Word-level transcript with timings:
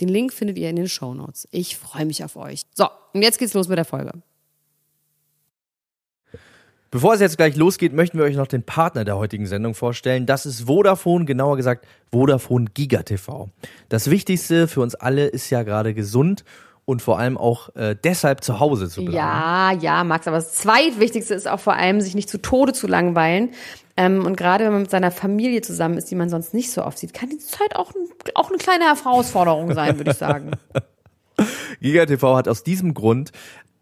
Den 0.00 0.08
Link 0.08 0.32
findet 0.32 0.58
ihr 0.58 0.70
in 0.70 0.76
den 0.76 0.88
Show 0.88 1.14
Notes. 1.14 1.46
Ich 1.50 1.76
freue 1.76 2.06
mich 2.06 2.24
auf 2.24 2.36
euch. 2.36 2.62
So, 2.74 2.88
und 3.12 3.22
jetzt 3.22 3.38
geht's 3.38 3.54
los 3.54 3.68
mit 3.68 3.78
der 3.78 3.84
Folge. 3.84 4.12
Bevor 6.92 7.14
es 7.14 7.20
jetzt 7.20 7.36
gleich 7.36 7.54
losgeht, 7.54 7.92
möchten 7.92 8.18
wir 8.18 8.24
euch 8.24 8.34
noch 8.34 8.48
den 8.48 8.64
Partner 8.64 9.04
der 9.04 9.16
heutigen 9.16 9.46
Sendung 9.46 9.74
vorstellen. 9.74 10.26
Das 10.26 10.44
ist 10.44 10.62
Vodafone, 10.62 11.24
genauer 11.24 11.56
gesagt 11.56 11.86
Vodafone 12.10 12.66
Giga 12.74 13.04
TV. 13.04 13.48
Das 13.88 14.10
Wichtigste 14.10 14.66
für 14.66 14.80
uns 14.80 14.96
alle 14.96 15.26
ist 15.26 15.50
ja 15.50 15.62
gerade 15.62 15.94
gesund 15.94 16.44
und 16.86 17.00
vor 17.00 17.20
allem 17.20 17.38
auch 17.38 17.74
äh, 17.76 17.94
deshalb 18.02 18.42
zu 18.42 18.58
Hause 18.58 18.88
zu 18.88 19.02
bleiben. 19.02 19.16
Ja, 19.16 19.72
ja, 19.72 20.02
Max, 20.02 20.26
aber 20.26 20.38
das 20.38 20.54
Zweitwichtigste 20.54 21.34
ist 21.34 21.46
auch 21.46 21.60
vor 21.60 21.74
allem, 21.74 22.00
sich 22.00 22.16
nicht 22.16 22.28
zu 22.28 22.38
Tode 22.38 22.72
zu 22.72 22.88
langweilen. 22.88 23.50
Ähm, 24.00 24.24
und 24.24 24.36
gerade 24.36 24.64
wenn 24.64 24.72
man 24.72 24.82
mit 24.82 24.90
seiner 24.90 25.10
Familie 25.10 25.60
zusammen 25.60 25.98
ist, 25.98 26.10
die 26.10 26.14
man 26.14 26.30
sonst 26.30 26.54
nicht 26.54 26.72
so 26.72 26.82
oft 26.82 26.96
sieht, 26.96 27.12
kann 27.12 27.28
die 27.28 27.36
Zeit 27.36 27.76
auch, 27.76 27.92
auch 28.34 28.48
eine 28.48 28.56
kleine 28.56 28.84
Herausforderung 28.84 29.74
sein, 29.74 29.98
würde 29.98 30.12
ich 30.12 30.16
sagen. 30.16 30.52
Giga 31.82 32.06
TV 32.06 32.34
hat 32.34 32.48
aus 32.48 32.64
diesem 32.64 32.94
Grund 32.94 33.30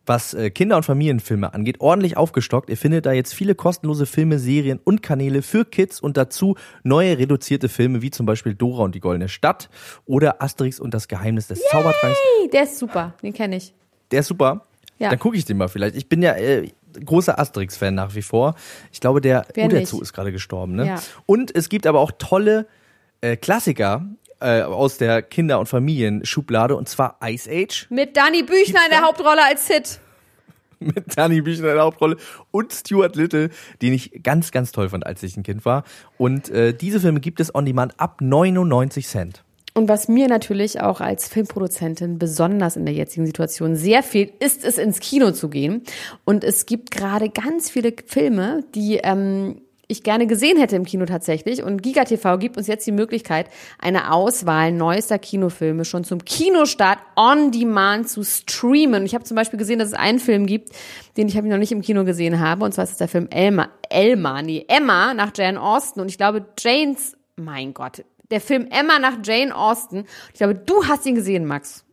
was 0.06 0.34
äh, 0.34 0.50
Kinder- 0.50 0.78
und 0.78 0.84
Familienfilme 0.84 1.52
angeht, 1.52 1.80
ordentlich 1.80 2.16
aufgestockt. 2.16 2.70
Ihr 2.70 2.78
findet 2.78 3.05
da 3.06 3.12
jetzt 3.12 3.34
viele 3.34 3.55
kostenlose 3.55 4.06
Filme, 4.06 4.39
Serien 4.39 4.80
und 4.83 5.02
Kanäle 5.02 5.42
für 5.42 5.66
Kids 5.66 6.00
und 6.00 6.16
dazu 6.16 6.56
neue 6.83 7.19
reduzierte 7.19 7.69
Filme 7.69 8.00
wie 8.00 8.11
zum 8.11 8.24
Beispiel 8.24 8.55
Dora 8.55 8.84
und 8.84 8.94
die 8.94 9.00
Goldene 9.00 9.28
Stadt 9.28 9.69
oder 10.06 10.42
Asterix 10.42 10.80
und 10.80 10.94
das 10.94 11.08
Geheimnis 11.08 11.46
des 11.46 11.58
Yay! 11.58 11.69
Zaubertranks. 11.70 12.19
Der 12.52 12.62
ist 12.62 12.78
super, 12.78 13.14
den 13.22 13.34
kenne 13.34 13.56
ich. 13.56 13.74
Der 14.11 14.20
ist 14.20 14.28
super. 14.28 14.64
Ja. 14.98 15.11
Dann 15.11 15.19
gucke 15.19 15.36
ich 15.36 15.44
den 15.44 15.58
mal 15.58 15.69
vielleicht. 15.69 15.94
Ich 15.94 16.08
bin 16.08 16.22
ja 16.22 16.33
äh, 16.33 16.70
großer 17.05 17.39
Asterix-Fan 17.39 17.94
nach 17.94 18.14
wie 18.14 18.22
vor. 18.22 18.55
Ich 18.92 19.00
glaube, 19.00 19.20
der 19.20 19.47
Uderzu 19.56 20.00
ist 20.00 20.12
gerade 20.12 20.33
gestorben. 20.33 20.75
Ne? 20.75 20.86
Ja. 20.86 21.03
Und 21.27 21.55
es 21.55 21.69
gibt 21.69 21.86
aber 21.86 22.00
auch 22.00 22.12
tolle 22.19 22.67
äh, 23.20 23.36
Klassiker 23.36 24.06
äh, 24.41 24.62
aus 24.62 24.98
der 24.98 25.22
Kinder- 25.22 25.58
und 25.58 25.67
Familienschublade 25.67 26.77
und 26.77 26.89
zwar 26.89 27.19
Ice 27.25 27.50
Age. 27.50 27.86
Mit 27.91 28.17
Danny 28.17 28.42
Büchner 28.42 28.80
in 28.84 28.91
der 28.91 29.03
Hauptrolle 29.03 29.45
als 29.45 29.67
Hit. 29.67 30.00
Mit 30.80 31.17
Danny 31.17 31.41
Büchner 31.41 31.70
in 31.70 31.75
der 31.75 31.84
Hauptrolle 31.84 32.17
und 32.53 32.72
Stuart 32.72 33.17
Little, 33.17 33.50
den 33.83 33.92
ich 33.92 34.23
ganz, 34.23 34.52
ganz 34.52 34.70
toll 34.70 34.89
fand, 34.89 35.05
als 35.05 35.23
ich 35.25 35.36
ein 35.36 35.42
Kind 35.42 35.64
war. 35.64 35.83
Und 36.19 36.50
äh, 36.50 36.73
diese 36.73 37.00
Filme 37.00 37.19
gibt 37.19 37.41
es 37.41 37.52
on 37.52 37.64
demand 37.64 37.98
ab 37.98 38.20
99 38.20 39.06
Cent. 39.08 39.45
Und 39.78 39.88
was 39.88 40.08
mir 40.08 40.26
natürlich 40.26 40.80
auch 40.80 41.00
als 41.00 41.28
Filmproduzentin 41.28 42.18
besonders 42.18 42.76
in 42.76 42.84
der 42.84 42.94
jetzigen 42.94 43.26
Situation 43.26 43.76
sehr 43.76 44.02
fehlt, 44.02 44.32
ist 44.42 44.64
es 44.64 44.76
ins 44.76 44.98
Kino 44.98 45.30
zu 45.30 45.48
gehen. 45.48 45.84
Und 46.24 46.42
es 46.42 46.66
gibt 46.66 46.90
gerade 46.90 47.30
ganz 47.30 47.70
viele 47.70 47.94
Filme, 48.04 48.64
die 48.74 48.96
ähm, 48.96 49.60
ich 49.86 50.02
gerne 50.02 50.26
gesehen 50.26 50.58
hätte 50.58 50.74
im 50.74 50.84
Kino 50.84 51.06
tatsächlich. 51.06 51.62
Und 51.62 51.80
GigaTV 51.80 52.38
gibt 52.40 52.56
uns 52.56 52.66
jetzt 52.66 52.88
die 52.88 52.92
Möglichkeit, 52.92 53.50
eine 53.78 54.12
Auswahl 54.12 54.72
neuester 54.72 55.20
Kinofilme 55.20 55.84
schon 55.84 56.02
zum 56.02 56.24
Kinostart 56.24 56.98
on 57.14 57.52
demand 57.52 58.08
zu 58.08 58.24
streamen. 58.24 59.06
Ich 59.06 59.14
habe 59.14 59.22
zum 59.22 59.36
Beispiel 59.36 59.61
gesehen, 59.61 59.78
dass 59.78 59.88
es 59.88 59.94
einen 59.94 60.18
Film 60.18 60.46
gibt, 60.46 60.70
den 61.17 61.28
ich 61.28 61.34
noch 61.36 61.56
nicht 61.56 61.70
im 61.70 61.83
Kino 61.83 62.05
gesehen 62.05 62.40
habe. 62.40 62.64
Und 62.64 62.74
zwar 62.74 62.83
ist 62.83 62.90
es 62.90 62.98
der 62.98 63.06
Film 63.06 63.28
Elma, 63.30 63.68
Elma, 63.88 64.42
nee, 64.42 64.64
Emma 64.67 65.14
nach 65.14 65.30
Jane 65.36 65.62
Austen. 65.62 66.00
Und 66.00 66.08
ich 66.08 66.18
glaube, 66.18 66.46
Janes, 66.58 67.17
mein 67.36 67.72
Gott, 67.72 68.02
der 68.30 68.40
Film 68.40 68.66
Emma 68.70 68.98
nach 68.98 69.18
Jane 69.22 69.55
Austen. 69.55 70.05
Ich 70.33 70.39
glaube, 70.39 70.55
du 70.55 70.86
hast 70.86 71.06
ihn 71.06 71.14
gesehen, 71.14 71.44
Max. 71.44 71.84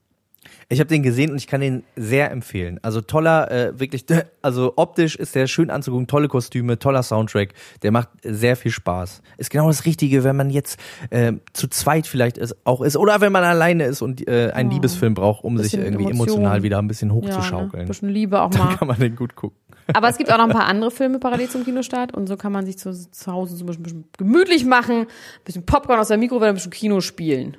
Ich 0.67 0.79
habe 0.79 0.87
den 0.87 1.03
gesehen 1.03 1.31
und 1.31 1.37
ich 1.37 1.47
kann 1.47 1.61
den 1.61 1.83
sehr 1.95 2.31
empfehlen. 2.31 2.79
Also 2.81 3.01
toller, 3.01 3.51
äh, 3.51 3.79
wirklich, 3.79 4.05
also 4.41 4.73
optisch 4.75 5.15
ist 5.15 5.35
der 5.35 5.47
schön 5.47 5.69
anzugucken, 5.69 6.07
tolle 6.07 6.27
Kostüme, 6.27 6.79
toller 6.79 7.03
Soundtrack, 7.03 7.49
der 7.83 7.91
macht 7.91 8.09
sehr 8.23 8.55
viel 8.55 8.71
Spaß. 8.71 9.21
Ist 9.37 9.49
genau 9.49 9.67
das 9.67 9.85
Richtige, 9.85 10.23
wenn 10.23 10.35
man 10.35 10.49
jetzt 10.49 10.79
äh, 11.11 11.33
zu 11.53 11.67
zweit 11.67 12.07
vielleicht 12.07 12.37
ist, 12.37 12.55
auch 12.63 12.81
ist 12.81 12.97
oder 12.97 13.21
wenn 13.21 13.31
man 13.31 13.43
alleine 13.43 13.85
ist 13.85 14.01
und 14.01 14.27
äh, 14.27 14.51
einen 14.51 14.69
oh. 14.69 14.73
Liebesfilm 14.73 15.13
braucht, 15.13 15.43
um 15.43 15.57
sich 15.57 15.75
irgendwie 15.75 16.05
Emotion. 16.05 16.15
emotional 16.15 16.63
wieder 16.63 16.79
ein 16.79 16.87
bisschen 16.87 17.13
hochzuschaukeln. 17.13 17.71
Ja, 17.71 17.77
ne? 17.77 17.81
Ein 17.83 17.87
bisschen 17.87 18.09
Liebe 18.09 18.41
auch 18.41 18.51
mal. 18.51 18.67
Dann 18.67 18.77
kann 18.77 18.87
man 18.87 18.99
den 18.99 19.15
gut 19.15 19.35
gucken. 19.35 19.57
Aber 19.93 20.09
es 20.09 20.17
gibt 20.17 20.31
auch 20.31 20.37
noch 20.37 20.45
ein 20.45 20.51
paar 20.51 20.65
andere 20.67 20.89
Filme 20.91 21.19
parallel 21.19 21.49
zum 21.49 21.63
Kinostart 21.63 22.13
und 22.13 22.27
so 22.27 22.37
kann 22.37 22.51
man 22.51 22.65
sich 22.65 22.77
zu, 22.77 22.91
zu 22.91 23.31
Hause 23.31 23.55
so 23.55 23.65
ein 23.65 23.83
bisschen 23.83 24.05
gemütlich 24.17 24.65
machen, 24.65 25.01
ein 25.01 25.07
bisschen 25.43 25.65
Popcorn 25.65 25.99
aus 25.99 26.07
der 26.07 26.17
Mikrowelle, 26.17 26.49
ein 26.49 26.55
bisschen 26.55 26.71
Kino 26.71 27.01
spielen. 27.01 27.57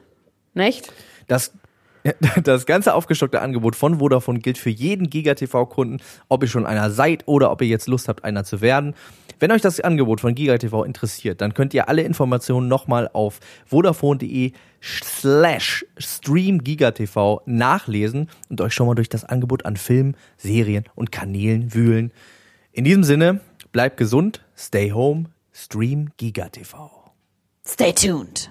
Nicht? 0.55 0.93
Das 1.29 1.53
das 2.43 2.67
ganze 2.67 2.95
aufgestockte 2.95 3.41
Angebot 3.41 3.77
von 3.77 3.99
Vodafone 3.99 4.39
gilt 4.39 4.59
für 4.59 4.71
jeden 4.71 5.11
GigaTV-Kunden, 5.11 5.99
ob 6.29 6.43
ihr 6.43 6.49
schon 6.49 6.67
einer 6.67 6.91
seid 6.91 7.23
oder 7.27 7.51
ob 7.51 7.63
ihr 7.63 7.69
jetzt 7.69 7.89
Lust 7.89 8.09
habt, 8.09 8.25
einer 8.25 8.45
zu 8.45 8.61
werden. 8.61 8.95
Wenn 9.39 9.53
euch 9.53 9.61
das 9.61 9.81
Angebot 9.81 10.21
von 10.21 10.35
GigaTV 10.35 10.85
interessiert, 10.85 11.41
dann 11.41 11.53
könnt 11.53 11.75
ihr 11.75 11.89
alle 11.89 12.03
Informationen 12.03 12.69
nochmal 12.69 13.11
auf 13.13 13.41
vodafone.de 13.67 14.53
slash 14.83 15.85
streamgigatv 15.99 17.41
nachlesen 17.45 18.29
und 18.49 18.61
euch 18.61 18.73
schon 18.73 18.87
mal 18.87 18.95
durch 18.95 19.09
das 19.09 19.25
Angebot 19.25 19.67
an 19.67 19.77
Filmen, 19.77 20.17
Serien 20.37 20.85
und 20.95 21.13
Kanälen 21.13 21.75
wühlen. 21.75 22.13
In 22.73 22.85
diesem 22.85 23.05
Sinne, 23.05 23.41
bleibt 23.73 23.97
gesund, 23.97 24.43
stay 24.57 24.93
home, 24.93 25.25
stream 25.53 26.11
GigaTV. 26.17 27.13
Stay 27.67 27.93
tuned. 27.93 28.51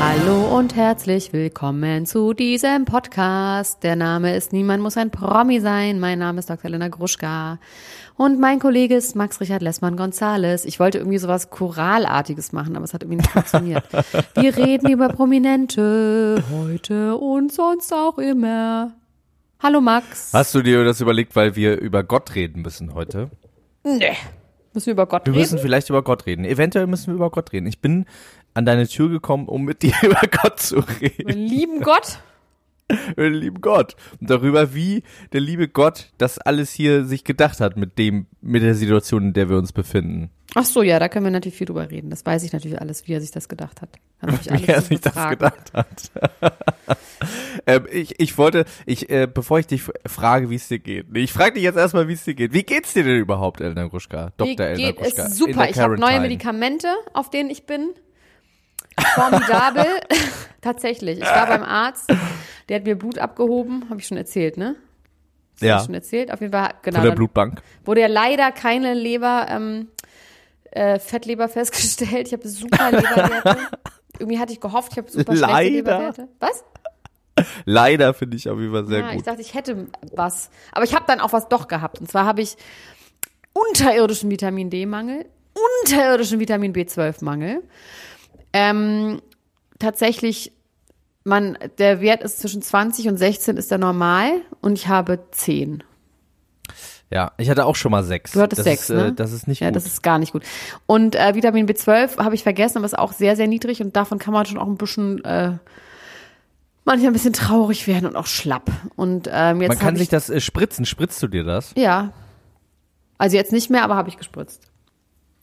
Hallo 0.00 0.56
und 0.56 0.76
herzlich 0.76 1.32
willkommen 1.32 2.06
zu 2.06 2.32
diesem 2.32 2.84
Podcast. 2.84 3.82
Der 3.82 3.96
Name 3.96 4.36
ist 4.36 4.52
Niemand 4.52 4.80
muss 4.80 4.96
ein 4.96 5.10
Promi 5.10 5.58
sein. 5.58 5.98
Mein 5.98 6.20
Name 6.20 6.38
ist 6.38 6.48
Dr. 6.48 6.66
Elena 6.66 6.86
Gruschka. 6.86 7.58
Und 8.16 8.38
mein 8.38 8.60
Kollege 8.60 8.94
ist 8.94 9.16
Max 9.16 9.40
Richard 9.40 9.60
Lessmann 9.60 9.96
Gonzales. 9.96 10.64
Ich 10.64 10.78
wollte 10.78 10.98
irgendwie 10.98 11.18
sowas 11.18 11.50
Choralartiges 11.50 12.52
machen, 12.52 12.76
aber 12.76 12.84
es 12.84 12.94
hat 12.94 13.02
irgendwie 13.02 13.16
nicht 13.18 13.30
funktioniert. 13.30 13.84
Wir 14.34 14.56
reden 14.56 14.88
über 14.88 15.08
Prominente 15.08 16.44
heute 16.52 17.16
und 17.16 17.52
sonst 17.52 17.92
auch 17.92 18.18
immer. 18.18 18.92
Hallo 19.60 19.80
Max. 19.80 20.32
Hast 20.32 20.54
du 20.54 20.62
dir 20.62 20.84
das 20.84 21.00
überlegt, 21.00 21.34
weil 21.34 21.56
wir 21.56 21.76
über 21.80 22.04
Gott 22.04 22.36
reden 22.36 22.62
müssen 22.62 22.94
heute? 22.94 23.30
Nee. 23.82 24.16
Müssen 24.74 24.86
wir 24.86 24.92
über 24.92 25.06
Gott 25.06 25.26
wir 25.26 25.32
reden? 25.32 25.34
Wir 25.34 25.40
müssen 25.40 25.58
vielleicht 25.58 25.90
über 25.90 26.02
Gott 26.02 26.26
reden. 26.26 26.44
Eventuell 26.44 26.86
müssen 26.86 27.08
wir 27.08 27.14
über 27.14 27.30
Gott 27.30 27.52
reden. 27.52 27.66
Ich 27.66 27.80
bin 27.80 28.04
an 28.54 28.64
deine 28.64 28.88
Tür 28.88 29.08
gekommen, 29.08 29.48
um 29.48 29.64
mit 29.64 29.82
dir 29.82 29.94
über 30.02 30.20
Gott 30.42 30.60
zu 30.60 30.78
reden. 30.78 31.28
Lieben 31.28 31.80
Gott? 31.80 32.20
lieben 33.16 33.60
Gott 33.60 33.96
und 34.20 34.30
darüber, 34.30 34.74
wie 34.74 35.02
der 35.32 35.40
liebe 35.40 35.68
Gott 35.68 36.10
das 36.18 36.38
alles 36.38 36.72
hier 36.72 37.04
sich 37.04 37.24
gedacht 37.24 37.60
hat 37.60 37.76
mit 37.76 37.98
dem, 37.98 38.26
mit 38.40 38.62
der 38.62 38.74
Situation, 38.74 39.24
in 39.24 39.32
der 39.32 39.48
wir 39.48 39.58
uns 39.58 39.72
befinden. 39.72 40.30
Ach 40.54 40.64
so, 40.64 40.82
ja, 40.82 40.98
da 40.98 41.08
können 41.08 41.26
wir 41.26 41.30
natürlich 41.30 41.58
viel 41.58 41.66
drüber 41.66 41.90
reden. 41.90 42.08
Das 42.08 42.24
weiß 42.24 42.42
ich 42.42 42.52
natürlich 42.54 42.80
alles, 42.80 43.06
wie 43.06 43.12
er 43.12 43.20
sich 43.20 43.30
das 43.30 43.48
gedacht 43.48 43.82
hat. 43.82 43.90
wie 44.22 44.66
er 44.66 44.80
sich 44.80 45.00
das 45.00 45.28
gedacht 45.28 45.72
hat. 45.74 46.10
ähm, 47.66 47.86
ich, 47.92 48.18
ich 48.18 48.38
wollte, 48.38 48.64
ich, 48.86 49.10
äh, 49.10 49.28
bevor 49.32 49.58
ich 49.58 49.66
dich 49.66 49.82
frage, 50.06 50.48
wie 50.48 50.54
es 50.54 50.68
dir 50.68 50.78
geht. 50.78 51.12
Nee, 51.12 51.20
ich 51.20 51.32
frage 51.32 51.54
dich 51.54 51.64
jetzt 51.64 51.76
erstmal, 51.76 52.08
wie 52.08 52.14
es 52.14 52.24
dir 52.24 52.34
geht. 52.34 52.54
Wie 52.54 52.62
geht's 52.62 52.94
dir 52.94 53.04
denn 53.04 53.18
überhaupt, 53.18 53.60
Elna 53.60 53.86
Gruschka? 53.88 54.32
Dr. 54.38 54.66
Elna 54.66 54.92
Gruschka. 54.92 55.28
Super. 55.28 55.68
Ich 55.68 55.78
habe 55.78 55.98
neue 55.98 56.20
Medikamente, 56.20 56.88
auf 57.12 57.28
denen 57.28 57.50
ich 57.50 57.66
bin. 57.66 57.90
Formidabel. 59.14 59.86
Tatsächlich. 60.60 61.18
Ich 61.18 61.24
war 61.24 61.46
beim 61.46 61.62
Arzt, 61.62 62.12
der 62.68 62.76
hat 62.76 62.84
mir 62.84 62.96
Blut 62.96 63.18
abgehoben, 63.18 63.84
habe 63.88 64.00
ich 64.00 64.06
schon 64.06 64.16
erzählt, 64.16 64.56
ne? 64.56 64.76
Das 65.60 65.68
ja. 65.68 65.84
schon 65.84 65.94
erzählt. 65.94 66.32
Auf 66.32 66.40
jeden 66.40 66.52
Fall, 66.52 66.74
genau. 66.82 66.98
Von 66.98 67.08
der 67.08 67.14
Blutbank. 67.14 67.62
Wurde 67.84 68.00
ja 68.02 68.06
leider 68.06 68.52
keine 68.52 68.94
Leber, 68.94 69.46
ähm, 69.48 69.88
äh, 70.70 70.98
Fettleber 70.98 71.48
festgestellt. 71.48 72.28
Ich 72.28 72.32
habe 72.32 72.46
super 72.48 72.90
Leberwerte. 72.90 73.58
Irgendwie 74.18 74.38
hatte 74.38 74.52
ich 74.52 74.60
gehofft, 74.60 74.92
ich 74.92 74.98
habe 74.98 75.10
super 75.10 75.34
leider. 75.34 75.54
schlechte 75.54 75.72
Leberwerte. 75.74 76.28
Was? 76.40 76.64
Leider 77.64 78.14
finde 78.14 78.36
ich 78.36 78.48
auf 78.48 78.58
jeden 78.58 78.72
Fall 78.72 78.86
sehr 78.86 79.00
ja, 79.00 79.10
ich 79.10 79.16
gut. 79.16 79.26
dachte, 79.26 79.40
ich 79.40 79.54
hätte 79.54 79.86
was. 80.12 80.50
Aber 80.72 80.84
ich 80.84 80.94
habe 80.94 81.04
dann 81.06 81.20
auch 81.20 81.32
was 81.32 81.48
doch 81.48 81.68
gehabt. 81.68 82.00
Und 82.00 82.10
zwar 82.10 82.24
habe 82.24 82.42
ich 82.42 82.56
unterirdischen 83.52 84.30
Vitamin 84.30 84.70
D-Mangel, 84.70 85.24
unterirdischen 85.82 86.40
Vitamin 86.40 86.72
B12-Mangel. 86.72 87.62
Ähm, 88.52 89.20
tatsächlich, 89.78 90.52
man, 91.24 91.58
der 91.78 92.00
Wert 92.00 92.22
ist 92.22 92.40
zwischen 92.40 92.62
20 92.62 93.08
und 93.08 93.16
16 93.16 93.56
ist 93.56 93.70
der 93.70 93.78
normal 93.78 94.30
und 94.60 94.74
ich 94.74 94.88
habe 94.88 95.18
10. 95.30 95.82
Ja, 97.10 97.32
ich 97.38 97.48
hatte 97.48 97.64
auch 97.64 97.76
schon 97.76 97.90
mal 97.90 98.04
sechs. 98.04 98.32
Du 98.32 98.40
hattest 98.40 98.58
das 98.58 98.64
sechs, 98.64 98.90
ist, 98.90 98.96
ne? 98.96 99.06
Äh, 99.08 99.12
das 99.12 99.32
ist 99.32 99.48
nicht 99.48 99.60
Ja, 99.60 99.68
gut. 99.68 99.76
das 99.76 99.86
ist 99.86 100.02
gar 100.02 100.18
nicht 100.18 100.32
gut. 100.32 100.42
Und 100.86 101.14
äh, 101.14 101.34
Vitamin 101.34 101.66
B12 101.66 102.18
habe 102.18 102.34
ich 102.34 102.42
vergessen, 102.42 102.78
aber 102.78 102.84
ist 102.86 102.98
auch 102.98 103.12
sehr, 103.12 103.34
sehr 103.34 103.46
niedrig 103.46 103.80
und 103.80 103.96
davon 103.96 104.18
kann 104.18 104.34
man 104.34 104.44
schon 104.44 104.58
auch 104.58 104.66
ein 104.66 104.76
bisschen, 104.76 105.24
äh, 105.24 105.52
manchmal 106.84 107.10
ein 107.10 107.12
bisschen 107.14 107.32
traurig 107.32 107.86
werden 107.86 108.06
und 108.06 108.16
auch 108.16 108.26
schlapp. 108.26 108.70
Und 108.96 109.28
ähm, 109.32 109.62
jetzt 109.62 109.68
Man 109.70 109.78
kann 109.78 109.96
sich 109.96 110.04
ich, 110.04 110.08
das 110.10 110.28
äh, 110.28 110.40
spritzen. 110.40 110.84
Spritzt 110.84 111.22
du 111.22 111.28
dir 111.28 111.44
das? 111.44 111.72
Ja. 111.76 112.12
Also 113.16 113.36
jetzt 113.36 113.52
nicht 113.52 113.70
mehr, 113.70 113.84
aber 113.84 113.96
habe 113.96 114.10
ich 114.10 114.18
gespritzt. 114.18 114.62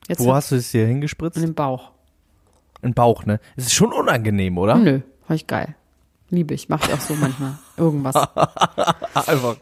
Jetzt 0.08 0.20
Wo 0.24 0.34
hast 0.36 0.52
du 0.52 0.56
es 0.56 0.70
hier 0.70 0.86
hingespritzt? 0.86 1.38
in 1.38 1.42
den 1.44 1.56
Bauch. 1.56 1.92
Im 2.86 2.94
Bauch, 2.94 3.26
ne? 3.26 3.40
Es 3.56 3.66
ist 3.66 3.74
schon 3.74 3.92
unangenehm, 3.92 4.58
oder? 4.60 4.76
Nö, 4.76 5.00
fand 5.28 5.42
ich 5.42 5.48
geil. 5.48 5.76
Liebe 6.30 6.54
ich, 6.54 6.70
mache 6.70 6.88
ich 6.88 6.94
auch 6.94 7.02
so 7.02 7.16
manchmal. 7.16 7.58
Irgendwas. 7.78 8.16
Einfach. 8.16 9.58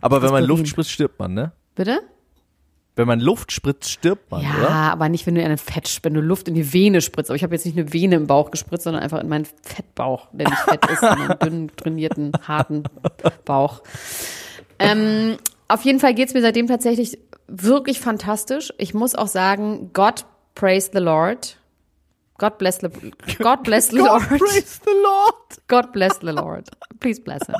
Aber 0.00 0.22
wenn 0.22 0.30
man. 0.30 0.44
Luft 0.44 0.68
spritzt, 0.68 0.90
stirbt 0.90 1.18
man, 1.18 1.34
ne? 1.34 1.52
Bitte? 1.74 2.00
Wenn 2.96 3.06
man 3.08 3.18
Luft 3.20 3.50
spritzt, 3.52 3.90
stirbt 3.90 4.30
man, 4.30 4.42
Ja, 4.42 4.50
oder? 4.58 4.70
aber 4.70 5.08
nicht, 5.08 5.26
wenn 5.26 5.34
du 5.34 5.40
in 5.42 5.50
ein 5.50 5.58
Fett, 5.58 6.00
wenn 6.02 6.14
du 6.14 6.20
Luft 6.20 6.48
in 6.48 6.54
die 6.54 6.72
Vene 6.72 7.00
spritzt. 7.00 7.30
Aber 7.30 7.36
ich 7.36 7.42
habe 7.42 7.54
jetzt 7.54 7.64
nicht 7.64 7.78
eine 7.78 7.92
Vene 7.92 8.16
im 8.16 8.26
Bauch 8.26 8.50
gespritzt, 8.50 8.84
sondern 8.84 9.02
einfach 9.02 9.20
in 9.20 9.28
meinen 9.28 9.46
Fettbauch, 9.62 10.28
der 10.32 10.48
nicht 10.48 10.58
fett 10.60 10.86
ist, 10.90 11.00
sondern 11.00 11.38
dünn 11.38 11.70
trainierten, 11.76 12.32
harten 12.46 12.84
Bauch. 13.44 13.82
Ähm, 14.78 15.36
auf 15.68 15.82
jeden 15.82 16.00
Fall 16.00 16.14
geht's 16.14 16.34
mir 16.34 16.42
seitdem 16.42 16.66
tatsächlich 16.66 17.18
wirklich 17.48 18.00
fantastisch. 18.00 18.72
Ich 18.78 18.94
muss 18.94 19.14
auch 19.14 19.28
sagen, 19.28 19.90
God 19.92 20.24
praise 20.54 20.90
the 20.92 20.98
Lord. 21.00 21.56
God 22.40 22.58
bless 22.58 22.78
the, 22.78 22.90
God 23.38 23.62
bless 23.62 23.88
the 23.88 23.98
Lord. 23.98 24.22
praise 24.26 24.80
the 24.82 24.94
Lord. 25.02 25.34
God 25.68 25.92
bless 25.92 26.18
the 26.20 26.32
Lord. 26.32 26.70
Please 26.98 27.20
bless 27.20 27.46
him. 27.46 27.56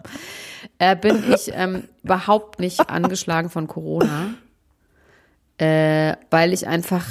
Äh, 0.78 0.96
bin 0.96 1.22
ich 1.30 1.50
ähm, 1.52 1.84
überhaupt 2.02 2.60
nicht 2.60 2.88
angeschlagen 2.88 3.50
von 3.50 3.66
Corona, 3.66 4.34
äh, 5.58 6.16
weil 6.30 6.54
ich 6.54 6.66
einfach, 6.66 7.04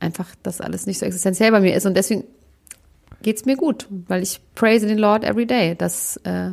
einfach 0.00 0.26
das 0.42 0.60
alles 0.60 0.86
nicht 0.86 0.98
so 0.98 1.06
existenziell 1.06 1.52
bei 1.52 1.60
mir 1.60 1.76
ist 1.76 1.86
und 1.86 1.94
deswegen 1.94 2.24
geht's 3.22 3.44
mir 3.44 3.56
gut, 3.56 3.86
weil 4.08 4.22
ich 4.22 4.40
praise 4.56 4.86
den 4.86 4.98
Lord 4.98 5.22
every 5.22 5.46
day, 5.46 5.76
dass 5.76 6.16
äh, 6.24 6.50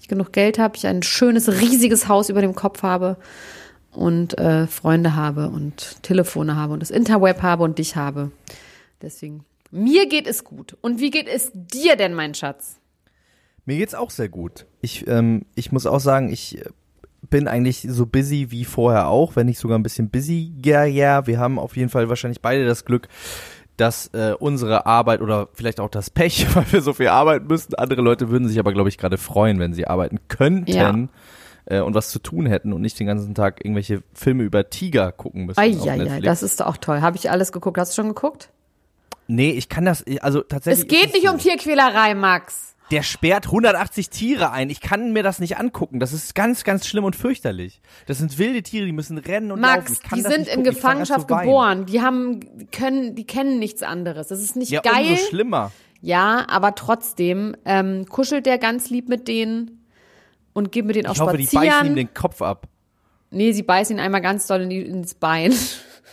ich 0.00 0.08
genug 0.08 0.32
Geld 0.32 0.58
habe, 0.58 0.76
ich 0.76 0.86
ein 0.86 1.02
schönes, 1.02 1.48
riesiges 1.60 2.08
Haus 2.08 2.30
über 2.30 2.40
dem 2.40 2.54
Kopf 2.54 2.82
habe 2.82 3.18
und 3.92 4.38
äh, 4.38 4.66
Freunde 4.66 5.14
habe 5.16 5.48
und 5.48 6.02
Telefone 6.02 6.56
habe 6.56 6.72
und 6.72 6.80
das 6.80 6.90
Interweb 6.90 7.42
habe 7.42 7.64
und 7.64 7.78
dich 7.78 7.96
habe. 7.96 8.30
Deswegen, 9.02 9.44
mir 9.70 10.08
geht 10.08 10.26
es 10.26 10.44
gut. 10.44 10.76
Und 10.80 11.00
wie 11.00 11.10
geht 11.10 11.28
es 11.28 11.50
dir 11.54 11.96
denn, 11.96 12.14
mein 12.14 12.34
Schatz? 12.34 12.76
Mir 13.66 13.76
geht's 13.78 13.94
auch 13.94 14.10
sehr 14.10 14.28
gut. 14.28 14.66
Ich, 14.80 15.06
ähm, 15.06 15.44
ich 15.54 15.70
muss 15.70 15.86
auch 15.86 16.00
sagen, 16.00 16.32
ich 16.32 16.58
äh, 16.58 16.64
bin 17.28 17.46
eigentlich 17.46 17.82
so 17.88 18.06
busy 18.06 18.50
wie 18.50 18.64
vorher 18.64 19.08
auch, 19.08 19.36
wenn 19.36 19.46
nicht 19.46 19.58
sogar 19.58 19.78
ein 19.78 19.82
bisschen 19.82 20.10
busier. 20.10 20.86
Ja, 20.86 21.26
wir 21.26 21.38
haben 21.38 21.58
auf 21.58 21.76
jeden 21.76 21.90
Fall 21.90 22.08
wahrscheinlich 22.08 22.40
beide 22.40 22.66
das 22.66 22.84
Glück, 22.84 23.08
dass 23.76 24.08
äh, 24.08 24.34
unsere 24.38 24.86
Arbeit 24.86 25.20
oder 25.20 25.48
vielleicht 25.52 25.78
auch 25.80 25.88
das 25.90 26.10
Pech, 26.10 26.46
weil 26.54 26.64
wir 26.72 26.82
so 26.82 26.92
viel 26.94 27.08
arbeiten 27.08 27.46
müssen. 27.46 27.74
Andere 27.74 28.02
Leute 28.02 28.30
würden 28.30 28.48
sich 28.48 28.58
aber, 28.58 28.72
glaube 28.72 28.88
ich, 28.88 28.98
gerade 28.98 29.18
freuen, 29.18 29.58
wenn 29.60 29.72
sie 29.72 29.86
arbeiten 29.86 30.18
könnten 30.28 30.70
Ja. 30.70 30.94
äh, 31.66 31.80
und 31.80 31.94
was 31.94 32.10
zu 32.10 32.18
tun 32.18 32.46
hätten 32.46 32.72
und 32.72 32.80
nicht 32.80 32.98
den 32.98 33.06
ganzen 33.06 33.34
Tag 33.34 33.64
irgendwelche 33.64 34.02
Filme 34.14 34.42
über 34.42 34.68
Tiger 34.68 35.12
gucken 35.12 35.46
müssen. 35.46 35.60
Eieiei, 35.60 35.96
Netflix. 35.98 36.24
das 36.24 36.42
ist 36.42 36.60
doch 36.60 36.66
auch 36.66 36.76
toll. 36.78 37.02
Habe 37.02 37.16
ich 37.16 37.30
alles 37.30 37.52
geguckt? 37.52 37.78
Hast 37.78 37.92
du 37.96 38.02
schon 38.02 38.08
geguckt? 38.08 38.50
Nee, 39.32 39.50
ich 39.52 39.68
kann 39.68 39.84
das, 39.84 40.04
also 40.22 40.40
tatsächlich. 40.40 40.90
Es 40.92 41.00
geht 41.00 41.14
nicht 41.14 41.26
so. 41.26 41.32
um 41.32 41.38
Tierquälerei, 41.38 42.16
Max. 42.16 42.74
Der 42.90 43.04
sperrt 43.04 43.46
180 43.46 44.10
Tiere 44.10 44.50
ein. 44.50 44.70
Ich 44.70 44.80
kann 44.80 45.12
mir 45.12 45.22
das 45.22 45.38
nicht 45.38 45.56
angucken. 45.56 46.00
Das 46.00 46.12
ist 46.12 46.34
ganz, 46.34 46.64
ganz 46.64 46.88
schlimm 46.88 47.04
und 47.04 47.14
fürchterlich. 47.14 47.80
Das 48.06 48.18
sind 48.18 48.36
wilde 48.38 48.64
Tiere, 48.64 48.86
die 48.86 48.92
müssen 48.92 49.18
rennen 49.18 49.52
und 49.52 49.60
laufen. 49.60 49.76
Max, 49.76 50.00
kann 50.00 50.18
die 50.18 50.24
sind 50.24 50.48
in 50.48 50.64
Gefangenschaft 50.64 51.28
geboren. 51.28 51.86
Die 51.86 52.00
haben, 52.02 52.40
können, 52.72 53.14
die 53.14 53.24
kennen 53.24 53.60
nichts 53.60 53.84
anderes. 53.84 54.26
Das 54.26 54.40
ist 54.40 54.56
nicht 54.56 54.72
Ja, 54.72 54.80
geil. 54.80 55.10
umso 55.10 55.24
schlimmer. 55.28 55.70
Ja, 56.00 56.46
aber 56.48 56.74
trotzdem 56.74 57.56
ähm, 57.64 58.06
kuschelt 58.06 58.46
der 58.46 58.58
ganz 58.58 58.90
lieb 58.90 59.08
mit 59.08 59.28
denen 59.28 59.86
und 60.54 60.72
geht 60.72 60.86
mit 60.86 60.96
denen 60.96 61.06
auch 61.06 61.14
Ich 61.14 61.20
hoffe, 61.20 61.36
die 61.36 61.46
beißen 61.46 61.86
ihm 61.86 61.94
den 61.94 62.12
Kopf 62.14 62.42
ab. 62.42 62.66
nee, 63.30 63.52
sie 63.52 63.62
beißen 63.62 63.96
ihn 63.96 64.00
einmal 64.00 64.22
ganz 64.22 64.48
doll 64.48 64.62
in 64.62 64.70
die, 64.70 64.80
ins 64.80 65.14
Bein. 65.14 65.52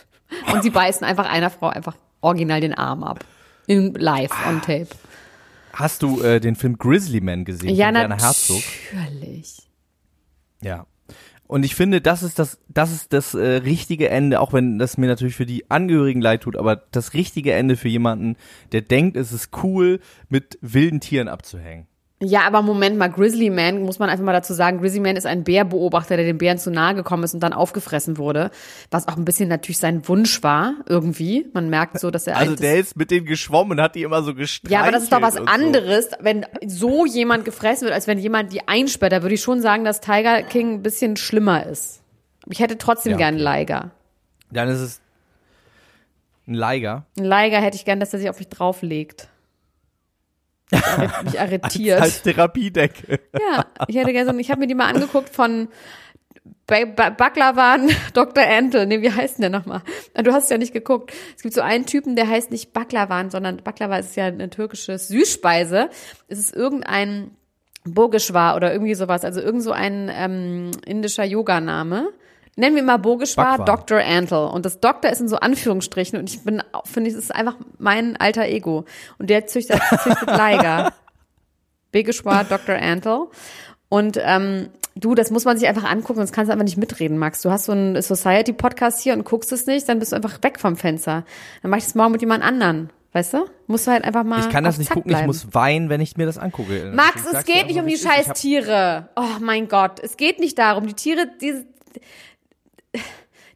und 0.52 0.62
sie 0.62 0.70
beißen 0.70 1.04
einfach 1.04 1.28
einer 1.28 1.50
Frau 1.50 1.66
einfach 1.68 1.96
original 2.20 2.60
den 2.60 2.74
Arm 2.74 3.04
ab. 3.04 3.24
In 3.66 3.94
live 3.94 4.30
Ah. 4.32 4.50
on 4.50 4.60
tape. 4.62 4.88
Hast 5.72 6.02
du 6.02 6.20
äh, 6.22 6.40
den 6.40 6.56
Film 6.56 6.78
Grizzly 6.78 7.20
Man 7.20 7.44
gesehen 7.44 7.74
Ja, 7.74 7.92
natürlich. 7.92 9.68
Ja. 10.62 10.86
Und 11.46 11.64
ich 11.64 11.74
finde, 11.74 12.00
das 12.02 12.22
ist 12.22 12.38
das, 12.38 12.58
das 12.68 12.92
ist 12.92 13.12
das 13.12 13.32
äh, 13.34 13.40
richtige 13.40 14.10
Ende, 14.10 14.40
auch 14.40 14.52
wenn 14.52 14.78
das 14.78 14.98
mir 14.98 15.06
natürlich 15.06 15.34
für 15.34 15.46
die 15.46 15.70
Angehörigen 15.70 16.20
leid 16.20 16.42
tut, 16.42 16.56
aber 16.56 16.76
das 16.76 17.14
richtige 17.14 17.54
Ende 17.54 17.76
für 17.76 17.88
jemanden, 17.88 18.36
der 18.72 18.82
denkt, 18.82 19.16
es 19.16 19.32
ist 19.32 19.50
cool, 19.62 20.00
mit 20.28 20.58
wilden 20.60 21.00
Tieren 21.00 21.28
abzuhängen. 21.28 21.86
Ja, 22.20 22.40
aber 22.42 22.62
Moment 22.62 22.98
mal, 22.98 23.08
Grizzly 23.08 23.48
Man, 23.48 23.82
muss 23.82 24.00
man 24.00 24.10
einfach 24.10 24.24
mal 24.24 24.32
dazu 24.32 24.52
sagen, 24.52 24.80
Grizzly 24.80 24.98
Man 24.98 25.14
ist 25.14 25.24
ein 25.24 25.44
Bärbeobachter, 25.44 26.16
der 26.16 26.26
den 26.26 26.36
Bären 26.38 26.58
zu 26.58 26.70
nahe 26.72 26.96
gekommen 26.96 27.22
ist 27.22 27.32
und 27.32 27.40
dann 27.40 27.52
aufgefressen 27.52 28.18
wurde, 28.18 28.50
was 28.90 29.06
auch 29.06 29.16
ein 29.16 29.24
bisschen 29.24 29.48
natürlich 29.48 29.78
sein 29.78 30.06
Wunsch 30.08 30.42
war, 30.42 30.74
irgendwie. 30.88 31.46
Man 31.52 31.70
merkt 31.70 32.00
so, 32.00 32.10
dass 32.10 32.26
er 32.26 32.36
Also 32.36 32.56
der 32.56 32.78
ist 32.80 32.96
mit 32.96 33.12
denen 33.12 33.24
geschwommen 33.24 33.78
und 33.78 33.84
hat 33.84 33.94
die 33.94 34.02
immer 34.02 34.24
so 34.24 34.34
gestreichelt. 34.34 34.72
Ja, 34.72 34.80
aber 34.80 34.90
das 34.90 35.04
ist 35.04 35.12
doch 35.12 35.22
was 35.22 35.34
so. 35.34 35.44
anderes, 35.44 36.10
wenn 36.18 36.44
so 36.66 37.06
jemand 37.06 37.44
gefressen 37.44 37.84
wird, 37.84 37.94
als 37.94 38.08
wenn 38.08 38.18
jemand 38.18 38.52
die 38.52 38.66
einsperrt. 38.66 39.12
Da 39.12 39.22
würde 39.22 39.36
ich 39.36 39.42
schon 39.42 39.60
sagen, 39.60 39.84
dass 39.84 40.00
Tiger 40.00 40.42
King 40.42 40.74
ein 40.74 40.82
bisschen 40.82 41.16
schlimmer 41.16 41.66
ist. 41.66 42.02
Ich 42.50 42.58
hätte 42.58 42.78
trotzdem 42.78 43.12
Ja, 43.12 43.18
gern. 43.18 43.38
Liger. 43.38 43.92
Dann 44.50 44.68
ist 44.68 44.80
es 44.80 45.00
ein 46.48 46.54
Liger. 46.54 47.06
Einen 47.16 47.26
Liger 47.26 47.60
hätte 47.60 47.76
ich 47.76 47.84
gern, 47.84 48.00
dass 48.00 48.12
er 48.12 48.18
sich 48.18 48.28
auf 48.28 48.38
mich 48.40 48.48
drauflegt. 48.48 49.28
Mich 50.70 50.82
arre- 50.84 51.24
Mich 51.24 51.40
arretiert. 51.40 52.00
Als 52.00 52.22
Therapiedecke. 52.22 53.20
Ja, 53.34 53.66
ich 53.86 53.96
hätte 53.96 54.08
einen- 54.18 54.38
ich 54.40 54.50
habe 54.50 54.60
mir 54.60 54.66
die 54.66 54.74
mal 54.74 54.88
angeguckt 54.92 55.30
von 55.30 55.68
bei 56.66 56.84
Baklavan 56.84 57.88
Dr. 58.14 58.44
Antle. 58.44 58.86
Nee, 58.86 59.00
wie 59.00 59.10
heißt 59.10 59.38
denn 59.38 59.50
der 59.50 59.58
nochmal? 59.60 59.80
Du 60.22 60.32
hast 60.32 60.50
ja 60.50 60.58
nicht 60.58 60.72
geguckt. 60.74 61.12
Es 61.36 61.42
gibt 61.42 61.54
so 61.54 61.62
einen 61.62 61.86
Typen, 61.86 62.14
der 62.14 62.28
heißt 62.28 62.50
nicht 62.50 62.72
Baklavan, 62.74 63.30
sondern 63.30 63.58
Baklava 63.58 63.96
ist 63.98 64.16
ja 64.16 64.26
eine 64.26 64.50
türkische 64.50 64.98
Süßspeise. 64.98 65.88
Es 66.28 66.38
ist 66.38 66.54
irgendein 66.54 67.30
Bogeshwar 67.84 68.54
oder 68.56 68.70
irgendwie 68.72 68.94
sowas, 68.94 69.24
also 69.24 69.40
irgend 69.40 69.62
so 69.62 69.72
ein 69.72 70.10
ähm, 70.12 70.70
indischer 70.84 71.24
Yoga-Name. 71.24 72.10
Nennen 72.58 72.74
wir 72.74 72.82
mal 72.82 72.96
Bogeshwar 72.96 73.58
Bhagwan. 73.58 73.66
Dr. 73.66 74.00
Antle. 74.00 74.48
Und 74.48 74.66
das 74.66 74.80
Doktor 74.80 75.10
ist 75.10 75.20
in 75.20 75.28
so 75.28 75.36
Anführungsstrichen 75.36 76.18
und 76.18 76.28
ich 76.28 76.42
bin, 76.42 76.60
finde 76.84 77.08
ich, 77.08 77.14
das 77.14 77.24
ist 77.24 77.34
einfach 77.34 77.56
mein 77.78 78.16
alter 78.16 78.46
Ego. 78.46 78.84
Und 79.18 79.30
der 79.30 79.46
züchtet, 79.46 79.80
züchtet 80.02 80.26
Liger. 80.36 80.92
Begeshwar 81.92 82.42
Dr. 82.42 82.74
Antle. 82.74 83.28
Und 83.88 84.18
ähm, 84.20 84.70
du, 84.96 85.14
das 85.14 85.30
muss 85.30 85.44
man 85.44 85.56
sich 85.56 85.68
einfach 85.68 85.84
angucken, 85.84 86.16
sonst 86.18 86.32
kannst 86.32 86.48
du 86.48 86.52
einfach 86.52 86.64
nicht 86.64 86.76
mitreden, 86.76 87.16
Max. 87.16 87.42
Du 87.42 87.50
hast 87.52 87.66
so 87.66 87.72
einen 87.72 88.02
Society-Podcast 88.02 89.00
hier 89.02 89.12
und 89.12 89.24
guckst 89.24 89.52
es 89.52 89.66
nicht, 89.66 89.88
dann 89.88 90.00
bist 90.00 90.10
du 90.10 90.16
einfach 90.16 90.42
weg 90.42 90.58
vom 90.58 90.76
Fenster. 90.76 91.24
Dann 91.62 91.70
mach 91.70 91.78
ich 91.78 91.84
das 91.84 91.94
morgen 91.94 92.10
mit 92.10 92.20
jemand 92.20 92.42
anderen. 92.42 92.90
Weißt 93.12 93.34
du? 93.34 93.46
Musst 93.68 93.86
du 93.86 93.92
halt 93.92 94.02
einfach 94.04 94.24
mal. 94.24 94.40
Ich 94.40 94.50
kann 94.50 94.64
das 94.64 94.78
nicht 94.78 94.88
Zack 94.88 94.96
gucken, 94.96 95.10
bleiben. 95.10 95.22
ich 95.22 95.26
muss 95.28 95.54
weinen, 95.54 95.88
wenn 95.90 96.00
ich 96.00 96.16
mir 96.16 96.26
das 96.26 96.36
angucke. 96.38 96.90
Max, 96.92 97.22
Ich 97.24 97.38
es 97.38 97.44
geht 97.46 97.68
nicht 97.68 97.78
um 97.78 97.86
die 97.86 97.96
scheiß 97.96 98.32
Tiere. 98.34 99.08
Oh 99.16 99.38
mein 99.40 99.68
Gott, 99.68 100.00
es 100.02 100.16
geht 100.16 100.40
nicht 100.40 100.58
darum. 100.58 100.86
Die 100.88 100.94
Tiere, 100.94 101.26
die, 101.40 101.64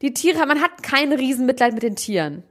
die 0.03 0.13
Tiere, 0.13 0.45
man 0.47 0.61
hat 0.61 0.83
kein 0.83 1.13
Riesenmitleid 1.13 1.75
mit 1.75 1.83
den 1.83 1.97
Tieren. 1.97 2.43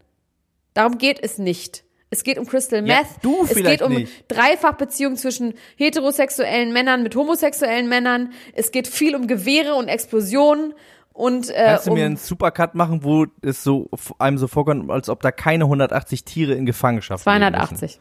Darum 0.73 0.97
geht 0.97 1.19
es 1.21 1.37
nicht. 1.37 1.83
Es 2.09 2.23
geht 2.23 2.37
um 2.37 2.45
Crystal 2.45 2.85
Ja, 2.85 2.97
Meth. 2.99 3.07
du 3.21 3.43
es 3.43 3.53
geht 3.55 3.81
um 3.81 3.93
nicht. 3.93 4.11
Dreifachbeziehungen 4.27 5.17
zwischen 5.17 5.53
heterosexuellen 5.77 6.73
Männern 6.73 7.03
mit 7.03 7.15
homosexuellen 7.15 7.87
Männern. 7.87 8.33
Es 8.53 8.71
geht 8.71 8.87
viel 8.87 9.15
um 9.15 9.27
Gewehre 9.27 9.75
und 9.75 9.87
Explosionen 9.87 10.73
und 11.13 11.49
äh, 11.49 11.63
Kannst 11.67 11.87
du 11.87 11.91
um 11.91 11.97
mir 11.97 12.05
einen 12.05 12.17
Supercut 12.17 12.75
machen, 12.75 13.03
wo 13.03 13.27
es 13.41 13.63
so 13.63 13.89
einem 14.17 14.37
so 14.37 14.47
vorkommt, 14.47 14.89
als 14.91 15.07
ob 15.07 15.21
da 15.21 15.31
keine 15.31 15.65
180 15.65 16.25
Tiere 16.25 16.53
in 16.53 16.65
Gefangenschaft 16.65 17.25
müssen? 17.25 17.39
280. 17.39 17.99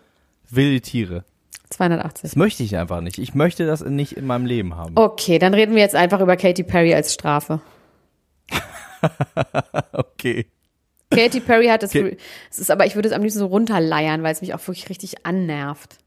Wilde 0.49 0.81
Tiere. 0.81 1.25
280. 1.71 2.23
Das 2.23 2.37
möchte 2.37 2.65
ich 2.65 2.77
einfach 2.77 3.01
nicht. 3.01 3.19
Ich 3.19 3.35
möchte 3.35 3.65
das 3.65 3.85
nicht 3.85 4.13
in 4.17 4.27
meinem 4.27 4.47
Leben 4.47 4.75
haben. 4.77 4.93
Okay, 4.97 5.39
dann 5.39 5.55
reden 5.55 5.75
wir 5.77 5.83
jetzt 5.83 5.95
einfach 5.95 6.21
über 6.21 6.37
Katy 6.37 6.65
Perry 6.65 6.95
als 6.95 7.15
Strafe. 7.15 7.61
Okay. 9.93 10.47
Katy 11.13 11.41
Perry 11.41 11.67
hat 11.67 11.83
das, 11.83 11.91
Okay. 11.91 12.17
es 12.51 12.59
ist 12.59 12.71
aber, 12.71 12.87
ich 12.87 12.95
würde 12.95 13.09
es 13.09 13.15
am 13.15 13.23
liebsten 13.23 13.41
so 13.41 13.47
runterleiern, 13.47 14.23
weil 14.23 14.33
es 14.33 14.41
mich 14.43 14.55
auch 14.55 14.61
wirklich 14.67 14.89
richtig 14.89 15.27
annervt. 15.27 15.99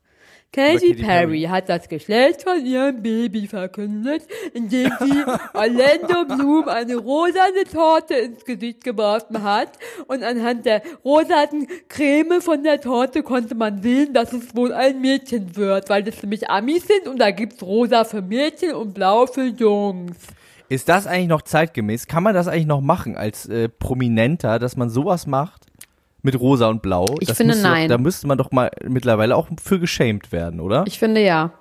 Katy 0.54 0.94
Perry. 0.94 1.42
Hat 1.50 1.68
das 1.68 1.90
Geschlecht 1.90 2.44
von 2.44 2.64
ihrem 2.64 3.02
Baby 3.02 3.48
verkündet, 3.48 4.22
indem 4.54 4.92
sie 5.00 5.24
Orlando 5.56 6.26
Bloom 6.26 6.70
eine 6.70 6.96
rosane 6.96 7.64
Torte 7.72 8.14
ins 8.14 8.46
Gesicht 8.46 8.84
geworfen 8.84 9.42
hat. 9.42 9.72
Und 10.06 10.24
anhand 10.24 10.68
der 10.68 10.84
rosanen 11.04 11.68
Creme 11.90 12.40
von 12.40 12.64
der 12.64 12.80
Torte 12.80 13.24
konnte 13.24 13.56
man 13.56 13.82
sehen, 13.82 14.14
dass 14.14 14.32
es 14.32 14.56
wohl 14.56 14.74
ein 14.74 15.02
Mädchen 15.02 15.56
wird, 15.56 15.90
weil 15.90 16.04
das 16.04 16.22
nämlich 16.22 16.48
Amis 16.52 16.86
sind 16.86 17.08
und 17.08 17.18
da 17.18 17.32
gibt's 17.32 17.64
rosa 17.64 18.04
für 18.04 18.22
Mädchen 18.22 18.74
und 18.74 18.94
blau 18.94 19.26
für 19.26 19.46
Jungs. 19.46 20.18
Ist 20.74 20.89
das 20.89 21.06
eigentlich 21.08 21.27
noch 21.27 21.44
zeitgemäß? 21.44 22.08
Kann 22.08 22.24
man 22.24 22.34
das 22.34 22.48
eigentlich 22.48 22.65
noch 22.65 22.82
machen 22.82 23.15
als 23.15 23.46
äh, 23.48 23.70
Prominenter, 23.70 24.58
dass 24.60 24.75
man 24.75 24.89
sowas 24.89 25.27
macht? 25.27 25.68
Mit 26.24 26.39
Rosa 26.39 26.68
und 26.68 26.82
Blau? 26.82 27.06
Ich 27.20 27.27
das 27.27 27.38
finde, 27.38 27.56
nein. 27.62 27.89
Doch, 27.89 27.98
da 27.98 28.01
müsste 28.01 28.27
man 28.27 28.38
doch 28.38 28.51
mal 28.51 28.72
mittlerweile 28.88 29.36
auch 29.36 29.50
für 29.62 29.80
geschämt 29.80 30.32
werden, 30.32 30.60
oder? 30.62 30.84
Ich 30.88 30.98
finde 30.98 31.22
ja. 31.22 31.51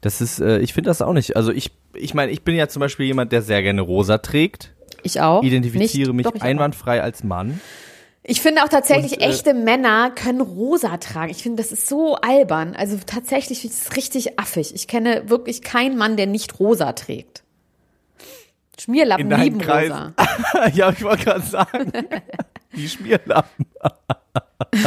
Das 0.00 0.20
ist, 0.20 0.40
äh, 0.40 0.58
ich 0.60 0.72
finde 0.72 0.88
das 0.90 1.02
auch 1.02 1.12
nicht. 1.12 1.36
Also 1.36 1.50
ich, 1.52 1.72
ich 1.94 2.14
meine, 2.14 2.30
ich 2.30 2.42
bin 2.44 2.54
ja 2.54 2.68
zum 2.68 2.80
Beispiel 2.80 3.06
jemand, 3.06 3.32
der 3.32 3.42
sehr 3.42 3.62
gerne 3.62 3.80
Rosa 3.82 4.18
trägt. 4.18 4.74
Ich 5.02 5.20
auch. 5.20 5.42
Identifiziere 5.42 6.10
Nicht- 6.10 6.16
mich 6.16 6.24
doch, 6.26 6.34
ich 6.34 6.42
auch. 6.42 6.46
einwandfrei 6.46 7.02
als 7.02 7.24
Mann. 7.24 7.60
Ich 8.30 8.42
finde 8.42 8.62
auch 8.62 8.68
tatsächlich, 8.68 9.12
Und, 9.12 9.22
äh, 9.22 9.24
echte 9.24 9.54
Männer 9.54 10.10
können 10.10 10.42
rosa 10.42 10.98
tragen. 10.98 11.30
Ich 11.30 11.42
finde, 11.42 11.62
das 11.62 11.72
ist 11.72 11.88
so 11.88 12.16
albern. 12.16 12.76
Also 12.76 12.98
tatsächlich 13.06 13.64
ich 13.64 13.70
das 13.70 13.96
richtig 13.96 14.38
affig. 14.38 14.74
Ich 14.74 14.86
kenne 14.86 15.30
wirklich 15.30 15.62
keinen 15.62 15.96
Mann, 15.96 16.18
der 16.18 16.26
nicht 16.26 16.60
rosa 16.60 16.92
trägt. 16.92 17.42
Schmierlappen 18.78 19.30
lieben 19.30 19.58
Kreisen. 19.58 20.14
rosa. 20.18 20.68
ja, 20.74 20.90
ich 20.90 21.02
wollte 21.02 21.24
gerade 21.24 21.40
sagen. 21.40 21.90
Die 22.74 22.86
Schmierlappen. 22.86 23.66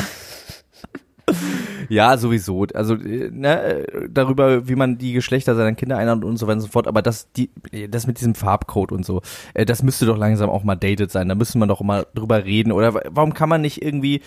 ja, 1.89 2.17
sowieso. 2.17 2.65
Also, 2.73 2.95
äh, 2.95 3.29
ne, 3.31 3.85
darüber, 4.09 4.67
wie 4.67 4.75
man 4.75 4.97
die 4.97 5.13
Geschlechter 5.13 5.55
seiner 5.55 5.73
Kinder 5.73 5.97
einordnet 5.97 6.29
und 6.29 6.37
so 6.37 6.47
weiter 6.47 6.55
und 6.57 6.61
so 6.61 6.67
fort. 6.67 6.87
Aber 6.87 7.01
das, 7.01 7.31
die, 7.33 7.49
das 7.89 8.07
mit 8.07 8.19
diesem 8.19 8.35
Farbcode 8.35 8.91
und 8.91 9.05
so, 9.05 9.21
äh, 9.53 9.65
das 9.65 9.83
müsste 9.83 10.05
doch 10.05 10.17
langsam 10.17 10.49
auch 10.49 10.63
mal 10.63 10.75
dated 10.75 11.11
sein. 11.11 11.27
Da 11.29 11.35
müsste 11.35 11.57
man 11.57 11.69
doch 11.69 11.81
mal 11.81 12.05
drüber 12.15 12.45
reden. 12.45 12.71
Oder 12.71 12.93
wa- 12.93 13.01
warum 13.09 13.33
kann 13.33 13.49
man 13.49 13.61
nicht 13.61 13.81
irgendwie 13.81 14.21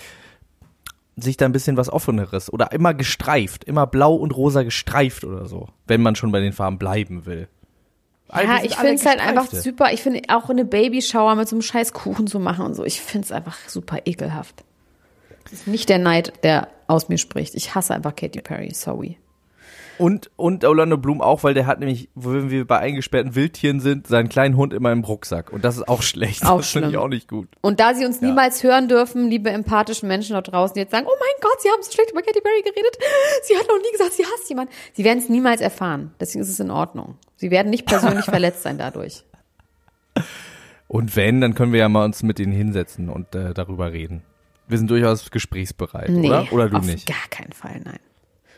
sich 1.16 1.36
da 1.36 1.44
ein 1.46 1.52
bisschen 1.52 1.76
was 1.76 1.88
offeneres 1.90 2.52
oder 2.52 2.72
immer 2.72 2.92
gestreift, 2.92 3.62
immer 3.64 3.86
blau 3.86 4.14
und 4.16 4.32
rosa 4.36 4.64
gestreift 4.64 5.22
oder 5.24 5.46
so, 5.46 5.68
wenn 5.86 6.02
man 6.02 6.16
schon 6.16 6.32
bei 6.32 6.40
den 6.40 6.52
Farben 6.52 6.76
bleiben 6.78 7.24
will. 7.24 7.46
Ja, 8.32 8.56
ich 8.64 8.74
finde 8.74 8.94
es 8.94 9.06
halt 9.06 9.20
einfach 9.20 9.44
super. 9.62 9.92
Ich 9.92 10.02
finde 10.02 10.22
auch 10.28 10.50
eine 10.50 10.64
Babyshower 10.64 11.36
mit 11.36 11.46
so 11.46 11.54
einem 11.54 11.62
scheiß 11.62 11.92
Kuchen 11.92 12.26
zu 12.26 12.40
machen 12.40 12.64
und 12.66 12.74
so. 12.74 12.84
Ich 12.84 13.00
finde 13.00 13.26
es 13.26 13.32
einfach 13.32 13.56
super 13.68 13.98
ekelhaft. 14.06 14.63
Das 15.54 15.60
ist 15.60 15.66
nicht 15.68 15.88
der 15.88 16.00
Neid, 16.00 16.32
der 16.42 16.66
aus 16.88 17.08
mir 17.08 17.16
spricht. 17.16 17.54
Ich 17.54 17.76
hasse 17.76 17.94
einfach 17.94 18.16
Katy 18.16 18.40
Perry. 18.42 18.74
Sorry. 18.74 19.18
Und, 19.98 20.28
und 20.34 20.64
Orlando 20.64 20.98
Bloom 20.98 21.20
auch, 21.20 21.44
weil 21.44 21.54
der 21.54 21.68
hat 21.68 21.78
nämlich, 21.78 22.08
wenn 22.16 22.50
wir 22.50 22.66
bei 22.66 22.80
eingesperrten 22.80 23.36
Wildtieren 23.36 23.78
sind, 23.78 24.08
seinen 24.08 24.28
kleinen 24.28 24.56
Hund 24.56 24.74
immer 24.74 24.90
im 24.90 25.04
Rucksack. 25.04 25.52
Und 25.52 25.64
das 25.64 25.76
ist 25.76 25.86
auch 25.86 26.02
schlecht. 26.02 26.44
Auch 26.44 26.56
das 26.56 26.70
finde 26.70 26.88
ich 26.88 26.96
auch 26.96 27.06
nicht 27.06 27.28
gut. 27.28 27.46
Und 27.60 27.78
da 27.78 27.94
sie 27.94 28.04
uns 28.04 28.20
niemals 28.20 28.64
hören 28.64 28.88
dürfen, 28.88 29.30
liebe 29.30 29.48
empathischen 29.50 30.08
Menschen 30.08 30.32
dort 30.32 30.50
draußen, 30.50 30.74
die 30.74 30.80
jetzt 30.80 30.90
sagen, 30.90 31.06
oh 31.08 31.16
mein 31.20 31.40
Gott, 31.40 31.62
sie 31.62 31.68
haben 31.68 31.80
so 31.84 31.92
schlecht 31.92 32.10
über 32.10 32.22
Katy 32.22 32.40
Perry 32.40 32.62
geredet. 32.62 32.98
Sie 33.44 33.56
hat 33.56 33.68
noch 33.68 33.78
nie 33.78 33.92
gesagt, 33.92 34.14
sie 34.14 34.24
hasst 34.24 34.48
jemanden. 34.48 34.72
Sie 34.94 35.04
werden 35.04 35.20
es 35.20 35.28
niemals 35.28 35.60
erfahren. 35.60 36.14
Deswegen 36.18 36.42
ist 36.42 36.50
es 36.50 36.58
in 36.58 36.72
Ordnung. 36.72 37.14
Sie 37.36 37.52
werden 37.52 37.70
nicht 37.70 37.86
persönlich 37.86 38.24
verletzt 38.24 38.64
sein 38.64 38.76
dadurch. 38.76 39.22
Und 40.88 41.14
wenn, 41.14 41.40
dann 41.40 41.54
können 41.54 41.72
wir 41.72 41.78
ja 41.78 41.88
mal 41.88 42.06
uns 42.06 42.24
mit 42.24 42.40
denen 42.40 42.52
hinsetzen 42.52 43.08
und 43.08 43.36
äh, 43.36 43.54
darüber 43.54 43.92
reden. 43.92 44.24
Wir 44.68 44.78
sind 44.78 44.90
durchaus 44.90 45.30
gesprächsbereit, 45.30 46.08
Nee, 46.08 46.26
oder? 46.28 46.52
Oder 46.52 46.68
du 46.70 46.76
auf 46.78 46.86
nicht? 46.86 47.06
gar 47.06 47.28
keinen 47.30 47.52
Fall, 47.52 47.80
nein. 47.84 47.98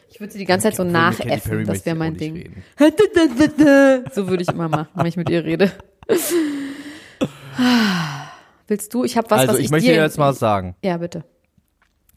Ich 0.09 0.21
würde 0.21 0.33
sie 0.33 0.39
die 0.39 0.45
ganze 0.45 0.69
Zeit 0.69 0.77
so 0.77 0.85
nachäffen, 0.85 1.67
das 1.67 1.85
wäre 1.85 1.97
mein 1.97 2.17
Ding. 2.17 2.63
So 4.15 4.29
würde 4.29 4.43
ich 4.43 4.49
immer 4.49 4.69
machen, 4.69 4.89
wenn 4.95 5.07
ich 5.07 5.17
mit 5.17 5.29
ihr 5.29 5.45
rede. 5.45 5.73
Willst 8.69 8.93
du? 8.95 9.05
Ich 9.05 9.17
habe 9.17 9.31
was, 9.31 9.41
Also 9.41 9.53
was 9.55 9.59
ich, 9.61 9.67
ich 9.67 9.71
möchte 9.71 9.89
dir 9.89 9.97
dir 9.97 10.03
jetzt 10.03 10.19
mal 10.19 10.31
was 10.31 10.39
sagen. 10.39 10.77
Ja, 10.83 10.97
bitte. 10.97 11.25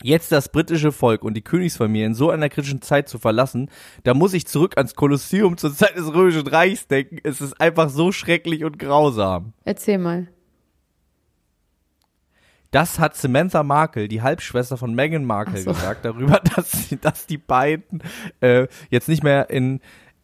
Jetzt 0.01 0.31
das 0.31 0.50
britische 0.50 0.93
Volk 0.93 1.24
und 1.24 1.34
die 1.34 1.41
Königsfamilie 1.41 2.05
in 2.05 2.13
so 2.13 2.29
einer 2.29 2.48
kritischen 2.48 2.81
Zeit 2.81 3.10
zu 3.10 3.19
verlassen, 3.19 3.69
da 4.03 4.13
muss 4.13 4.34
ich 4.34 4.48
zurück 4.48 4.77
ans 4.77 4.96
Kolosseum 4.96 5.58
zur 5.58 5.75
Zeit 5.75 5.98
des 5.98 6.13
Römischen 6.13 6.48
Reichs 6.48 6.88
denken. 6.88 7.17
Es 7.24 7.41
ist 7.41 7.60
einfach 7.60 7.89
so 7.89 8.13
schrecklich 8.13 8.63
und 8.63 8.79
grausam. 8.79 9.51
Erzähl 9.65 9.98
mal. 9.98 10.27
Das 12.71 12.99
hat 12.99 13.15
Samantha 13.15 13.63
Markle, 13.63 14.07
die 14.07 14.21
Halbschwester 14.21 14.77
von 14.77 14.93
Meghan 14.93 15.25
Markle, 15.25 15.59
so. 15.59 15.71
gesagt 15.71 16.05
darüber, 16.05 16.39
dass, 16.55 16.95
dass 17.01 17.25
die 17.25 17.38
beiden 17.38 18.03
äh, 18.41 18.67
jetzt 18.89 19.09
nicht 19.09 19.23
mehr 19.23 19.49
in 19.49 19.79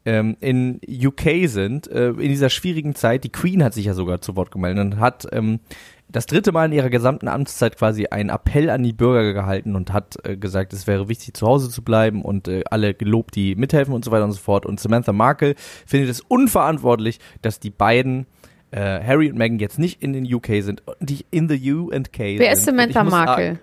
ähm, 0.05 0.37
in 0.39 0.79
UK 0.87 1.47
sind, 1.49 1.87
äh, 1.87 2.09
in 2.09 2.29
dieser 2.29 2.49
schwierigen 2.49 2.93
Zeit. 2.93 3.23
Die 3.23 3.31
Queen 3.31 3.63
hat 3.63 3.73
sich 3.73 3.85
ja 3.85 3.95
sogar 3.95 4.21
zu 4.21 4.35
Wort 4.35 4.51
gemeldet 4.51 4.85
und 4.85 4.99
hat 4.99 5.27
ähm, 5.31 5.59
das 6.07 6.27
dritte 6.27 6.51
Mal 6.51 6.65
in 6.65 6.73
ihrer 6.73 6.91
gesamten 6.91 7.27
Amtszeit 7.27 7.77
quasi 7.77 8.05
einen 8.07 8.29
Appell 8.29 8.69
an 8.69 8.83
die 8.83 8.93
Bürger 8.93 9.33
gehalten 9.33 9.75
und 9.75 9.91
hat 9.91 10.17
äh, 10.23 10.37
gesagt, 10.37 10.73
es 10.73 10.85
wäre 10.85 11.09
wichtig, 11.09 11.33
zu 11.35 11.47
Hause 11.47 11.69
zu 11.69 11.83
bleiben 11.83 12.21
und 12.21 12.47
äh, 12.47 12.63
alle 12.69 12.93
gelobt, 12.93 13.35
die 13.35 13.55
mithelfen 13.55 13.93
und 13.93 14.05
so 14.05 14.11
weiter 14.11 14.25
und 14.25 14.31
so 14.31 14.39
fort. 14.39 14.65
Und 14.65 14.79
Samantha 14.79 15.11
Markle 15.11 15.55
findet 15.85 16.09
es 16.09 16.21
unverantwortlich, 16.21 17.19
dass 17.41 17.59
die 17.59 17.71
beiden 17.71 18.27
äh, 18.71 18.79
Harry 19.03 19.29
und 19.29 19.37
Meghan 19.37 19.59
jetzt 19.59 19.79
nicht 19.79 20.01
in 20.01 20.13
den 20.13 20.31
UK 20.31 20.47
sind, 20.61 20.83
die 20.99 21.25
in 21.31 21.47
the 21.49 21.73
U 21.73 21.91
and 21.91 22.11
K 22.13 22.39
Wer 22.39 22.51
ist 22.51 22.65
sind. 22.65 22.75
Samantha 22.77 23.03
Markle? 23.03 23.45
sagen, 23.45 23.59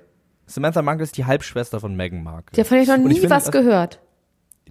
Samantha 0.46 0.82
Markle 0.82 1.04
ist 1.04 1.16
die 1.16 1.24
Halbschwester 1.24 1.80
von 1.80 1.94
Meghan 1.96 2.22
Markle. 2.22 2.56
Davon 2.56 2.76
habe 2.78 2.82
ich 2.82 2.88
noch 2.88 2.96
nie 2.98 3.12
ich 3.14 3.20
finde, 3.20 3.34
was 3.34 3.44
das- 3.44 3.52
gehört. 3.52 4.00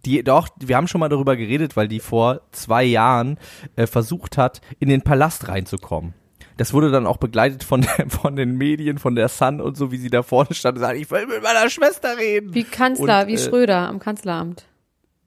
Die, 0.06 0.24
doch, 0.24 0.50
wir 0.60 0.78
haben 0.78 0.88
schon 0.88 1.00
mal 1.00 1.10
darüber 1.10 1.36
geredet, 1.36 1.78
weil 1.78 1.88
die 1.88 2.00
vor 2.00 2.42
zwei 2.52 2.84
Jahren 2.84 3.38
äh, 3.76 3.86
versucht 3.86 4.36
hat, 4.36 4.60
in 4.80 4.90
den 4.90 5.04
Palast 5.04 5.48
reinzukommen. 5.48 6.16
Das 6.58 6.74
wurde 6.74 6.90
dann 6.90 7.06
auch 7.06 7.18
begleitet 7.18 7.64
von, 7.64 7.82
der, 7.82 8.06
von 8.10 8.36
den 8.36 8.58
Medien, 8.58 8.98
von 8.98 9.14
der 9.14 9.28
Sun 9.28 9.62
und 9.62 9.78
so, 9.78 9.92
wie 9.92 9.98
sie 9.98 10.10
da 10.10 10.24
vorne 10.24 10.56
stand 10.56 10.78
und 10.78 10.82
sagt, 10.82 10.98
ich 10.98 11.10
will 11.12 11.28
mit 11.28 11.44
meiner 11.44 11.70
Schwester 11.70 12.18
reden. 12.18 12.54
Wie 12.56 12.64
Kanzler, 12.64 13.22
Und, 13.22 13.28
wie 13.28 13.36
äh, 13.36 13.38
Schröder 13.38 13.88
am 13.88 14.00
Kanzleramt. 14.00 14.66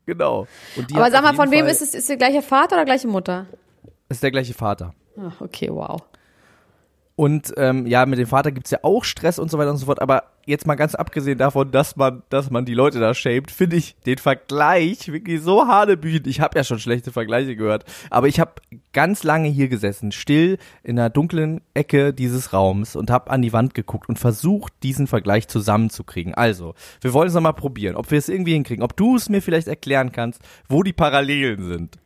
Genau. 0.06 0.46
Die 0.90 0.94
Aber 0.96 1.10
sag 1.12 1.22
mal, 1.22 1.34
von 1.34 1.50
wem 1.52 1.60
Fall- 1.60 1.70
ist 1.70 1.80
es? 1.80 1.94
Ist 1.94 2.08
der 2.08 2.16
gleiche 2.16 2.42
Vater 2.42 2.74
oder 2.76 2.84
gleiche 2.84 3.06
Mutter? 3.06 3.46
Ist 4.08 4.22
der 4.22 4.30
gleiche 4.30 4.54
Vater. 4.54 4.94
Ach, 5.18 5.40
okay, 5.40 5.68
wow. 5.70 6.02
Und 7.16 7.54
ähm, 7.58 7.86
ja, 7.86 8.06
mit 8.06 8.18
dem 8.18 8.26
Vater 8.26 8.50
gibt's 8.50 8.72
ja 8.72 8.80
auch 8.82 9.04
Stress 9.04 9.38
und 9.38 9.48
so 9.48 9.56
weiter 9.56 9.70
und 9.70 9.76
so 9.76 9.86
fort. 9.86 10.02
Aber 10.02 10.24
jetzt 10.46 10.66
mal 10.66 10.74
ganz 10.74 10.96
abgesehen 10.96 11.38
davon, 11.38 11.70
dass 11.70 11.94
man, 11.94 12.24
dass 12.28 12.50
man 12.50 12.64
die 12.64 12.74
Leute 12.74 12.98
da 12.98 13.14
schämt, 13.14 13.52
finde 13.52 13.76
ich 13.76 13.94
den 14.04 14.18
Vergleich 14.18 15.12
wirklich 15.12 15.40
so 15.40 15.68
hanebüchend. 15.68 16.26
Ich 16.26 16.40
habe 16.40 16.58
ja 16.58 16.64
schon 16.64 16.80
schlechte 16.80 17.12
Vergleiche 17.12 17.54
gehört. 17.54 17.84
Aber 18.10 18.26
ich 18.26 18.40
habe 18.40 18.54
ganz 18.92 19.22
lange 19.22 19.48
hier 19.48 19.68
gesessen, 19.68 20.10
still 20.10 20.58
in 20.82 20.98
einer 20.98 21.08
dunklen 21.08 21.60
Ecke 21.72 22.12
dieses 22.12 22.52
Raums 22.52 22.96
und 22.96 23.12
habe 23.12 23.30
an 23.30 23.42
die 23.42 23.52
Wand 23.52 23.74
geguckt 23.74 24.08
und 24.08 24.18
versucht, 24.18 24.72
diesen 24.82 25.06
Vergleich 25.06 25.46
zusammenzukriegen. 25.46 26.34
Also, 26.34 26.74
wir 27.00 27.12
wollen 27.12 27.28
es 27.28 27.34
nochmal 27.34 27.54
probieren, 27.54 27.94
ob 27.94 28.10
wir 28.10 28.18
es 28.18 28.28
irgendwie 28.28 28.54
hinkriegen, 28.54 28.82
ob 28.82 28.96
du 28.96 29.14
es 29.14 29.28
mir 29.28 29.40
vielleicht 29.40 29.68
erklären 29.68 30.10
kannst, 30.10 30.40
wo 30.68 30.82
die 30.82 30.92
Parallelen 30.92 31.64
sind. 31.68 31.98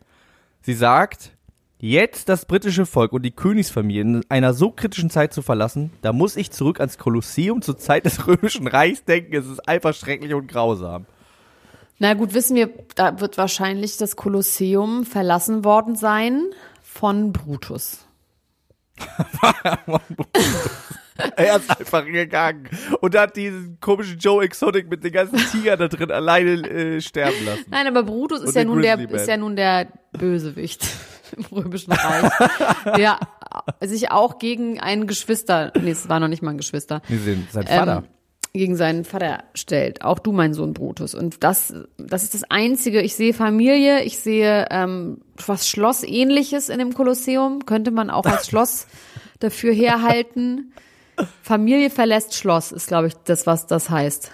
Sie 0.60 0.74
sagt, 0.74 1.37
jetzt 1.78 2.28
das 2.28 2.44
britische 2.44 2.86
Volk 2.86 3.12
und 3.12 3.22
die 3.22 3.30
Königsfamilie 3.30 4.02
in 4.02 4.24
einer 4.28 4.54
so 4.54 4.70
kritischen 4.70 5.10
Zeit 5.10 5.32
zu 5.32 5.42
verlassen, 5.42 5.92
da 6.02 6.12
muss 6.12 6.36
ich 6.36 6.50
zurück 6.50 6.80
ans 6.80 6.98
Kolosseum 6.98 7.62
zur 7.62 7.78
Zeit 7.78 8.04
des 8.04 8.26
Römischen 8.26 8.66
Reichs 8.66 9.04
denken. 9.04 9.34
Es 9.34 9.46
ist 9.46 9.68
einfach 9.68 9.94
schrecklich 9.94 10.34
und 10.34 10.48
grausam. 10.48 11.06
Na 11.98 12.14
gut, 12.14 12.34
wissen 12.34 12.54
wir, 12.54 12.70
da 12.94 13.20
wird 13.20 13.38
wahrscheinlich 13.38 13.96
das 13.96 14.16
Kolosseum 14.16 15.04
verlassen 15.04 15.64
worden 15.64 15.96
sein 15.96 16.44
von 16.82 17.32
Brutus. 17.32 18.06
Er 21.34 21.56
ist 21.56 21.68
einfach 21.68 22.04
gegangen 22.04 22.68
und 23.00 23.18
hat 23.18 23.34
diesen 23.34 23.80
komischen 23.80 24.18
Joe 24.18 24.44
Exotic 24.44 24.88
mit 24.88 25.02
den 25.02 25.10
ganzen 25.10 25.38
Tigern 25.50 25.76
da 25.76 25.88
drin 25.88 26.12
alleine 26.12 26.50
äh, 26.68 27.00
sterben 27.00 27.44
lassen. 27.44 27.64
Nein, 27.70 27.88
aber 27.88 28.04
Brutus 28.04 28.42
ist 28.42 28.50
Und 28.50 28.54
ja 28.54 28.64
nun 28.64 28.82
der, 28.82 29.10
ist 29.10 29.26
ja 29.26 29.36
nun 29.36 29.56
der 29.56 29.88
Bösewicht 30.12 30.86
im 31.36 31.44
Römischen 31.44 31.92
Reich, 31.92 32.30
der 32.96 33.18
sich 33.82 34.10
auch 34.10 34.38
gegen 34.38 34.80
einen 34.80 35.06
Geschwister, 35.06 35.72
nee, 35.80 35.90
es 35.90 36.08
war 36.08 36.20
noch 36.20 36.28
nicht 36.28 36.42
mal 36.42 36.50
ein 36.50 36.58
Geschwister, 36.58 37.02
sehen 37.08 37.46
sein 37.50 37.66
Vater. 37.66 37.96
ähm, 37.98 38.04
gegen 38.52 38.76
seinen 38.76 39.04
Vater 39.04 39.44
stellt. 39.54 40.02
Auch 40.02 40.18
du, 40.18 40.32
mein 40.32 40.54
Sohn 40.54 40.72
Brutus. 40.74 41.14
Und 41.14 41.44
das, 41.44 41.74
das 41.98 42.24
ist 42.24 42.34
das 42.34 42.44
Einzige. 42.44 43.02
Ich 43.02 43.14
sehe 43.14 43.34
Familie, 43.34 44.02
ich 44.02 44.18
sehe 44.18 44.66
ähm, 44.70 45.20
was 45.46 45.68
Schlossähnliches 45.68 46.68
in 46.68 46.78
dem 46.78 46.94
Kolosseum. 46.94 47.66
Könnte 47.66 47.90
man 47.90 48.10
auch 48.10 48.24
als 48.24 48.48
Schloss 48.48 48.86
dafür 49.38 49.72
herhalten. 49.72 50.72
Familie 51.42 51.90
verlässt 51.90 52.34
Schloss, 52.34 52.72
ist, 52.72 52.88
glaube 52.88 53.08
ich, 53.08 53.14
das, 53.24 53.46
was 53.46 53.66
das 53.66 53.90
heißt. 53.90 54.30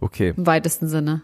okay. 0.00 0.34
Im 0.36 0.46
weitesten 0.46 0.88
Sinne. 0.88 1.22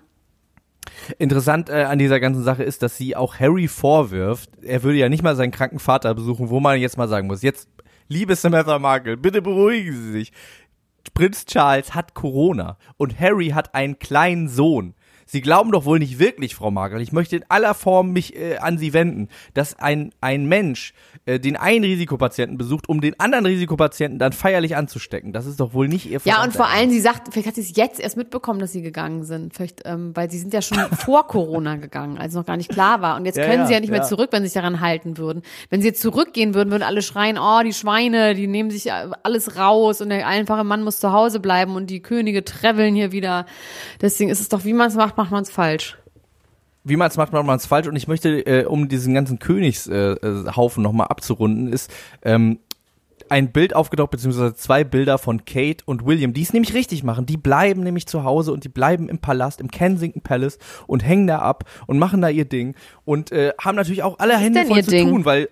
Interessant 1.18 1.68
äh, 1.68 1.84
an 1.84 1.98
dieser 1.98 2.20
ganzen 2.20 2.42
Sache 2.42 2.62
ist, 2.62 2.82
dass 2.82 2.96
sie 2.96 3.16
auch 3.16 3.38
Harry 3.38 3.68
vorwirft, 3.68 4.50
er 4.62 4.82
würde 4.82 4.98
ja 4.98 5.08
nicht 5.08 5.22
mal 5.22 5.36
seinen 5.36 5.52
kranken 5.52 5.78
Vater 5.78 6.14
besuchen, 6.14 6.50
wo 6.50 6.60
man 6.60 6.80
jetzt 6.80 6.98
mal 6.98 7.08
sagen 7.08 7.26
muss, 7.26 7.42
jetzt, 7.42 7.68
liebe 8.08 8.34
Samantha 8.34 8.78
Markle, 8.78 9.16
bitte 9.16 9.42
beruhigen 9.42 9.92
Sie 9.92 10.12
sich. 10.12 10.32
Prinz 11.14 11.46
Charles 11.46 11.94
hat 11.94 12.14
Corona 12.14 12.78
und 12.96 13.18
Harry 13.20 13.48
hat 13.48 13.74
einen 13.74 13.98
kleinen 13.98 14.48
Sohn. 14.48 14.94
Sie 15.26 15.40
glauben 15.40 15.72
doch 15.72 15.84
wohl 15.84 15.98
nicht 15.98 16.20
wirklich, 16.20 16.54
Frau 16.54 16.70
Margret, 16.70 17.02
ich 17.02 17.10
möchte 17.12 17.36
in 17.36 17.44
aller 17.48 17.74
Form 17.74 18.12
mich 18.12 18.36
äh, 18.36 18.58
an 18.58 18.78
Sie 18.78 18.92
wenden, 18.92 19.28
dass 19.54 19.76
ein, 19.78 20.12
ein 20.20 20.46
Mensch 20.46 20.94
äh, 21.24 21.40
den 21.40 21.56
einen 21.56 21.84
Risikopatienten 21.84 22.56
besucht, 22.56 22.88
um 22.88 23.00
den 23.00 23.18
anderen 23.18 23.44
Risikopatienten 23.44 24.20
dann 24.20 24.32
feierlich 24.32 24.76
anzustecken. 24.76 25.32
Das 25.32 25.44
ist 25.46 25.58
doch 25.58 25.74
wohl 25.74 25.88
nicht 25.88 26.06
Ihr 26.06 26.20
Ja, 26.24 26.44
und 26.44 26.52
vor 26.52 26.68
allem, 26.68 26.90
sie 26.90 27.00
sagt, 27.00 27.32
vielleicht 27.32 27.48
hat 27.48 27.56
sie 27.56 27.62
es 27.62 27.76
jetzt 27.76 27.98
erst 27.98 28.16
mitbekommen, 28.16 28.60
dass 28.60 28.70
sie 28.70 28.82
gegangen 28.82 29.24
sind. 29.24 29.52
Vielleicht, 29.52 29.82
ähm, 29.84 30.12
weil 30.14 30.30
sie 30.30 30.38
sind 30.38 30.54
ja 30.54 30.62
schon 30.62 30.78
vor 30.96 31.26
Corona 31.26 31.74
gegangen, 31.74 32.18
als 32.18 32.34
noch 32.34 32.46
gar 32.46 32.56
nicht 32.56 32.70
klar 32.70 33.02
war. 33.02 33.16
Und 33.16 33.24
jetzt 33.26 33.36
Ja, 33.36 33.46
können 33.46 33.60
ja, 33.60 33.66
sie 33.66 33.72
ja 33.72 33.80
nicht 33.80 33.90
mehr 33.90 34.00
ja. 34.02 34.06
zurück, 34.06 34.28
wenn 34.30 34.42
sie 34.42 34.48
sich 34.48 34.54
daran 34.54 34.80
halten 34.80 35.18
würden. 35.18 35.42
Wenn 35.70 35.80
sie 35.80 35.88
jetzt 35.88 36.02
zurückgehen 36.02 36.54
würden, 36.54 36.70
würden 36.70 36.84
alle 36.84 37.02
schreien, 37.02 37.36
oh, 37.36 37.62
die 37.64 37.72
Schweine, 37.72 38.36
die 38.36 38.46
nehmen 38.46 38.70
sich 38.70 38.92
alles 38.92 39.56
raus 39.56 40.00
und 40.00 40.10
der 40.10 40.26
einfache 40.28 40.62
Mann 40.62 40.84
muss 40.84 41.00
zu 41.00 41.10
Hause 41.12 41.40
bleiben 41.40 41.74
und 41.74 41.90
die 41.90 42.00
Könige 42.00 42.44
traveln 42.44 42.94
hier 42.94 43.10
wieder. 43.10 43.46
Deswegen 44.00 44.30
ist 44.30 44.40
es 44.40 44.48
doch, 44.48 44.64
wie 44.64 44.72
man 44.72 44.86
es 44.88 44.94
macht, 44.94 45.15
macht 45.16 45.30
man 45.30 45.42
es 45.42 45.50
falsch. 45.50 45.98
wie 46.84 46.96
man 46.96 47.08
es 47.08 47.16
macht, 47.16 47.32
macht 47.32 47.46
man 47.46 47.56
es 47.56 47.66
falsch. 47.66 47.88
Und 47.88 47.96
ich 47.96 48.06
möchte, 48.08 48.46
äh, 48.46 48.64
um 48.64 48.88
diesen 48.88 49.12
ganzen 49.14 49.38
Königshaufen 49.38 50.82
äh, 50.82 50.86
nochmal 50.86 51.08
abzurunden, 51.08 51.72
ist 51.72 51.92
ähm, 52.22 52.60
ein 53.28 53.52
Bild 53.52 53.74
aufgetaucht, 53.74 54.10
beziehungsweise 54.10 54.54
zwei 54.54 54.84
Bilder 54.84 55.18
von 55.18 55.44
Kate 55.44 55.82
und 55.84 56.06
William, 56.06 56.32
die 56.32 56.42
es 56.42 56.52
nämlich 56.52 56.74
richtig 56.74 57.02
machen. 57.02 57.26
Die 57.26 57.36
bleiben 57.36 57.82
nämlich 57.82 58.06
zu 58.06 58.24
Hause 58.24 58.52
und 58.52 58.64
die 58.64 58.68
bleiben 58.68 59.08
im 59.08 59.18
Palast, 59.18 59.60
im 59.60 59.70
Kensington 59.70 60.22
Palace 60.22 60.58
und 60.86 61.04
hängen 61.04 61.26
da 61.26 61.40
ab 61.40 61.64
und 61.86 61.98
machen 61.98 62.20
da 62.20 62.28
ihr 62.28 62.44
Ding 62.44 62.74
und 63.04 63.32
äh, 63.32 63.52
haben 63.60 63.76
natürlich 63.76 64.02
auch 64.02 64.18
alle 64.18 64.38
Hände 64.38 64.64
voll 64.64 64.84
zu 64.84 64.90
Ding? 64.90 65.08
tun, 65.08 65.24
weil 65.24 65.48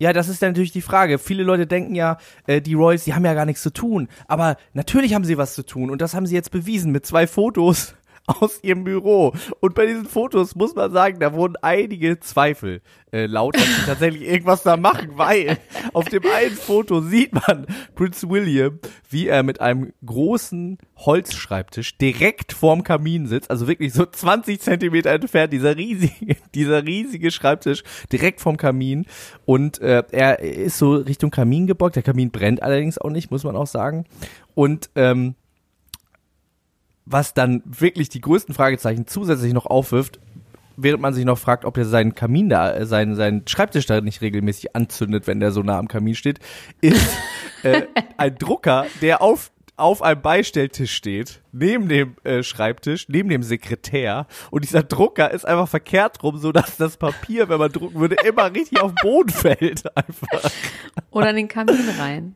ja, 0.00 0.12
das 0.12 0.28
ist 0.28 0.40
dann 0.40 0.50
natürlich 0.50 0.70
die 0.70 0.80
Frage. 0.80 1.18
Viele 1.18 1.42
Leute 1.42 1.66
denken 1.66 1.96
ja, 1.96 2.18
äh, 2.46 2.60
die 2.60 2.74
Royals, 2.74 3.02
die 3.02 3.14
haben 3.14 3.24
ja 3.24 3.34
gar 3.34 3.46
nichts 3.46 3.62
zu 3.62 3.72
tun. 3.72 4.06
Aber 4.28 4.56
natürlich 4.72 5.12
haben 5.14 5.24
sie 5.24 5.36
was 5.36 5.54
zu 5.54 5.66
tun 5.66 5.90
und 5.90 6.00
das 6.00 6.14
haben 6.14 6.26
sie 6.26 6.36
jetzt 6.36 6.52
bewiesen 6.52 6.92
mit 6.92 7.04
zwei 7.04 7.26
Fotos 7.26 7.96
aus 8.40 8.62
ihrem 8.62 8.84
Büro. 8.84 9.32
Und 9.60 9.74
bei 9.74 9.86
diesen 9.86 10.06
Fotos 10.06 10.54
muss 10.54 10.74
man 10.74 10.92
sagen, 10.92 11.18
da 11.20 11.32
wurden 11.32 11.56
einige 11.62 12.20
Zweifel 12.20 12.82
äh, 13.10 13.26
laut, 13.26 13.56
dass 13.56 13.64
sie 13.64 13.86
tatsächlich 13.86 14.22
irgendwas 14.28 14.62
da 14.62 14.76
machen, 14.76 15.12
weil 15.14 15.58
auf 15.94 16.04
dem 16.06 16.22
einen 16.26 16.54
Foto 16.54 17.00
sieht 17.00 17.32
man 17.32 17.66
Prinz 17.94 18.28
William, 18.28 18.78
wie 19.08 19.28
er 19.28 19.42
mit 19.42 19.60
einem 19.60 19.92
großen 20.04 20.78
Holzschreibtisch 20.96 21.96
direkt 21.96 22.52
vorm 22.52 22.82
Kamin 22.82 23.26
sitzt, 23.26 23.50
also 23.50 23.66
wirklich 23.66 23.92
so 23.94 24.04
20 24.04 24.60
Zentimeter 24.60 25.10
entfernt, 25.10 25.52
dieser 25.52 25.76
riesige, 25.76 26.36
dieser 26.54 26.84
riesige 26.84 27.30
Schreibtisch 27.30 27.82
direkt 28.12 28.40
vorm 28.40 28.56
Kamin. 28.56 29.06
Und 29.46 29.80
äh, 29.80 30.02
er 30.10 30.40
ist 30.40 30.78
so 30.78 30.96
Richtung 30.96 31.30
Kamin 31.30 31.66
gebeugt. 31.66 31.96
Der 31.96 32.02
Kamin 32.02 32.30
brennt 32.30 32.62
allerdings 32.62 32.98
auch 32.98 33.10
nicht, 33.10 33.30
muss 33.30 33.44
man 33.44 33.56
auch 33.56 33.66
sagen. 33.66 34.04
Und 34.54 34.90
ähm, 34.96 35.34
was 37.10 37.34
dann 37.34 37.62
wirklich 37.64 38.08
die 38.08 38.20
größten 38.20 38.54
Fragezeichen 38.54 39.06
zusätzlich 39.06 39.52
noch 39.52 39.66
aufwirft, 39.66 40.20
während 40.76 41.02
man 41.02 41.14
sich 41.14 41.24
noch 41.24 41.38
fragt, 41.38 41.64
ob 41.64 41.76
er 41.76 41.84
seinen 41.84 42.14
Kamin 42.14 42.48
da, 42.48 42.72
äh, 42.72 42.86
seinen, 42.86 43.14
seinen 43.14 43.46
Schreibtisch 43.46 43.86
da 43.86 44.00
nicht 44.00 44.20
regelmäßig 44.20 44.76
anzündet, 44.76 45.26
wenn 45.26 45.40
der 45.40 45.50
so 45.50 45.62
nah 45.62 45.78
am 45.78 45.88
Kamin 45.88 46.14
steht, 46.14 46.38
ist 46.80 47.16
äh, 47.62 47.82
ein 48.16 48.36
Drucker, 48.36 48.86
der 49.02 49.22
auf 49.22 49.50
auf 49.76 50.02
einem 50.02 50.20
Beistelltisch 50.20 50.92
steht, 50.92 51.40
neben 51.52 51.88
dem 51.88 52.16
äh, 52.24 52.42
Schreibtisch, 52.42 53.08
neben 53.08 53.28
dem 53.28 53.44
Sekretär 53.44 54.26
und 54.50 54.64
dieser 54.64 54.82
Drucker 54.82 55.30
ist 55.30 55.44
einfach 55.44 55.68
verkehrt 55.68 56.20
rum, 56.24 56.36
so 56.36 56.50
dass 56.50 56.76
das 56.78 56.96
Papier, 56.96 57.48
wenn 57.48 57.58
man 57.60 57.70
drucken 57.70 58.00
würde, 58.00 58.16
immer 58.26 58.52
richtig 58.52 58.80
auf 58.80 58.92
den 58.92 59.08
Boden 59.08 59.28
fällt 59.32 59.96
einfach. 59.96 60.50
Oder 61.12 61.30
in 61.30 61.36
den 61.36 61.48
Kamin 61.48 61.88
rein. 61.96 62.34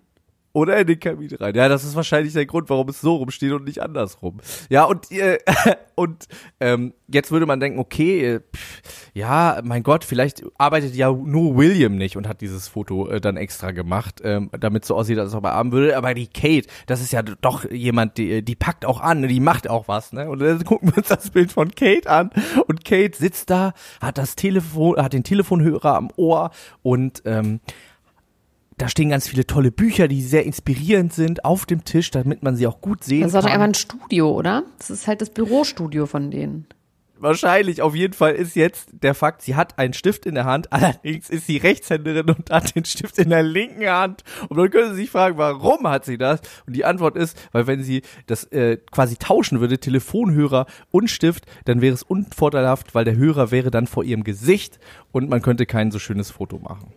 Oder 0.55 0.79
in 0.79 0.87
den 0.87 1.01
Kamin 1.01 1.35
rein. 1.37 1.55
Ja, 1.55 1.69
das 1.69 1.83
ist 1.83 1.97
wahrscheinlich 1.97 2.35
der 2.35 2.45
Grund, 2.45 2.69
warum 2.69 2.89
es 2.91 3.01
so 3.01 3.17
rumsteht 3.17 3.53
und 3.53 3.65
nicht 3.65 3.81
andersrum. 3.81 4.39
Ja, 4.69 4.85
und, 4.85 5.11
äh, 5.11 5.39
und 5.95 6.27
ähm, 6.61 6.93
jetzt 7.09 7.31
würde 7.31 7.47
man 7.47 7.59
denken, 7.59 7.79
okay, 7.79 8.35
äh, 8.35 8.41
pff, 8.41 8.83
ja, 9.15 9.61
mein 9.65 9.83
Gott, 9.83 10.05
vielleicht 10.05 10.43
arbeitet 10.59 10.95
ja 10.95 11.11
nur 11.11 11.57
William 11.57 11.97
nicht 11.97 12.17
und 12.17 12.29
hat 12.29 12.43
dieses 12.43 12.69
Foto 12.69 13.09
äh, 13.09 13.21
dann 13.21 13.39
extra 13.39 13.71
gemacht, 13.71 14.21
ähm, 14.25 14.51
damit 14.59 14.85
so 14.85 14.95
aussieht, 14.95 15.19
als 15.19 15.35
ob 15.35 15.45
er 15.45 15.53
arbeiten 15.53 15.73
würde. 15.73 15.97
Aber 15.97 16.13
die 16.13 16.27
Kate, 16.27 16.69
das 16.87 17.01
ist 17.01 17.13
ja 17.13 17.23
doch 17.23 17.71
jemand, 17.71 18.19
die, 18.19 18.45
die 18.45 18.55
packt 18.55 18.85
auch 18.85 19.01
an, 19.01 19.27
die 19.27 19.41
macht 19.41 19.71
auch 19.71 19.89
was, 19.89 20.13
ne? 20.13 20.29
Und 20.29 20.41
dann 20.41 20.65
gucken 20.65 20.91
wir 20.91 20.99
uns 20.99 21.09
das 21.09 21.31
Bild 21.31 21.51
von 21.51 21.71
Kate 21.71 22.11
an 22.11 22.31
und 22.67 22.85
Kate 22.85 23.17
sitzt 23.17 23.49
da, 23.49 23.73
hat 24.01 24.19
das 24.19 24.37
Telefon, 24.37 24.97
hat 24.97 25.15
den 25.15 25.25
Telefonhörer 25.25 25.97
am 25.97 26.11
Ohr 26.17 26.51
und 26.83 27.23
ähm, 27.25 27.61
da 28.83 28.89
stehen 28.89 29.11
ganz 29.11 29.29
viele 29.29 29.47
tolle 29.47 29.71
Bücher, 29.71 30.09
die 30.09 30.21
sehr 30.21 30.45
inspirierend 30.45 31.13
sind, 31.13 31.45
auf 31.45 31.67
dem 31.67 31.85
Tisch, 31.85 32.11
damit 32.11 32.43
man 32.43 32.57
sie 32.57 32.67
auch 32.67 32.81
gut 32.81 33.05
sehen 33.05 33.21
Das 33.21 33.29
ist 33.29 33.37
doch 33.37 33.43
kann. 33.43 33.53
einfach 33.53 33.67
ein 33.67 33.75
Studio, 33.75 34.33
oder? 34.33 34.65
Das 34.79 34.91
ist 34.91 35.07
halt 35.07 35.21
das 35.21 35.31
Bürostudio 35.31 36.07
von 36.07 36.33
denen. 36.33 36.67
Wahrscheinlich, 37.17 37.81
auf 37.81 37.95
jeden 37.95 38.13
Fall 38.13 38.35
ist 38.35 38.57
jetzt 38.57 38.89
der 38.91 39.15
Fakt, 39.15 39.43
sie 39.43 39.55
hat 39.55 39.79
einen 39.79 39.93
Stift 39.93 40.27
in 40.27 40.35
der 40.35 40.47
Hand, 40.47 40.73
allerdings 40.73 41.31
ist 41.31 41.47
sie 41.47 41.59
Rechtshänderin 41.59 42.29
und 42.29 42.51
hat 42.51 42.75
den 42.75 42.85
Stift 42.85 43.21
in 43.21 43.31
der 43.31 43.45
linken 43.45 43.87
Hand. 43.87 44.25
Und 44.49 44.57
dann 44.57 44.69
können 44.69 44.91
Sie 44.91 45.03
sich 45.03 45.11
fragen, 45.11 45.39
warum 45.39 45.87
hat 45.87 46.05
sie 46.05 46.19
das? 46.19 46.41
Und 46.67 46.75
die 46.75 46.85
Antwort 46.85 47.15
ist, 47.17 47.39
weil 47.53 47.69
wenn 47.69 47.85
sie 47.85 48.03
das 48.27 48.43
äh, 48.47 48.79
quasi 48.91 49.17
tauschen 49.17 49.61
würde, 49.61 49.79
Telefonhörer 49.79 50.67
und 50.91 51.09
Stift, 51.09 51.47
dann 51.67 51.83
wäre 51.83 51.95
es 51.95 52.03
unvorteilhaft, 52.03 52.97
weil 52.97 53.05
der 53.05 53.15
Hörer 53.15 53.53
wäre 53.53 53.71
dann 53.71 53.87
vor 53.87 54.03
ihrem 54.03 54.25
Gesicht 54.25 54.81
und 55.13 55.31
man 55.31 55.41
könnte 55.41 55.67
kein 55.67 55.93
so 55.93 56.01
schönes 56.01 56.33
Foto 56.33 56.59
machen. 56.59 56.93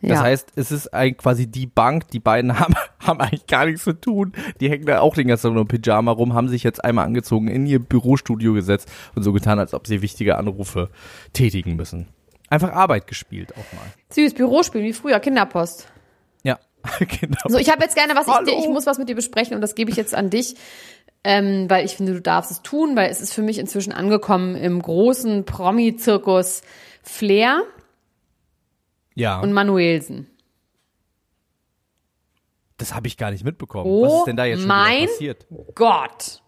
Ja. 0.00 0.10
Das 0.10 0.20
heißt, 0.20 0.52
es 0.56 0.72
ist 0.72 0.92
eigentlich 0.92 1.18
quasi 1.18 1.46
die 1.46 1.66
Bank, 1.66 2.08
die 2.10 2.20
beiden 2.20 2.58
haben, 2.60 2.74
haben 2.98 3.20
eigentlich 3.20 3.46
gar 3.46 3.66
nichts 3.66 3.84
zu 3.84 3.92
tun. 3.92 4.32
Die 4.60 4.70
hängen 4.70 4.86
da 4.86 5.00
auch 5.00 5.14
den 5.14 5.28
ganzen 5.28 5.48
Tag 5.48 5.52
nur 5.52 5.62
im 5.62 5.68
Pyjama 5.68 6.12
rum, 6.12 6.34
haben 6.34 6.48
sich 6.48 6.62
jetzt 6.62 6.84
einmal 6.84 7.06
angezogen, 7.06 7.48
in 7.48 7.66
ihr 7.66 7.78
Bürostudio 7.78 8.52
gesetzt 8.54 8.90
und 9.14 9.22
so 9.22 9.32
getan, 9.32 9.58
als 9.58 9.74
ob 9.74 9.86
sie 9.86 10.02
wichtige 10.02 10.36
Anrufe 10.36 10.90
tätigen 11.32 11.76
müssen. 11.76 12.08
Einfach 12.48 12.72
Arbeit 12.72 13.06
gespielt 13.06 13.52
auch 13.52 13.72
mal. 13.72 13.86
Süß, 14.10 14.34
Bürospiel, 14.34 14.82
wie 14.82 14.92
früher, 14.92 15.18
Kinderpost. 15.18 15.88
Ja, 16.44 16.58
genau. 16.98 17.38
So, 17.48 17.58
ich 17.58 17.70
habe 17.70 17.82
jetzt 17.82 17.96
gerne 17.96 18.14
was, 18.14 18.26
ich, 18.46 18.58
ich 18.58 18.68
muss 18.68 18.86
was 18.86 18.98
mit 18.98 19.08
dir 19.08 19.16
besprechen 19.16 19.54
und 19.54 19.60
das 19.60 19.74
gebe 19.74 19.90
ich 19.90 19.96
jetzt 19.96 20.14
an 20.14 20.30
dich, 20.30 20.54
ähm, 21.24 21.68
weil 21.68 21.84
ich 21.84 21.96
finde, 21.96 22.14
du 22.14 22.20
darfst 22.20 22.52
es 22.52 22.62
tun, 22.62 22.94
weil 22.94 23.10
es 23.10 23.20
ist 23.20 23.32
für 23.32 23.42
mich 23.42 23.58
inzwischen 23.58 23.92
angekommen 23.92 24.54
im 24.54 24.80
großen 24.80 25.44
Promi-Zirkus 25.44 26.62
Flair 27.02 27.62
ja, 29.16 29.40
und 29.40 29.52
Manuelsen. 29.52 30.28
das 32.76 32.94
habe 32.94 33.08
ich 33.08 33.16
gar 33.16 33.32
nicht 33.32 33.44
mitbekommen. 33.44 33.90
Oh 33.90 34.04
Was 34.04 34.12
ist 34.20 34.24
denn 34.26 34.36
da 34.36 34.44
jetzt 34.44 34.60
schon 34.60 34.68
mein- 34.68 35.06
passiert? 35.06 35.46
Gott! 35.74 36.42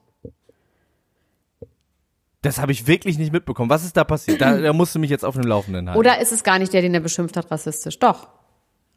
Das 2.43 2.61
habe 2.61 2.71
ich 2.71 2.87
wirklich 2.87 3.19
nicht 3.19 3.33
mitbekommen. 3.33 3.69
Was 3.69 3.85
ist 3.85 3.97
da 3.97 4.05
passiert? 4.05 4.41
Da, 4.41 4.57
da 4.57 4.73
musst 4.73 4.95
du 4.95 5.01
mich 5.01 5.11
jetzt 5.11 5.25
auf 5.25 5.35
dem 5.35 5.43
Laufenden 5.43 5.89
halten. 5.89 5.99
Oder 5.99 6.21
ist 6.21 6.31
es 6.31 6.45
gar 6.45 6.61
nicht 6.61 6.73
der, 6.73 6.83
den 6.83 6.95
er 6.95 7.01
beschimpft 7.01 7.37
hat, 7.37 7.51
rassistisch? 7.51 7.99
Doch. 7.99 8.29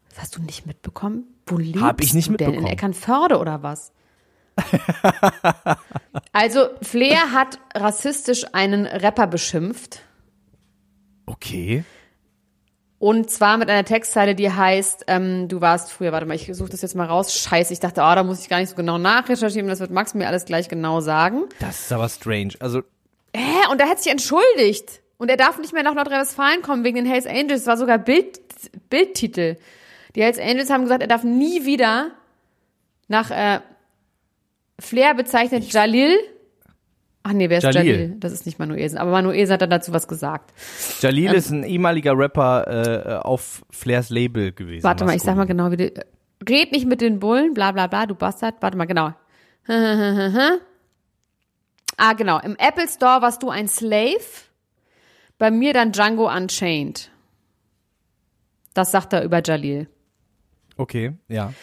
Das 0.09 0.19
hast 0.21 0.35
du 0.37 0.43
nicht 0.43 0.67
mitbekommen? 0.67 1.23
Wo 1.47 1.57
lebst 1.57 1.81
Hab 1.81 2.01
ich 2.01 2.13
nicht 2.13 2.29
du 2.29 2.35
denn? 2.37 2.47
In 2.47 2.51
mitbekommen. 2.51 2.73
Eckernförde 2.73 3.39
oder 3.39 3.63
was? 3.63 3.93
also, 6.33 6.67
Flair 6.81 7.31
hat 7.31 7.57
rassistisch 7.73 8.45
einen 8.53 8.85
Rapper 8.85 9.25
beschimpft. 9.25 10.01
Okay. 11.25 11.83
Und 13.01 13.31
zwar 13.31 13.57
mit 13.57 13.67
einer 13.67 13.83
Textzeile, 13.83 14.35
die 14.35 14.51
heißt, 14.51 15.05
ähm, 15.07 15.47
du 15.47 15.59
warst 15.59 15.91
früher, 15.91 16.11
warte 16.11 16.27
mal, 16.27 16.35
ich 16.35 16.47
suche 16.53 16.69
das 16.69 16.83
jetzt 16.83 16.93
mal 16.93 17.07
raus. 17.07 17.33
Scheiße, 17.33 17.73
ich 17.73 17.79
dachte, 17.79 18.01
oh, 18.01 18.13
da 18.13 18.21
muss 18.23 18.41
ich 18.41 18.47
gar 18.47 18.59
nicht 18.59 18.69
so 18.69 18.75
genau 18.75 18.99
nachrecherchieren, 18.99 19.67
das 19.67 19.79
wird 19.79 19.89
Max 19.89 20.13
mir 20.13 20.27
alles 20.27 20.45
gleich 20.45 20.69
genau 20.69 21.01
sagen. 21.01 21.45
Das 21.59 21.79
ist 21.79 21.91
aber 21.91 22.07
strange. 22.09 22.53
Also, 22.59 22.83
Hä? 23.35 23.71
Und 23.71 23.81
da 23.81 23.87
hat 23.87 24.03
sich 24.03 24.11
entschuldigt. 24.11 25.01
Und 25.17 25.29
er 25.29 25.37
darf 25.37 25.57
nicht 25.57 25.73
mehr 25.73 25.81
nach 25.81 25.95
Nordrhein-Westfalen 25.95 26.61
kommen 26.61 26.83
wegen 26.83 26.97
den 26.97 27.07
Hells 27.07 27.25
Angels. 27.25 27.63
Das 27.63 27.65
war 27.65 27.77
sogar 27.77 27.97
Bild, 27.97 28.39
Bildtitel. 28.91 29.55
Die 30.13 30.21
Hells 30.21 30.37
Angels 30.37 30.69
haben 30.69 30.83
gesagt, 30.83 31.01
er 31.01 31.07
darf 31.07 31.23
nie 31.23 31.65
wieder 31.65 32.11
nach 33.07 33.31
äh, 33.31 33.61
Flair 34.77 35.15
bezeichnet 35.15 35.73
Jalil. 35.73 36.19
Ach 37.23 37.33
nee, 37.33 37.49
wer 37.49 37.59
ist 37.59 37.63
Jalil. 37.63 37.85
Jalil? 37.85 38.15
Das 38.19 38.31
ist 38.31 38.45
nicht 38.45 38.57
Manuelsen. 38.57 38.97
Aber 38.97 39.11
Manuelsen 39.11 39.53
hat 39.53 39.61
dann 39.61 39.69
dazu 39.69 39.93
was 39.93 40.07
gesagt. 40.07 40.53
Jalil 41.01 41.29
Ähm. 41.29 41.35
ist 41.35 41.51
ein 41.51 41.63
ehemaliger 41.63 42.17
Rapper 42.17 42.67
äh, 42.67 43.19
auf 43.19 43.63
Flairs 43.69 44.09
Label 44.09 44.51
gewesen. 44.51 44.83
Warte 44.83 45.05
mal, 45.05 45.15
ich 45.15 45.21
sag 45.21 45.35
mal 45.35 45.45
genau, 45.45 45.69
wie 45.71 45.77
du. 45.77 45.93
Red 46.49 46.71
nicht 46.71 46.87
mit 46.87 47.01
den 47.01 47.19
Bullen, 47.19 47.53
bla 47.53 47.71
bla 47.71 47.85
bla, 47.85 48.07
du 48.07 48.15
Bastard. 48.15 48.55
Warte 48.61 48.75
mal, 48.75 48.85
genau. 48.85 49.13
ah, 51.97 52.13
genau. 52.13 52.39
Im 52.39 52.55
Apple 52.57 52.87
Store 52.87 53.21
warst 53.21 53.43
du 53.43 53.49
ein 53.51 53.67
Slave. 53.67 54.25
Bei 55.37 55.51
mir 55.51 55.73
dann 55.73 55.91
Django 55.91 56.27
Unchained. 56.27 57.11
Das 58.73 58.91
sagt 58.91 59.13
er 59.13 59.23
über 59.23 59.43
Jalil. 59.43 59.87
Okay, 60.77 61.13
ja. 61.27 61.53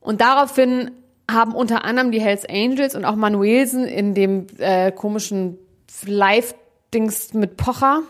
Und 0.00 0.20
daraufhin 0.20 0.92
haben 1.30 1.54
unter 1.54 1.84
anderem 1.84 2.10
die 2.10 2.20
Hells 2.20 2.44
Angels 2.48 2.94
und 2.94 3.04
auch 3.04 3.16
Manuelsen 3.16 3.84
in 3.84 4.14
dem 4.14 4.46
äh, 4.58 4.90
komischen 4.92 5.58
Live-Dings 6.06 7.34
mit 7.34 7.56
Pocher 7.56 8.02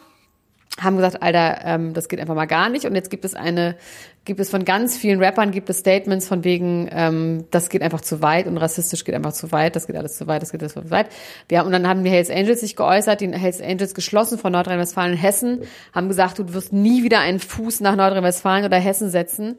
haben 0.81 0.97
gesagt, 0.97 1.23
Alter, 1.23 1.61
ähm, 1.65 1.95
das 1.95 2.09
geht 2.09 2.21
einfach 2.21 2.35
mal 2.35 2.47
gar 2.47 2.69
nicht. 2.69 2.85
Und 2.85 2.95
jetzt 2.95 3.11
gibt 3.11 3.25
es 3.25 3.35
eine, 3.35 3.77
gibt 4.25 4.41
es 4.41 4.51
von 4.51 4.65
ganz 4.65 4.97
vielen 4.97 5.23
Rappern 5.23 5.51
gibt 5.51 5.69
es 5.71 5.79
Statements 5.79 6.29
von 6.29 6.45
wegen, 6.45 6.89
ähm, 6.93 7.47
das 7.51 7.69
geht 7.69 7.83
einfach 7.83 8.01
zu 8.01 8.23
weit 8.23 8.47
und 8.47 8.57
rassistisch 8.59 9.05
geht 9.05 9.15
einfach 9.15 9.33
zu 9.33 9.51
weit, 9.51 9.75
das 9.75 9.87
geht 9.87 9.97
alles 9.97 10.17
zu 10.17 10.27
weit, 10.27 10.43
das 10.43 10.53
geht 10.53 10.61
alles 10.61 10.75
zu 10.75 10.91
weit. 10.91 11.09
Wir 11.49 11.59
haben, 11.59 11.67
und 11.67 11.73
dann 11.73 11.89
haben 11.89 12.05
die 12.05 12.11
Hells 12.11 12.31
Angels 12.31 12.61
sich 12.61 12.77
geäußert, 12.77 13.21
die 13.21 13.33
Hells 13.33 13.61
Angels 13.61 13.95
geschlossen 13.95 14.39
von 14.39 14.53
Nordrhein-Westfalen 14.53 15.13
und 15.13 15.19
Hessen, 15.19 15.63
haben 15.93 16.09
gesagt, 16.09 16.39
du 16.39 16.53
wirst 16.55 16.73
nie 16.73 17.03
wieder 17.03 17.21
einen 17.21 17.41
Fuß 17.41 17.81
nach 17.81 17.97
Nordrhein-Westfalen 17.97 18.65
oder 18.65 18.77
Hessen 18.77 19.11
setzen, 19.11 19.59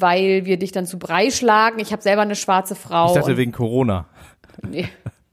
weil 0.00 0.44
wir 0.44 0.58
dich 0.58 0.72
dann 0.72 0.86
zu 0.86 0.98
Brei 0.98 1.30
schlagen. 1.30 1.78
Ich 1.78 1.92
habe 1.92 2.02
selber 2.02 2.22
eine 2.22 2.36
schwarze 2.36 2.74
Frau. 2.74 3.08
Ich 3.08 3.20
dachte 3.20 3.36
wegen 3.36 3.52
Corona. 3.52 4.06
Nee. 4.62 4.88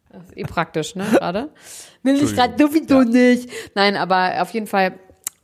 Das 0.10 0.24
ist 0.26 0.38
eh 0.38 0.44
praktisch, 0.44 0.96
ne, 0.96 1.06
gerade? 1.12 1.50
Will 2.04 2.22
ich 2.22 2.36
gerade 2.36 2.56
sowieso 2.58 3.02
nicht. 3.02 3.50
Nein, 3.76 3.96
aber 3.96 4.42
auf 4.42 4.52
jeden 4.52 4.68
Fall 4.68 5.00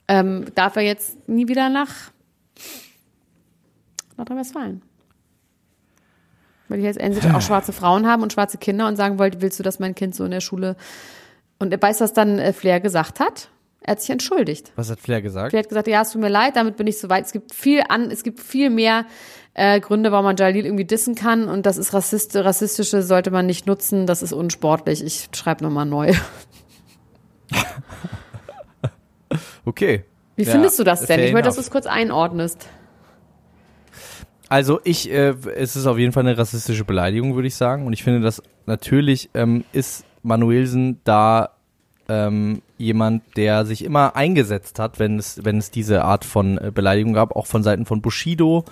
ähm, 0.08 0.46
darf 0.56 0.76
er 0.76 0.84
jetzt 0.84 1.28
nie 1.28 1.48
wieder 1.48 1.70
nach 1.70 2.12
Nordrhein-Westfalen. 4.18 4.82
Weil 6.68 6.80
die 6.80 6.84
jetzt 6.84 7.00
endlich 7.00 7.26
auch 7.34 7.42
schwarze 7.42 7.74
Frauen 7.74 8.06
haben 8.06 8.22
und 8.22 8.32
schwarze 8.34 8.58
Kinder 8.58 8.88
und 8.88 8.96
sagen 8.96 9.18
wollte, 9.18 9.42
willst 9.42 9.58
du, 9.58 9.64
dass 9.64 9.80
mein 9.80 9.96
Kind 9.96 10.14
so 10.14 10.24
in 10.26 10.32
der 10.32 10.42
Schule. 10.42 10.76
Und 11.58 11.72
er 11.74 11.82
weiß, 11.82 12.02
was 12.02 12.14
dann 12.14 12.38
äh, 12.38 12.54
Flair 12.54 12.80
gesagt 12.80 13.20
hat? 13.20 13.50
Er 13.90 13.94
hat 13.94 14.02
sich 14.02 14.12
entschuldigt. 14.12 14.72
Was 14.76 14.92
hat 14.92 15.00
Flair 15.00 15.20
gesagt? 15.20 15.50
Flair 15.50 15.64
hat 15.64 15.70
gesagt, 15.70 15.88
ja, 15.88 16.04
es 16.04 16.12
tut 16.12 16.22
mir 16.22 16.30
leid, 16.30 16.56
damit 16.56 16.78
bin 16.78 16.86
ich 16.86 17.00
so 17.00 17.10
weit. 17.10 17.26
Es 17.26 17.32
gibt 17.32 17.56
viel 17.56 17.82
an, 17.90 18.12
es 18.12 18.22
gibt 18.22 18.40
viel 18.40 18.70
mehr 18.70 19.08
äh, 19.56 19.80
Gründe, 19.80 20.12
warum 20.12 20.26
man 20.26 20.36
Jalil 20.36 20.64
irgendwie 20.64 20.86
dissen 20.86 21.16
kann 21.16 21.48
und 21.50 21.66
das 21.66 21.80
ist 21.80 21.92
Rassist, 21.92 22.36
rassistische 22.36 23.02
sollte 23.02 23.32
man 23.32 23.48
nicht 23.48 23.66
nutzen, 23.66 24.06
das 24.06 24.22
ist 24.22 24.32
unsportlich. 24.32 25.04
Ich 25.04 25.30
schreibe 25.36 25.64
nochmal 25.64 25.88
neu. 25.88 26.14
Okay. 29.66 30.04
Wie 30.36 30.44
Ja, 30.44 30.52
findest 30.52 30.80
du 30.80 30.84
das 30.84 31.06
denn? 31.06 31.20
Ich 31.20 31.34
wollte, 31.34 31.46
dass 31.46 31.56
du 31.56 31.62
es 31.62 31.70
kurz 31.70 31.86
einordnest. 31.86 32.68
Also 34.48 34.80
ich, 34.84 35.12
äh, 35.12 35.36
es 35.56 35.76
ist 35.76 35.86
auf 35.86 36.00
jeden 36.00 36.12
Fall 36.12 36.26
eine 36.26 36.38
rassistische 36.38 36.86
Beleidigung, 36.86 37.36
würde 37.36 37.48
ich 37.48 37.56
sagen. 37.56 37.86
Und 37.86 37.94
ich 37.94 38.04
finde, 38.04 38.22
dass 38.22 38.42
natürlich 38.66 39.30
ähm, 39.36 39.64
ist 39.74 40.06
Manuelsen 40.24 41.02
da 41.04 41.52
ähm, 42.08 42.64
jemand, 42.80 43.22
der 43.38 43.66
sich 43.66 43.84
immer 43.84 44.16
eingesetzt 44.16 44.80
hat, 44.80 44.98
wenn 45.00 45.20
es, 45.20 45.44
wenn 45.46 45.58
es 45.58 45.70
diese 45.70 46.04
Art 46.04 46.26
von 46.26 46.58
äh, 46.58 46.72
Beleidigung 46.74 47.14
gab, 47.14 47.36
auch 47.36 47.46
von 47.46 47.62
Seiten 47.62 47.86
von 47.86 48.02
Bushido. 48.02 48.66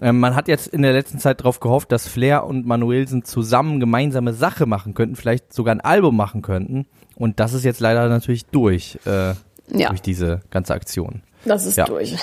Ähm, 0.00 0.20
man 0.20 0.34
hat 0.36 0.46
jetzt 0.48 0.66
in 0.68 0.82
der 0.82 0.92
letzten 0.92 1.18
Zeit 1.18 1.40
darauf 1.40 1.58
gehofft, 1.60 1.90
dass 1.92 2.06
Flair 2.06 2.44
und 2.44 2.66
Manuelsen 2.66 3.24
zusammen 3.24 3.80
gemeinsame 3.80 4.32
Sache 4.32 4.66
machen 4.66 4.94
könnten, 4.94 5.16
vielleicht 5.16 5.52
sogar 5.52 5.74
ein 5.74 5.80
Album 5.80 6.16
machen 6.16 6.42
könnten. 6.42 6.86
Und 7.16 7.40
das 7.40 7.52
ist 7.52 7.64
jetzt 7.64 7.80
leider 7.80 8.08
natürlich 8.08 8.46
durch, 8.46 8.98
äh, 9.06 9.34
Ja, 9.72 9.88
durch 9.88 10.02
diese 10.02 10.40
ganze 10.50 10.74
Aktion. 10.74 11.22
das 11.44 11.66
ist 11.66 11.76
Ja. 11.76 11.84
durch. 11.86 12.16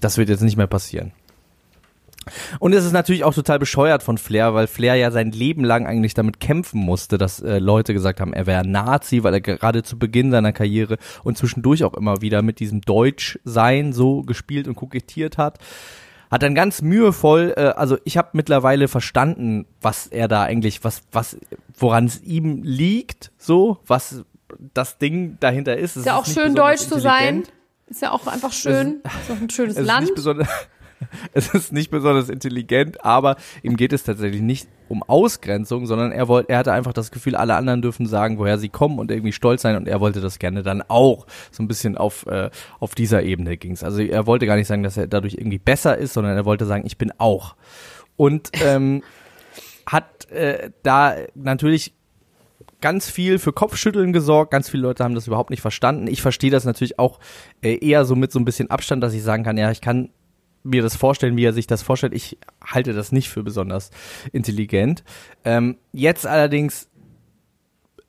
Das 0.00 0.18
wird 0.18 0.28
jetzt 0.28 0.42
nicht 0.42 0.56
mehr 0.56 0.66
passieren. 0.66 1.12
Und 2.58 2.72
es 2.72 2.84
ist 2.84 2.92
natürlich 2.92 3.24
auch 3.24 3.34
total 3.34 3.58
bescheuert 3.58 4.02
von 4.02 4.18
Flair, 4.18 4.54
weil 4.54 4.66
Flair 4.66 4.96
ja 4.96 5.10
sein 5.10 5.30
Leben 5.30 5.64
lang 5.64 5.86
eigentlich 5.86 6.14
damit 6.14 6.40
kämpfen 6.40 6.80
musste, 6.80 7.18
dass 7.18 7.40
äh, 7.40 7.58
Leute 7.58 7.92
gesagt 7.92 8.20
haben, 8.20 8.32
er 8.32 8.46
wäre 8.46 8.66
Nazi, 8.66 9.22
weil 9.22 9.34
er 9.34 9.40
gerade 9.40 9.82
zu 9.82 9.98
Beginn 9.98 10.30
seiner 10.30 10.52
Karriere 10.52 10.98
und 11.22 11.38
zwischendurch 11.38 11.84
auch 11.84 11.94
immer 11.94 12.20
wieder 12.20 12.42
mit 12.42 12.60
diesem 12.60 12.80
Deutschsein 12.80 13.92
so 13.92 14.22
gespielt 14.22 14.68
und 14.68 14.74
kokettiert 14.74 15.38
hat. 15.38 15.58
Hat 16.30 16.42
dann 16.42 16.56
ganz 16.56 16.82
mühevoll, 16.82 17.54
äh, 17.56 17.66
also 17.68 17.98
ich 18.04 18.16
habe 18.16 18.30
mittlerweile 18.32 18.88
verstanden, 18.88 19.66
was 19.80 20.08
er 20.08 20.26
da 20.26 20.42
eigentlich, 20.42 20.82
was, 20.82 21.02
was, 21.12 21.36
woran 21.78 22.06
es 22.06 22.20
ihm 22.22 22.62
liegt, 22.64 23.30
so, 23.38 23.78
was 23.86 24.24
das 24.74 24.98
Ding 24.98 25.36
dahinter 25.40 25.76
ist. 25.76 25.92
Es 25.92 25.98
Ist 25.98 26.06
ja 26.06 26.16
auch 26.16 26.26
nicht 26.26 26.38
schön 26.38 26.54
deutsch 26.54 26.82
zu 26.82 26.98
sein. 26.98 27.44
Ist 27.88 28.02
ja 28.02 28.10
auch 28.10 28.26
einfach 28.26 28.52
schön. 28.52 29.00
Ist 29.04 29.30
auch 29.30 29.40
ein 29.40 29.50
schönes 29.50 29.74
Es 29.76 29.82
ist, 29.82 29.86
Land. 29.86 30.00
nicht 30.02 30.14
besonders, 30.16 30.48
es 31.32 31.52
ist 31.54 31.72
nicht 31.72 31.90
besonders 31.90 32.28
intelligent, 32.28 33.04
aber 33.04 33.36
ihm 33.62 33.76
geht 33.76 33.92
es 33.92 34.02
tatsächlich 34.02 34.40
nicht 34.40 34.68
um 34.88 35.02
Ausgrenzung, 35.02 35.86
sondern 35.86 36.12
er 36.12 36.28
wollte, 36.28 36.50
er 36.50 36.58
hatte 36.58 36.72
einfach 36.72 36.92
das 36.92 37.10
Gefühl, 37.10 37.34
alle 37.34 37.56
anderen 37.56 37.82
dürfen 37.82 38.06
sagen, 38.06 38.38
woher 38.38 38.58
sie 38.58 38.68
kommen 38.68 38.98
und 38.98 39.10
irgendwie 39.10 39.32
stolz 39.32 39.62
sein 39.62 39.76
und 39.76 39.88
er 39.88 40.00
wollte 40.00 40.20
das 40.20 40.38
gerne 40.38 40.62
dann 40.62 40.82
auch. 40.82 41.26
So 41.50 41.62
ein 41.62 41.68
bisschen 41.68 41.96
auf, 41.96 42.26
äh, 42.26 42.50
auf 42.78 42.94
dieser 42.94 43.22
Ebene 43.22 43.56
ging's. 43.56 43.82
Also 43.82 44.00
er 44.00 44.26
wollte 44.26 44.46
gar 44.46 44.56
nicht 44.56 44.68
sagen, 44.68 44.82
dass 44.82 44.96
er 44.96 45.06
dadurch 45.06 45.34
irgendwie 45.34 45.58
besser 45.58 45.98
ist, 45.98 46.14
sondern 46.14 46.36
er 46.36 46.44
wollte 46.44 46.66
sagen, 46.66 46.84
ich 46.86 46.98
bin 46.98 47.12
auch. 47.18 47.56
Und 48.16 48.50
ähm, 48.62 49.02
hat 49.86 50.30
äh, 50.30 50.70
da 50.82 51.16
natürlich 51.34 51.92
ganz 52.80 53.10
viel 53.10 53.38
für 53.38 53.52
Kopfschütteln 53.52 54.12
gesorgt. 54.12 54.50
Ganz 54.50 54.68
viele 54.68 54.82
Leute 54.84 55.02
haben 55.02 55.14
das 55.14 55.26
überhaupt 55.26 55.50
nicht 55.50 55.62
verstanden. 55.62 56.06
Ich 56.08 56.22
verstehe 56.22 56.50
das 56.50 56.64
natürlich 56.64 56.98
auch 56.98 57.18
äh, 57.62 57.78
eher 57.78 58.04
so 58.04 58.14
mit 58.14 58.32
so 58.32 58.38
ein 58.38 58.44
bisschen 58.44 58.70
Abstand, 58.70 59.02
dass 59.02 59.14
ich 59.14 59.22
sagen 59.22 59.44
kann, 59.44 59.56
ja, 59.56 59.70
ich 59.70 59.80
kann 59.80 60.10
mir 60.66 60.82
das 60.82 60.96
vorstellen, 60.96 61.36
wie 61.36 61.44
er 61.44 61.52
sich 61.52 61.66
das 61.66 61.82
vorstellt. 61.82 62.14
Ich 62.14 62.38
halte 62.62 62.92
das 62.92 63.12
nicht 63.12 63.28
für 63.28 63.42
besonders 63.42 63.90
intelligent. 64.32 65.04
Ähm, 65.44 65.76
jetzt 65.92 66.26
allerdings 66.26 66.88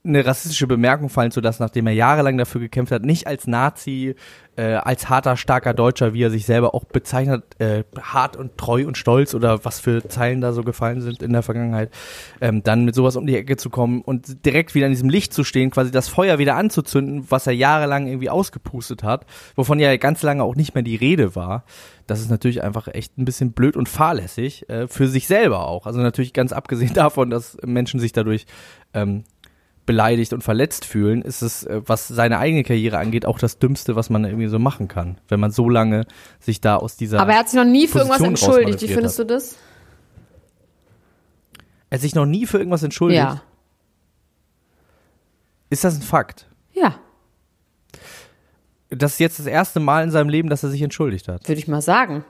eine 0.07 0.25
rassistische 0.25 0.67
Bemerkung 0.67 1.09
fallen 1.09 1.31
zu 1.31 1.41
lassen, 1.41 1.63
nachdem 1.63 1.87
er 1.87 1.93
jahrelang 1.93 2.37
dafür 2.37 2.61
gekämpft 2.61 2.91
hat, 2.91 3.03
nicht 3.03 3.27
als 3.27 3.47
Nazi, 3.47 4.15
äh, 4.57 4.73
als 4.73 5.07
harter, 5.07 5.37
starker 5.37 5.73
Deutscher, 5.73 6.13
wie 6.13 6.23
er 6.23 6.31
sich 6.31 6.45
selber 6.45 6.73
auch 6.73 6.85
bezeichnet, 6.85 7.43
äh, 7.59 7.83
hart 8.01 8.35
und 8.35 8.57
treu 8.57 8.87
und 8.87 8.97
stolz 8.97 9.35
oder 9.35 9.63
was 9.63 9.79
für 9.79 10.07
Zeilen 10.07 10.41
da 10.41 10.51
so 10.51 10.63
gefallen 10.63 11.01
sind 11.01 11.21
in 11.21 11.31
der 11.31 11.43
Vergangenheit, 11.43 11.91
ähm, 12.41 12.63
dann 12.63 12.83
mit 12.83 12.95
sowas 12.95 13.15
um 13.15 13.27
die 13.27 13.37
Ecke 13.37 13.57
zu 13.57 13.69
kommen 13.69 14.01
und 14.01 14.45
direkt 14.45 14.73
wieder 14.73 14.87
in 14.87 14.93
diesem 14.93 15.09
Licht 15.09 15.33
zu 15.33 15.43
stehen, 15.43 15.69
quasi 15.69 15.91
das 15.91 16.07
Feuer 16.07 16.39
wieder 16.39 16.55
anzuzünden, 16.55 17.25
was 17.29 17.45
er 17.45 17.53
jahrelang 17.53 18.07
irgendwie 18.07 18.29
ausgepustet 18.29 19.03
hat, 19.03 19.25
wovon 19.55 19.79
ja 19.79 19.95
ganz 19.97 20.23
lange 20.23 20.43
auch 20.43 20.55
nicht 20.55 20.73
mehr 20.73 20.83
die 20.83 20.95
Rede 20.95 21.35
war. 21.35 21.63
Das 22.07 22.21
ist 22.21 22.31
natürlich 22.31 22.63
einfach 22.63 22.87
echt 22.87 23.17
ein 23.17 23.25
bisschen 23.25 23.51
blöd 23.51 23.75
und 23.75 23.89
fahrlässig, 23.89 24.67
äh, 24.69 24.87
für 24.87 25.07
sich 25.07 25.27
selber 25.27 25.67
auch. 25.67 25.85
Also 25.85 25.99
natürlich 25.99 26.33
ganz 26.33 26.51
abgesehen 26.51 26.93
davon, 26.95 27.29
dass 27.29 27.57
Menschen 27.63 27.99
sich 27.99 28.11
dadurch 28.11 28.45
ähm, 28.93 29.23
beleidigt 29.87 30.33
und 30.33 30.43
verletzt 30.43 30.85
fühlen, 30.85 31.23
ist 31.23 31.41
es, 31.41 31.63
äh, 31.63 31.81
was 31.83 32.07
seine 32.07 32.37
eigene 32.37 32.63
Karriere 32.63 32.99
angeht, 32.99 33.25
auch 33.25 33.39
das 33.39 33.57
Dümmste, 33.57 33.95
was 33.95 34.11
man 34.11 34.23
irgendwie 34.25 34.47
so 34.47 34.59
machen 34.59 34.87
kann. 34.87 35.17
Wenn 35.27 35.39
man 35.39 35.49
so 35.49 35.67
lange 35.67 36.05
sich 36.39 36.61
da 36.61 36.75
aus 36.75 36.95
dieser. 36.97 37.19
Aber 37.19 37.31
er 37.31 37.39
hat 37.39 37.49
sich 37.49 37.57
noch 37.57 37.65
nie 37.65 37.87
für 37.87 37.97
irgendwas 37.99 38.21
entschuldigt. 38.21 38.81
Wie 38.83 38.87
findest 38.87 39.17
du 39.17 39.23
das? 39.23 39.55
er 41.89 41.95
hat 41.95 42.01
sich 42.01 42.13
noch 42.13 42.25
nie 42.25 42.45
für 42.45 42.57
irgendwas 42.59 42.83
entschuldigt. 42.83 43.21
Ja. 43.21 43.41
Ist 45.69 45.83
das 45.83 45.95
ein 45.95 46.01
Fakt? 46.01 46.47
Ja, 46.73 46.99
Das 48.89 49.13
ist 49.13 49.19
jetzt 49.19 49.39
das 49.39 49.47
erste 49.47 49.79
Mal 49.79 50.03
in 50.03 50.11
seinem 50.11 50.29
Leben, 50.29 50.49
dass 50.49 50.63
er 50.63 50.69
sich 50.69 50.81
entschuldigt 50.81 51.27
hat. 51.27 51.47
würde 51.47 51.59
ich 51.59 51.67
mal 51.67 51.81
sagen. 51.81 52.23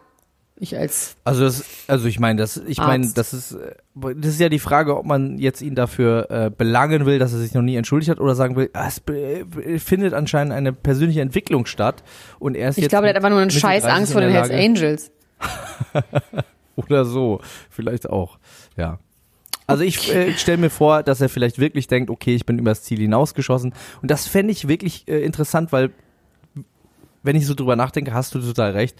Ich 0.59 0.75
als 0.75 1.15
Also 1.23 1.43
das, 1.43 1.63
also 1.87 2.07
ich 2.07 2.19
meine, 2.19 2.39
das, 2.39 2.57
ich 2.57 2.79
meine, 2.79 3.11
das 3.13 3.33
ist, 3.33 3.51
äh, 3.51 3.75
das 4.15 4.31
ist 4.31 4.39
ja 4.39 4.49
die 4.49 4.59
Frage, 4.59 4.97
ob 4.97 5.05
man 5.05 5.37
jetzt 5.37 5.61
ihn 5.61 5.75
dafür 5.75 6.31
äh, 6.31 6.49
belangen 6.49 7.05
will, 7.05 7.19
dass 7.19 7.31
er 7.31 7.39
sich 7.39 7.53
noch 7.53 7.61
nie 7.61 7.75
entschuldigt 7.75 8.09
hat, 8.09 8.19
oder 8.19 8.33
sagen 8.33 8.55
will, 8.55 8.69
ah, 8.73 8.87
es 8.87 9.01
äh, 9.07 9.77
findet 9.77 10.15
anscheinend 10.15 10.53
eine 10.53 10.73
persönliche 10.73 11.21
Entwicklung 11.21 11.67
statt 11.67 12.03
und 12.39 12.55
er 12.55 12.69
ist 12.69 12.77
ich 12.77 12.83
jetzt 12.83 12.89
glaube, 12.89 13.03
der 13.03 13.09
hat 13.11 13.17
einfach 13.17 13.29
nur 13.29 13.39
eine 13.39 13.51
scheiß 13.51 13.83
30 13.83 13.97
Angst 13.97 14.13
vor 14.13 14.21
den 14.21 14.31
Hells 14.31 14.49
Angels. 14.49 15.11
Oder 16.75 17.05
so, 17.05 17.39
vielleicht 17.69 18.09
auch, 18.09 18.39
ja. 18.75 18.99
Also 19.67 19.83
ich 19.83 20.13
äh, 20.13 20.33
stelle 20.37 20.57
mir 20.57 20.69
vor, 20.69 21.03
dass 21.03 21.21
er 21.21 21.29
vielleicht 21.29 21.59
wirklich 21.59 21.87
denkt, 21.87 22.09
okay, 22.09 22.33
ich 22.33 22.45
bin 22.45 22.57
übers 22.57 22.83
Ziel 22.83 22.99
hinausgeschossen. 22.99 23.73
Und 24.01 24.09
das 24.09 24.25
fände 24.25 24.53
ich 24.53 24.69
wirklich 24.69 25.07
äh, 25.07 25.19
interessant, 25.19 25.73
weil 25.73 25.91
wenn 27.21 27.35
ich 27.35 27.45
so 27.45 27.53
drüber 27.53 27.75
nachdenke, 27.75 28.13
hast 28.13 28.33
du 28.33 28.39
total 28.39 28.71
recht. 28.71 28.95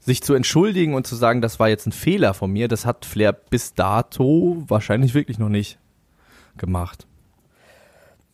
Sich 0.00 0.22
zu 0.22 0.34
entschuldigen 0.34 0.94
und 0.94 1.06
zu 1.06 1.16
sagen, 1.16 1.40
das 1.40 1.58
war 1.58 1.68
jetzt 1.68 1.86
ein 1.86 1.92
Fehler 1.92 2.32
von 2.34 2.50
mir, 2.52 2.68
das 2.68 2.86
hat 2.86 3.04
Flair 3.04 3.32
bis 3.32 3.74
dato 3.74 4.62
wahrscheinlich 4.68 5.14
wirklich 5.14 5.38
noch 5.38 5.48
nicht 5.48 5.78
gemacht. 6.56 7.06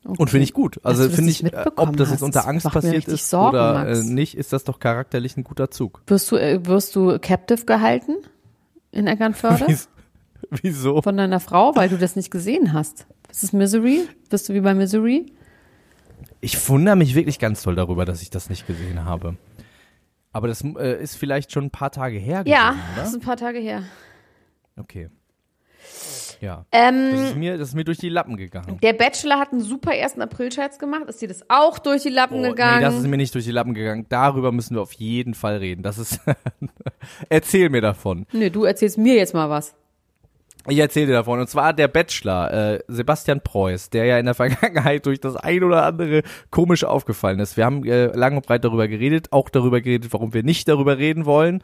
Und 0.05 0.31
finde 0.31 0.44
ich 0.44 0.53
gut. 0.53 0.81
Also 0.83 1.09
finde 1.09 1.31
ich, 1.31 1.44
äh, 1.44 1.64
ob 1.77 1.96
das 1.96 2.09
hast, 2.09 2.14
jetzt 2.14 2.22
unter 2.22 2.46
Angst 2.48 2.68
passiert 2.68 3.07
ist 3.07 3.31
Sorgen, 3.31 3.51
oder 3.57 3.75
Max. 3.75 4.01
äh, 4.01 4.03
nicht, 4.05 4.37
ist 4.37 4.53
das 4.53 4.64
doch 4.64 4.81
charakterlich 4.81 5.37
ein 5.37 5.44
guter 5.44 5.70
Zug. 5.70 6.03
Wirst 6.09 6.31
du, 6.33 6.37
äh, 6.37 6.66
wirst 6.66 6.96
du 6.96 7.18
captive 7.20 7.64
gehalten 7.64 8.16
in 8.90 9.07
Eckernförde 9.07 9.66
Wies- 9.68 9.88
Wieso? 10.51 11.01
von 11.03 11.16
deiner 11.16 11.38
Frau, 11.40 11.75
weil 11.77 11.88
du 11.88 11.96
das 11.98 12.16
nicht 12.16 12.31
gesehen 12.33 12.72
hast? 12.72 13.07
Ist 13.31 13.44
es 13.44 13.53
Misery? 13.53 14.09
Bist 14.29 14.48
du 14.48 14.55
wie 14.55 14.61
bei 14.61 14.75
Misery? 14.75 15.33
Ich 16.40 16.68
wundere 16.68 16.96
mich 16.96 17.14
wirklich 17.14 17.38
ganz 17.38 17.62
toll 17.62 17.77
darüber, 17.77 18.05
dass 18.05 18.20
ich 18.22 18.31
das 18.31 18.51
nicht 18.51 18.66
gesehen 18.66 19.05
habe. 19.05 19.37
Aber 20.33 20.49
das 20.49 20.62
äh, 20.64 21.03
ist 21.03 21.16
vielleicht 21.16 21.53
schon 21.53 21.64
ein 21.64 21.71
paar 21.71 21.90
Tage 21.90 22.18
her 22.18 22.40
gewesen, 22.45 22.53
Ja, 22.55 22.75
das 22.97 23.09
ist 23.09 23.14
oder? 23.16 23.23
ein 23.23 23.27
paar 23.27 23.37
Tage 23.37 23.59
her. 23.59 23.83
Okay. 24.79 25.09
Ja. 26.40 26.64
Ähm, 26.73 27.11
Das 27.12 27.21
ist, 27.21 27.37
mir, 27.37 27.57
das 27.59 27.68
ist 27.68 27.75
mir 27.75 27.85
durch 27.85 27.99
die 27.99 28.09
Lappen 28.09 28.37
gegangen. 28.37 28.79
der 28.83 28.95
Bachelor 28.95 29.38
hat 29.38 29.53
einen 29.53 29.61
super 29.61 29.95
ersten 29.95 30.23
April-Scherz 30.23 30.79
gemacht. 30.79 31.05
Ist 31.07 31.21
dir 31.23 31.29
das 31.29 31.45
auch 31.49 31.79
durch 31.79 32.03
die 32.03 32.09
Lappen 32.09 32.40
Oh, 32.40 32.42
gegangen? 32.51 32.79
nee, 32.79 32.85
das 32.85 32.95
ist 32.97 33.07
mir 33.07 33.16
nicht 33.16 33.33
durch 33.35 33.45
die 33.45 33.53
Lappen 33.53 33.75
gegangen. 33.75 34.07
Darüber 34.09 34.51
müssen 34.51 34.75
wir 34.75 34.83
auf 34.83 34.92
jeden 34.95 35.35
Fall 35.35 35.59
reden. 35.59 35.83
Das 35.83 35.99
ist. 35.99 36.21
Erzähl 37.29 37.68
mir 37.68 37.81
davon. 37.81 38.27
Nö, 38.33 38.51
du 38.51 38.64
erzählst 38.64 38.99
mir 38.99 39.14
jetzt 39.14 39.35
mal 39.35 39.51
was. 39.51 39.75
Ich 40.68 40.79
erzähle 40.79 41.07
dir 41.07 41.12
davon. 41.14 41.40
Und 41.40 41.48
zwar 41.48 41.72
der 41.72 41.88
Bachelor, 41.88 42.53
äh, 42.53 42.79
Sebastian 42.87 43.40
Preuß, 43.40 43.90
der 43.90 44.05
ja 44.05 44.18
in 44.18 44.27
der 44.27 44.35
Vergangenheit 44.42 45.07
durch 45.07 45.20
das 45.20 45.37
ein 45.37 45.64
oder 45.64 45.85
andere 45.85 46.22
komisch 46.51 46.85
aufgefallen 46.85 47.40
ist. 47.40 47.57
Wir 47.57 47.64
haben 47.64 47.85
äh, 47.85 48.07
lang 48.16 48.37
und 48.37 48.46
breit 48.46 48.64
darüber 48.64 48.87
geredet, 48.87 49.33
auch 49.33 49.48
darüber 49.48 49.81
geredet, 49.81 50.12
warum 50.12 50.35
wir 50.35 50.42
nicht 50.42 50.68
darüber 50.68 50.98
reden 50.98 51.27
wollen. 51.27 51.62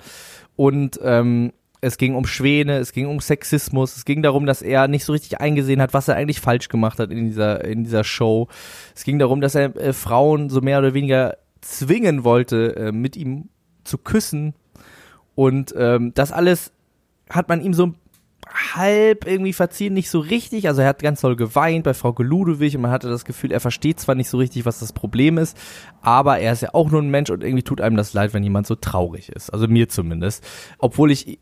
Und 0.57 0.99
ähm, 1.03 1.53
es 1.81 1.97
ging 1.97 2.17
um 2.17 2.27
Schwäne, 2.27 2.79
es 2.79 2.93
ging 2.93 3.07
um 3.07 3.21
Sexismus, 3.21 3.97
es 3.97 4.05
ging 4.05 4.23
darum, 4.23 4.47
dass 4.47 4.63
er 4.63 4.89
nicht 4.89 5.05
so 5.05 5.13
richtig 5.13 5.41
eingesehen 5.41 5.81
hat, 5.81 5.95
was 5.95 6.09
er 6.09 6.17
eigentlich 6.17 6.41
falsch 6.41 6.69
gemacht 6.69 6.99
hat 6.99 7.13
in 7.13 7.27
dieser, 7.27 7.65
in 7.65 7.85
dieser 7.85 8.03
Show. 8.03 8.49
Es 8.97 9.05
ging 9.05 9.21
darum, 9.21 9.41
dass 9.41 9.55
er 9.55 9.77
äh, 9.77 9.93
Frauen 9.93 10.51
so 10.51 10.61
mehr 10.61 10.81
oder 10.81 10.95
weniger 10.95 11.37
zwingen 11.61 12.25
wollte, 12.25 12.75
äh, 12.75 12.93
mit 12.93 13.17
ihm 13.17 13.49
zu 13.85 13.97
küssen. 13.97 14.55
Und 15.37 15.73
ähm, 15.77 16.13
das 16.15 16.33
alles 16.33 16.73
hat 17.31 17.49
man 17.49 17.61
ihm 17.61 17.75
so 17.75 17.95
halb 18.47 19.27
irgendwie 19.27 19.53
verziehen, 19.53 19.95
nicht 19.95 20.11
so 20.11 20.21
richtig. 20.21 20.69
Also 20.69 20.83
er 20.83 20.89
hat 20.89 21.03
ganz 21.03 21.21
doll 21.21 21.37
geweint 21.37 21.85
bei 21.85 21.95
Frau 21.95 22.15
Ludewig 22.19 22.77
und 22.77 22.83
man 22.83 22.91
hatte 22.91 23.09
das 23.09 23.25
Gefühl, 23.25 23.53
er 23.53 23.61
versteht 23.61 24.01
zwar 24.01 24.15
nicht 24.15 24.31
so 24.31 24.39
richtig, 24.39 24.65
was 24.65 24.79
das 24.79 24.93
Problem 24.93 25.39
ist, 25.39 25.57
aber 26.01 26.39
er 26.39 26.53
ist 26.53 26.63
ja 26.63 26.71
auch 26.73 26.91
nur 26.91 27.03
ein 27.03 27.11
Mensch 27.11 27.31
und 27.31 27.43
irgendwie 27.43 27.63
tut 27.63 27.81
einem 27.81 27.97
das 27.97 28.15
leid, 28.15 28.35
wenn 28.35 28.43
jemand 28.43 28.67
so 28.67 28.75
traurig 28.75 29.29
ist. 29.31 29.51
Also 29.51 29.69
mir 29.69 29.89
zumindest. 29.89 30.45
Obwohl 30.79 31.11
ich 31.11 31.39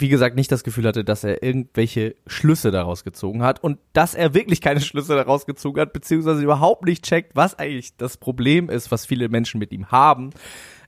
wie 0.00 0.08
gesagt, 0.08 0.36
nicht 0.36 0.52
das 0.52 0.64
Gefühl 0.64 0.86
hatte, 0.86 1.04
dass 1.04 1.24
er 1.24 1.42
irgendwelche 1.42 2.16
Schlüsse 2.26 2.70
daraus 2.70 3.04
gezogen 3.04 3.42
hat 3.42 3.62
und 3.62 3.78
dass 3.92 4.14
er 4.14 4.34
wirklich 4.34 4.60
keine 4.60 4.80
Schlüsse 4.80 5.14
daraus 5.14 5.46
gezogen 5.46 5.80
hat, 5.80 5.92
beziehungsweise 5.92 6.42
überhaupt 6.42 6.84
nicht 6.84 7.04
checkt, 7.04 7.34
was 7.34 7.58
eigentlich 7.58 7.96
das 7.96 8.16
Problem 8.16 8.68
ist, 8.68 8.90
was 8.90 9.06
viele 9.06 9.28
Menschen 9.28 9.58
mit 9.58 9.72
ihm 9.72 9.90
haben. 9.90 10.30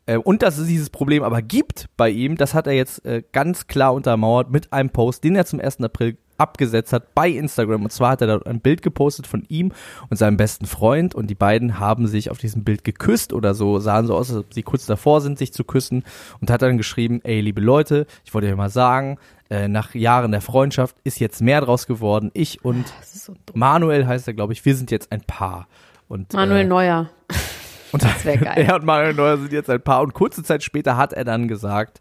Äh, 0.09 0.17
und 0.17 0.43
dass 0.43 0.59
es 0.59 0.67
dieses 0.67 0.91
Problem 0.91 1.23
aber 1.23 1.43
gibt 1.43 1.89
bei 1.97 2.11
ihm, 2.11 2.37
das 2.37 2.55
hat 2.55 2.67
er 2.67 2.73
jetzt 2.73 3.05
äh, 3.05 3.23
ganz 3.33 3.67
klar 3.67 3.93
untermauert 3.95 4.51
mit 4.51 4.73
einem 4.73 4.91
Post, 4.91 5.23
den 5.23 5.37
er 5.37 5.45
zum 5.45 5.61
1. 5.61 5.83
April 5.83 6.17
abgesetzt 6.39 6.93
hat 6.93 7.15
bei 7.15 7.29
Instagram. 7.29 7.83
Und 7.83 7.91
zwar 7.91 8.13
hat 8.13 8.21
er 8.23 8.39
da 8.39 8.39
ein 8.49 8.61
Bild 8.61 8.81
gepostet 8.81 9.27
von 9.27 9.45
ihm 9.49 9.73
und 10.09 10.17
seinem 10.17 10.37
besten 10.37 10.67
Freund 10.67 11.15
und 11.15 11.29
die 11.29 11.35
beiden 11.35 11.81
haben 11.81 12.07
sich 12.07 12.31
auf 12.31 12.39
diesem 12.39 12.65
Bild 12.65 12.85
geküsst 12.85 13.33
oder 13.33 13.55
so, 13.55 13.81
sahen 13.81 14.07
so 14.07 14.15
aus, 14.15 14.31
als 14.31 14.39
ob 14.39 14.55
sie 14.55 14.63
kurz 14.63 14.87
davor 14.87 15.21
sind, 15.21 15.37
sich 15.37 15.53
zu 15.53 15.65
küssen 15.65 16.05
und 16.41 16.51
hat 16.51 16.63
dann 16.63 16.79
geschrieben, 16.79 17.21
ey, 17.25 17.41
liebe 17.41 17.61
Leute, 17.61 18.07
ich 18.25 18.33
wollte 18.33 18.49
euch 18.49 18.57
mal 18.57 18.71
sagen, 18.71 19.19
äh, 19.51 19.67
nach 19.67 19.95
Jahren 19.95 20.31
der 20.31 20.41
Freundschaft 20.41 20.97
ist 21.03 21.19
jetzt 21.19 21.43
mehr 21.43 21.61
draus 21.61 21.87
geworden. 21.87 22.31
Ich 22.35 22.65
und 22.65 22.87
so 23.05 23.35
Manuel 23.55 24.07
heißt 24.07 24.29
er, 24.29 24.35
glaube 24.35 24.53
ich, 24.53 24.65
wir 24.65 24.77
sind 24.77 24.93
jetzt 24.93 25.11
ein 25.11 25.23
Paar. 25.23 25.67
Und, 26.07 26.33
Manuel 26.33 26.63
äh, 26.63 26.69
Neuer. 26.69 27.11
Und 27.93 28.03
Das 28.03 28.25
wär 28.25 28.37
geil. 28.37 28.55
er 28.67 28.77
und 28.77 28.85
Manuel 28.85 29.15
Neuer 29.15 29.39
sind 29.39 29.53
jetzt 29.53 29.71
ein 29.71 29.81
Paar. 29.81 30.03
Und 30.03 30.15
kurze 30.15 30.43
Zeit 30.43 30.63
später 30.63 30.97
hat 30.97 31.13
er 31.13 31.25
dann 31.25 31.49
gesagt, 31.49 32.01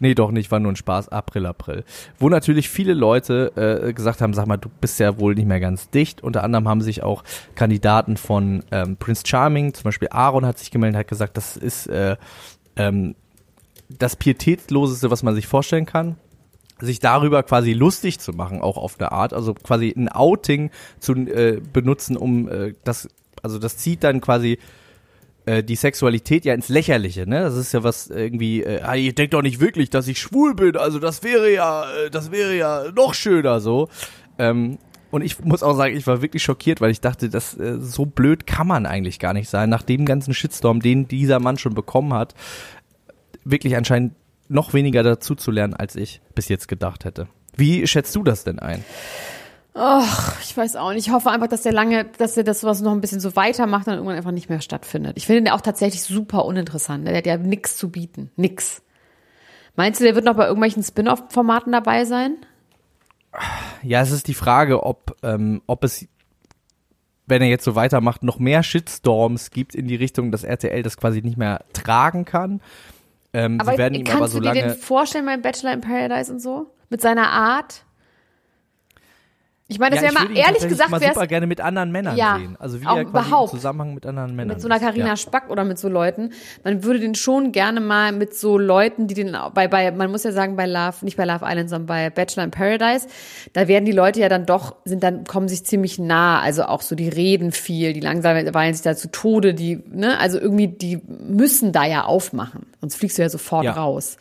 nee, 0.00 0.14
doch 0.14 0.30
nicht, 0.30 0.50
war 0.50 0.60
nur 0.60 0.72
ein 0.72 0.76
Spaß, 0.76 1.08
April, 1.08 1.46
April. 1.46 1.84
Wo 2.18 2.28
natürlich 2.28 2.68
viele 2.68 2.94
Leute 2.94 3.86
äh, 3.86 3.92
gesagt 3.92 4.20
haben, 4.20 4.34
sag 4.34 4.46
mal, 4.46 4.56
du 4.56 4.68
bist 4.80 5.00
ja 5.00 5.18
wohl 5.18 5.34
nicht 5.34 5.46
mehr 5.46 5.60
ganz 5.60 5.90
dicht. 5.90 6.22
Unter 6.22 6.44
anderem 6.44 6.68
haben 6.68 6.80
sich 6.80 7.02
auch 7.02 7.24
Kandidaten 7.54 8.16
von 8.16 8.64
ähm, 8.70 8.96
Prince 8.96 9.22
Charming, 9.26 9.74
zum 9.74 9.84
Beispiel 9.84 10.08
Aaron 10.10 10.46
hat 10.46 10.58
sich 10.58 10.70
gemeldet, 10.70 10.98
hat 10.98 11.08
gesagt, 11.08 11.36
das 11.36 11.56
ist 11.56 11.86
äh, 11.86 12.16
ähm, 12.76 13.14
das 13.88 14.16
pietätloseste, 14.16 15.10
was 15.10 15.22
man 15.22 15.34
sich 15.34 15.46
vorstellen 15.46 15.86
kann 15.86 16.16
sich 16.80 16.98
darüber 16.98 17.42
quasi 17.44 17.72
lustig 17.72 18.18
zu 18.18 18.32
machen, 18.32 18.60
auch 18.60 18.76
auf 18.76 18.98
eine 18.98 19.12
Art, 19.12 19.32
also 19.32 19.54
quasi 19.54 19.94
ein 19.96 20.08
Outing 20.08 20.70
zu 20.98 21.12
äh, 21.12 21.60
benutzen, 21.72 22.16
um 22.16 22.48
äh, 22.48 22.74
das, 22.84 23.08
also 23.42 23.58
das 23.58 23.76
zieht 23.76 24.02
dann 24.02 24.20
quasi 24.20 24.58
äh, 25.46 25.62
die 25.62 25.76
Sexualität 25.76 26.44
ja 26.44 26.54
ins 26.54 26.68
Lächerliche, 26.68 27.28
ne? 27.28 27.40
Das 27.40 27.56
ist 27.56 27.72
ja 27.72 27.82
was 27.82 28.08
irgendwie, 28.08 28.62
äh, 28.62 28.80
ah, 28.82 28.94
ihr 28.94 29.14
denkt 29.14 29.34
doch 29.34 29.42
nicht 29.42 29.60
wirklich, 29.60 29.90
dass 29.90 30.08
ich 30.08 30.18
schwul 30.18 30.54
bin, 30.54 30.76
also 30.76 30.98
das 30.98 31.22
wäre 31.22 31.52
ja, 31.52 31.84
äh, 31.92 32.10
das 32.10 32.30
wäre 32.30 32.56
ja 32.56 32.84
noch 32.94 33.14
schöner 33.14 33.60
so. 33.60 33.88
Ähm, 34.38 34.78
und 35.10 35.22
ich 35.22 35.38
muss 35.44 35.62
auch 35.62 35.76
sagen, 35.76 35.96
ich 35.96 36.06
war 36.06 36.22
wirklich 36.22 36.42
schockiert, 36.42 36.80
weil 36.80 36.90
ich 36.90 37.00
dachte, 37.00 37.28
das 37.28 37.56
äh, 37.58 37.78
so 37.78 38.04
blöd 38.04 38.46
kann 38.46 38.66
man 38.66 38.86
eigentlich 38.86 39.18
gar 39.18 39.32
nicht 39.32 39.48
sein, 39.48 39.70
nach 39.70 39.82
dem 39.82 40.06
ganzen 40.06 40.34
Shitstorm, 40.34 40.80
den 40.80 41.06
dieser 41.06 41.38
Mann 41.40 41.58
schon 41.58 41.74
bekommen 41.74 42.14
hat, 42.14 42.34
wirklich 43.44 43.76
anscheinend 43.76 44.14
noch 44.48 44.74
weniger 44.74 45.02
dazu 45.02 45.34
zu 45.34 45.50
lernen, 45.50 45.74
als 45.74 45.94
ich 45.94 46.20
bis 46.34 46.48
jetzt 46.48 46.68
gedacht 46.68 47.04
hätte. 47.04 47.28
Wie 47.56 47.86
schätzt 47.86 48.16
du 48.16 48.24
das 48.24 48.44
denn 48.44 48.58
ein? 48.58 48.84
Ach, 49.76 50.40
ich 50.40 50.56
weiß 50.56 50.76
auch 50.76 50.92
nicht. 50.92 51.08
Ich 51.08 51.12
hoffe 51.12 51.30
einfach, 51.30 51.48
dass 51.48 51.62
der 51.62 51.72
lange, 51.72 52.04
dass 52.04 52.36
er 52.36 52.44
das 52.44 52.60
sowas 52.60 52.80
noch 52.80 52.92
ein 52.92 53.00
bisschen 53.00 53.18
so 53.18 53.34
weitermacht 53.34 53.88
und 53.88 53.94
irgendwann 53.94 54.16
einfach 54.16 54.30
nicht 54.30 54.48
mehr 54.48 54.60
stattfindet. 54.60 55.16
Ich 55.16 55.26
finde 55.26 55.42
den 55.42 55.52
auch 55.52 55.60
tatsächlich 55.60 56.02
super 56.04 56.44
uninteressant. 56.44 57.06
Der 57.08 57.16
hat 57.16 57.26
ja 57.26 57.36
nichts 57.36 57.76
zu 57.76 57.90
bieten. 57.90 58.30
Nix. 58.36 58.82
Meinst 59.74 59.98
du, 59.98 60.04
der 60.04 60.14
wird 60.14 60.24
noch 60.24 60.36
bei 60.36 60.46
irgendwelchen 60.46 60.84
Spin-off-Formaten 60.84 61.72
dabei 61.72 62.04
sein? 62.04 62.36
Ja, 63.82 64.00
es 64.00 64.12
ist 64.12 64.28
die 64.28 64.34
Frage, 64.34 64.84
ob, 64.84 65.16
ähm, 65.24 65.60
ob 65.66 65.82
es, 65.82 66.06
wenn 67.26 67.42
er 67.42 67.48
jetzt 67.48 67.64
so 67.64 67.74
weitermacht, 67.74 68.22
noch 68.22 68.38
mehr 68.38 68.62
Shitstorms 68.62 69.50
gibt 69.50 69.74
in 69.74 69.88
die 69.88 69.96
Richtung, 69.96 70.30
dass 70.30 70.44
RTL 70.44 70.84
das 70.84 70.96
quasi 70.96 71.20
nicht 71.20 71.36
mehr 71.36 71.64
tragen 71.72 72.24
kann. 72.24 72.60
Ähm, 73.32 73.60
Aber 73.60 73.72
sie 73.72 73.78
werden 73.78 73.94
ihm 73.94 74.04
kannst 74.04 74.18
aber 74.18 74.28
so 74.28 74.38
du 74.38 74.44
dir 74.44 74.54
lange. 74.54 74.74
den 74.74 74.80
vorstellen 74.80 75.26
beim 75.26 75.42
Bachelor 75.42 75.72
in 75.72 75.80
Paradise 75.80 76.32
und 76.32 76.38
so? 76.38 76.70
Mit 76.90 77.00
seiner 77.00 77.30
Art? 77.30 77.84
Ich 79.66 79.78
meine, 79.78 79.96
das 79.96 80.04
ja, 80.04 80.14
wäre 80.14 80.28
mal 80.28 80.36
ehrlich 80.36 80.68
gesagt, 80.68 80.90
mal 80.90 81.00
wäre 81.00 81.14
super 81.14 81.26
gerne 81.26 81.46
mit 81.46 81.58
anderen 81.58 81.90
Männern 81.90 82.18
Ja, 82.18 82.36
sehen. 82.38 82.54
Also 82.60 82.82
wie 82.82 82.86
auch 82.86 82.98
er 82.98 83.06
quasi 83.06 83.28
überhaupt. 83.28 83.52
im 83.54 83.58
Zusammenhang 83.58 83.94
mit 83.94 84.04
anderen 84.04 84.36
Männern 84.36 84.48
mit 84.56 84.60
so 84.60 84.68
einer. 84.68 84.78
Karina 84.78 85.06
Ja. 85.06 85.16
Spack 85.16 85.48
oder 85.48 85.64
mit 85.64 85.78
so 85.78 85.88
Leuten. 85.88 86.32
Man 86.64 86.84
würde 86.84 87.00
den 87.00 87.14
schon 87.14 87.50
gerne 87.50 87.80
mal 87.80 88.12
mit 88.12 88.34
so 88.34 88.58
Leuten, 88.58 89.06
die 89.06 89.14
den 89.14 89.34
bei 89.54 89.66
bei 89.66 89.90
man 89.90 90.10
muss 90.10 90.22
ja 90.22 90.32
sagen 90.32 90.56
bei 90.56 90.66
Love, 90.66 90.96
nicht 91.02 91.16
bei 91.16 91.24
Love 91.24 91.46
Island, 91.48 91.70
sondern 91.70 91.86
bei 91.86 92.10
Bachelor 92.10 92.44
in 92.44 92.50
Paradise, 92.50 93.06
da 93.54 93.66
werden 93.66 93.86
die 93.86 93.92
Leute 93.92 94.20
ja 94.20 94.28
dann 94.28 94.44
doch 94.44 94.76
sind 94.84 95.02
dann 95.02 95.24
kommen 95.24 95.48
sich 95.48 95.64
ziemlich 95.64 95.98
nah, 95.98 96.40
also 96.40 96.64
auch 96.64 96.82
so 96.82 96.94
die 96.94 97.08
reden 97.08 97.50
viel, 97.50 97.94
die 97.94 98.00
langweilen 98.00 98.74
sich 98.74 98.82
da 98.82 98.94
zu 98.94 99.10
Tode, 99.10 99.54
die 99.54 99.82
ne, 99.90 100.18
also 100.20 100.38
irgendwie 100.38 100.68
die 100.68 101.00
müssen 101.06 101.72
da 101.72 101.86
ja 101.86 102.04
aufmachen, 102.04 102.66
sonst 102.82 102.96
fliegst 102.96 103.16
du 103.16 103.22
ja 103.22 103.30
sofort 103.30 103.64
Ja. 103.64 103.72
raus. 103.72 104.18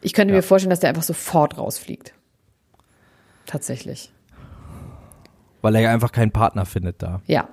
Ich 0.00 0.14
könnte 0.14 0.32
mir 0.32 0.42
vorstellen, 0.42 0.70
dass 0.70 0.80
der 0.80 0.88
einfach 0.88 1.02
sofort 1.02 1.58
rausfliegt. 1.58 2.14
Tatsächlich. 3.44 4.10
Weil 5.66 5.74
er 5.74 5.80
ja 5.82 5.92
einfach 5.92 6.12
keinen 6.12 6.30
Partner 6.30 6.64
findet 6.64 7.02
da. 7.02 7.20
Ja. 7.26 7.48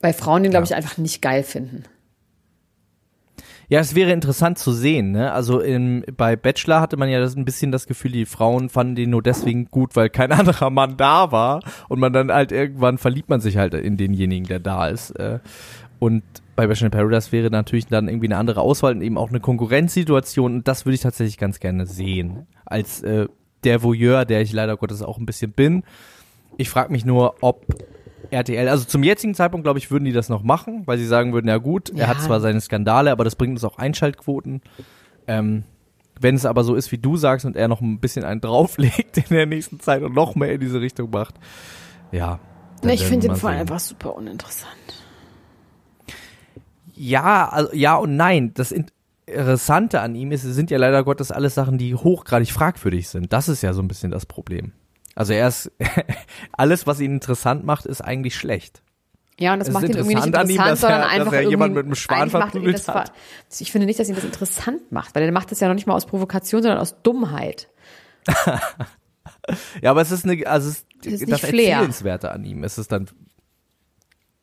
Weil 0.00 0.14
Frauen 0.14 0.42
den, 0.42 0.52
glaube 0.52 0.66
Ja. 0.66 0.70
ich, 0.70 0.74
einfach 0.74 0.96
nicht 0.96 1.20
geil 1.20 1.42
finden. 1.42 1.84
Ja, 3.68 3.78
es 3.78 3.94
wäre 3.94 4.10
interessant 4.10 4.58
zu 4.58 4.72
sehen, 4.72 5.12
ne? 5.12 5.30
Also 5.32 5.60
im, 5.60 6.02
bei 6.16 6.34
Bachelor 6.34 6.80
hatte 6.80 6.96
man 6.96 7.08
ja 7.10 7.20
das, 7.20 7.36
ein 7.36 7.44
bisschen 7.44 7.70
das 7.70 7.86
Gefühl, 7.86 8.10
die 8.10 8.24
Frauen 8.24 8.68
fanden 8.70 8.94
den 8.96 9.10
nur 9.10 9.22
deswegen 9.22 9.66
gut, 9.66 9.94
weil 9.96 10.08
kein 10.08 10.32
anderer 10.40 10.70
Mann 10.70 10.96
da 10.96 11.30
war 11.30 11.62
und 11.90 12.00
man 12.00 12.12
dann 12.12 12.32
halt 12.32 12.52
irgendwann 12.52 12.96
verliebt 12.96 13.28
man 13.28 13.40
sich 13.40 13.58
halt 13.58 13.74
in 13.74 13.96
denjenigen, 13.98 14.48
der 14.48 14.60
da 14.60 14.88
ist. 14.88 15.10
äh. 15.10 15.38
Und 15.98 16.22
bei 16.56 16.66
Bachelor 16.66 16.86
in 16.86 16.92
Paradise 16.92 17.30
wäre 17.30 17.50
natürlich 17.50 17.86
dann 17.86 18.08
irgendwie 18.08 18.28
eine 18.28 18.38
andere 18.38 18.62
Auswahl 18.62 18.94
und 18.94 19.02
eben 19.02 19.18
auch 19.18 19.28
eine 19.28 19.40
Konkurrenzsituation 19.40 20.54
und 20.54 20.66
das 20.68 20.86
würde 20.86 20.94
ich 20.94 21.02
tatsächlich 21.02 21.36
ganz 21.36 21.60
gerne 21.60 21.84
sehen. 21.84 22.46
Als 22.64 23.02
äh, 23.02 23.28
der 23.64 23.82
Voyeur, 23.82 24.24
der 24.24 24.40
ich 24.40 24.52
leider 24.54 24.78
Gottes 24.78 25.02
auch 25.02 25.18
ein 25.18 25.26
bisschen 25.26 25.52
bin. 25.52 25.84
Ich 26.56 26.68
frage 26.70 26.92
mich 26.92 27.04
nur, 27.04 27.36
ob 27.40 27.66
RTL, 28.30 28.68
also 28.68 28.84
zum 28.84 29.02
jetzigen 29.02 29.34
Zeitpunkt, 29.34 29.64
glaube 29.64 29.78
ich, 29.78 29.90
würden 29.90 30.04
die 30.04 30.12
das 30.12 30.28
noch 30.28 30.42
machen, 30.42 30.82
weil 30.86 30.98
sie 30.98 31.06
sagen 31.06 31.32
würden, 31.32 31.48
ja 31.48 31.56
gut, 31.58 31.90
Ja. 31.90 32.04
er 32.04 32.08
hat 32.08 32.20
zwar 32.20 32.40
seine 32.40 32.60
Skandale, 32.60 33.10
aber 33.12 33.24
das 33.24 33.34
bringt 33.36 33.52
uns 33.54 33.64
auch 33.64 33.78
Einschaltquoten. 33.78 34.62
Ähm, 35.26 35.64
wenn 36.20 36.34
es 36.34 36.44
aber 36.44 36.64
so 36.64 36.74
ist, 36.74 36.92
wie 36.92 36.98
du 36.98 37.16
sagst 37.16 37.46
und 37.46 37.56
er 37.56 37.66
noch 37.68 37.80
ein 37.80 37.98
bisschen 37.98 38.24
einen 38.24 38.40
drauflegt 38.42 39.16
in 39.16 39.24
der 39.30 39.46
nächsten 39.46 39.80
Zeit 39.80 40.02
und 40.02 40.14
noch 40.14 40.34
mehr 40.34 40.52
in 40.52 40.60
diese 40.60 40.80
Richtung 40.80 41.10
macht, 41.10 41.34
ja. 42.12 42.38
ich 42.84 43.04
finde 43.04 43.28
den 43.28 43.36
vor 43.36 43.50
allem 43.50 43.60
einfach 43.60 43.80
super 43.80 44.14
uninteressant. 44.14 44.74
Ja, 46.94 47.48
also, 47.48 47.74
ja 47.74 47.96
und 47.96 48.16
nein. 48.16 48.52
Das 48.54 48.72
Interessante 48.72 50.00
an 50.00 50.14
ihm 50.14 50.32
ist, 50.32 50.44
es 50.44 50.54
sind 50.54 50.70
ja 50.70 50.78
leider 50.78 51.02
Gottes 51.02 51.32
alles 51.32 51.54
Sachen, 51.54 51.78
die 51.78 51.94
hochgradig 51.94 52.52
fragwürdig 52.52 53.08
sind. 53.08 53.32
Das 53.32 53.48
ist 53.48 53.62
ja 53.62 53.72
so 53.72 53.80
ein 53.80 53.88
bisschen 53.88 54.10
das 54.10 54.26
Problem. 54.26 54.72
Also 55.20 55.34
er 55.34 55.48
ist, 55.48 55.70
alles, 56.52 56.86
was 56.86 56.98
ihn 56.98 57.12
interessant 57.12 57.62
macht, 57.62 57.84
ist 57.84 58.00
eigentlich 58.00 58.34
schlecht. 58.36 58.80
Ja, 59.38 59.52
und 59.52 59.58
das 59.58 59.68
Es 59.68 59.74
macht 59.74 59.84
ihn 59.84 59.90
irgendwie 59.90 60.14
nicht 60.14 60.24
interessant 60.24 60.50
an 60.50 60.50
ihm, 60.50 60.60
er- 60.60 60.76
sondern 60.76 61.00
dass 61.02 61.10
einfach 61.10 61.32
er 61.34 61.42
jemanden 61.42 61.74
mit 61.76 61.84
einem 61.84 61.94
Schwan 61.94 62.30
verprügelt 62.30 62.74
das 62.78 62.88
hat. 62.88 63.12
Ich 63.58 63.70
finde 63.70 63.86
nicht, 63.86 64.00
dass 64.00 64.08
ihn 64.08 64.14
das 64.14 64.24
interessant 64.24 64.90
macht, 64.92 65.14
weil 65.14 65.22
er 65.24 65.30
macht 65.32 65.50
das 65.50 65.60
ja 65.60 65.68
noch 65.68 65.74
nicht 65.74 65.86
mal 65.86 65.92
aus 65.92 66.06
Provokation, 66.06 66.62
sondern 66.62 66.80
aus 66.80 67.02
Dummheit. 67.02 67.68
Ja, 69.82 69.90
aber 69.90 70.00
es 70.00 70.10
ist 70.10 70.24
eine, 70.24 70.46
also 70.46 70.68
es 70.70 70.86
Das 71.02 71.12
ist 71.14 71.30
das. 71.30 71.42
Erzählenswerte 71.42 72.30
an 72.30 72.44
ihm. 72.44 72.62
Es 72.64 72.78
ist 72.78 72.90
dann, 72.92 73.08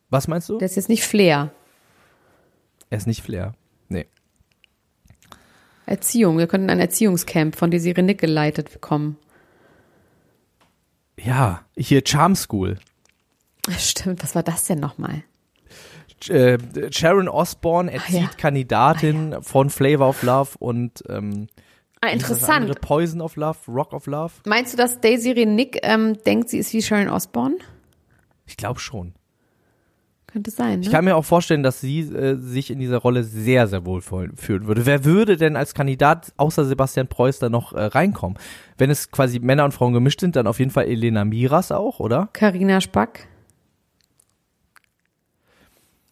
was 0.09 0.27
meinst 0.27 0.49
du? 0.49 0.57
Der 0.57 0.65
ist 0.67 0.75
jetzt 0.75 0.89
nicht 0.89 1.03
Flair. 1.03 1.51
Er 2.91 2.97
ist 2.97 3.07
nicht 3.07 3.23
Flair. 3.23 3.53
Nee. 3.89 4.05
Erziehung. 5.85 6.37
Wir 6.37 6.47
können 6.47 6.65
in 6.65 6.69
ein 6.69 6.79
Erziehungscamp 6.79 7.55
von 7.55 7.71
Desiree 7.71 8.01
Nick 8.01 8.19
geleitet 8.19 8.71
bekommen. 8.71 9.17
Ja, 11.19 11.61
hier 11.75 12.01
Charm 12.05 12.35
School. 12.35 12.79
Stimmt, 13.77 14.23
was 14.23 14.35
war 14.35 14.43
das 14.43 14.65
denn 14.65 14.79
nochmal? 14.79 15.23
Äh, 16.29 16.57
Sharon 16.91 17.27
Osbourne 17.27 17.91
Ach 17.91 17.95
erzieht 17.95 18.21
ja. 18.21 18.29
Kandidatin 18.37 19.37
von 19.41 19.69
Flavor 19.69 20.09
of 20.09 20.23
Love 20.23 20.51
und 20.59 21.03
ähm, 21.09 21.47
Ah, 22.01 22.09
interessant. 22.09 22.61
andere? 22.63 22.79
Poison 22.79 23.21
of 23.21 23.35
Love, 23.35 23.57
Rock 23.67 23.93
of 23.93 24.05
Love? 24.05 24.33
Meinst 24.45 24.73
du, 24.73 24.77
dass 24.77 25.01
Daisy 25.01 25.33
Nick 25.45 25.79
ähm, 25.81 26.21
denkt, 26.23 26.49
sie 26.49 26.59
ist 26.59 26.71
wie 26.73 26.81
Sharon 26.81 27.09
Osbourne? 27.09 27.57
Ich 28.45 28.55
glaube 28.55 28.79
schon. 28.79 29.13
Könnte 30.37 30.51
sein, 30.51 30.81
ne? 30.81 30.85
Ich 30.85 30.91
kann 30.91 31.03
mir 31.03 31.15
auch 31.15 31.25
vorstellen, 31.25 31.63
dass 31.63 31.81
sie 31.81 32.01
äh, 32.01 32.35
sich 32.35 32.69
in 32.69 32.77
dieser 32.77 32.97
Rolle 32.97 33.23
sehr, 33.23 33.67
sehr 33.67 33.85
wohl 33.85 34.01
fühlen 34.01 34.67
würde. 34.67 34.85
Wer 34.85 35.03
würde 35.03 35.35
denn 35.35 35.55
als 35.55 35.73
Kandidat 35.73 36.31
außer 36.37 36.63
Sebastian 36.63 37.07
Preuß 37.07 37.39
da 37.39 37.49
noch 37.49 37.73
äh, 37.73 37.85
reinkommen? 37.85 38.37
Wenn 38.77 38.91
es 38.91 39.09
quasi 39.09 39.39
Männer 39.39 39.65
und 39.65 39.71
Frauen 39.73 39.93
gemischt 39.93 40.19
sind, 40.19 40.35
dann 40.35 40.45
auf 40.45 40.59
jeden 40.59 40.69
Fall 40.69 40.85
Elena 40.85 41.25
Miras 41.25 41.71
auch, 41.71 41.99
oder? 41.99 42.29
Carina 42.33 42.79
Spack. 42.81 43.27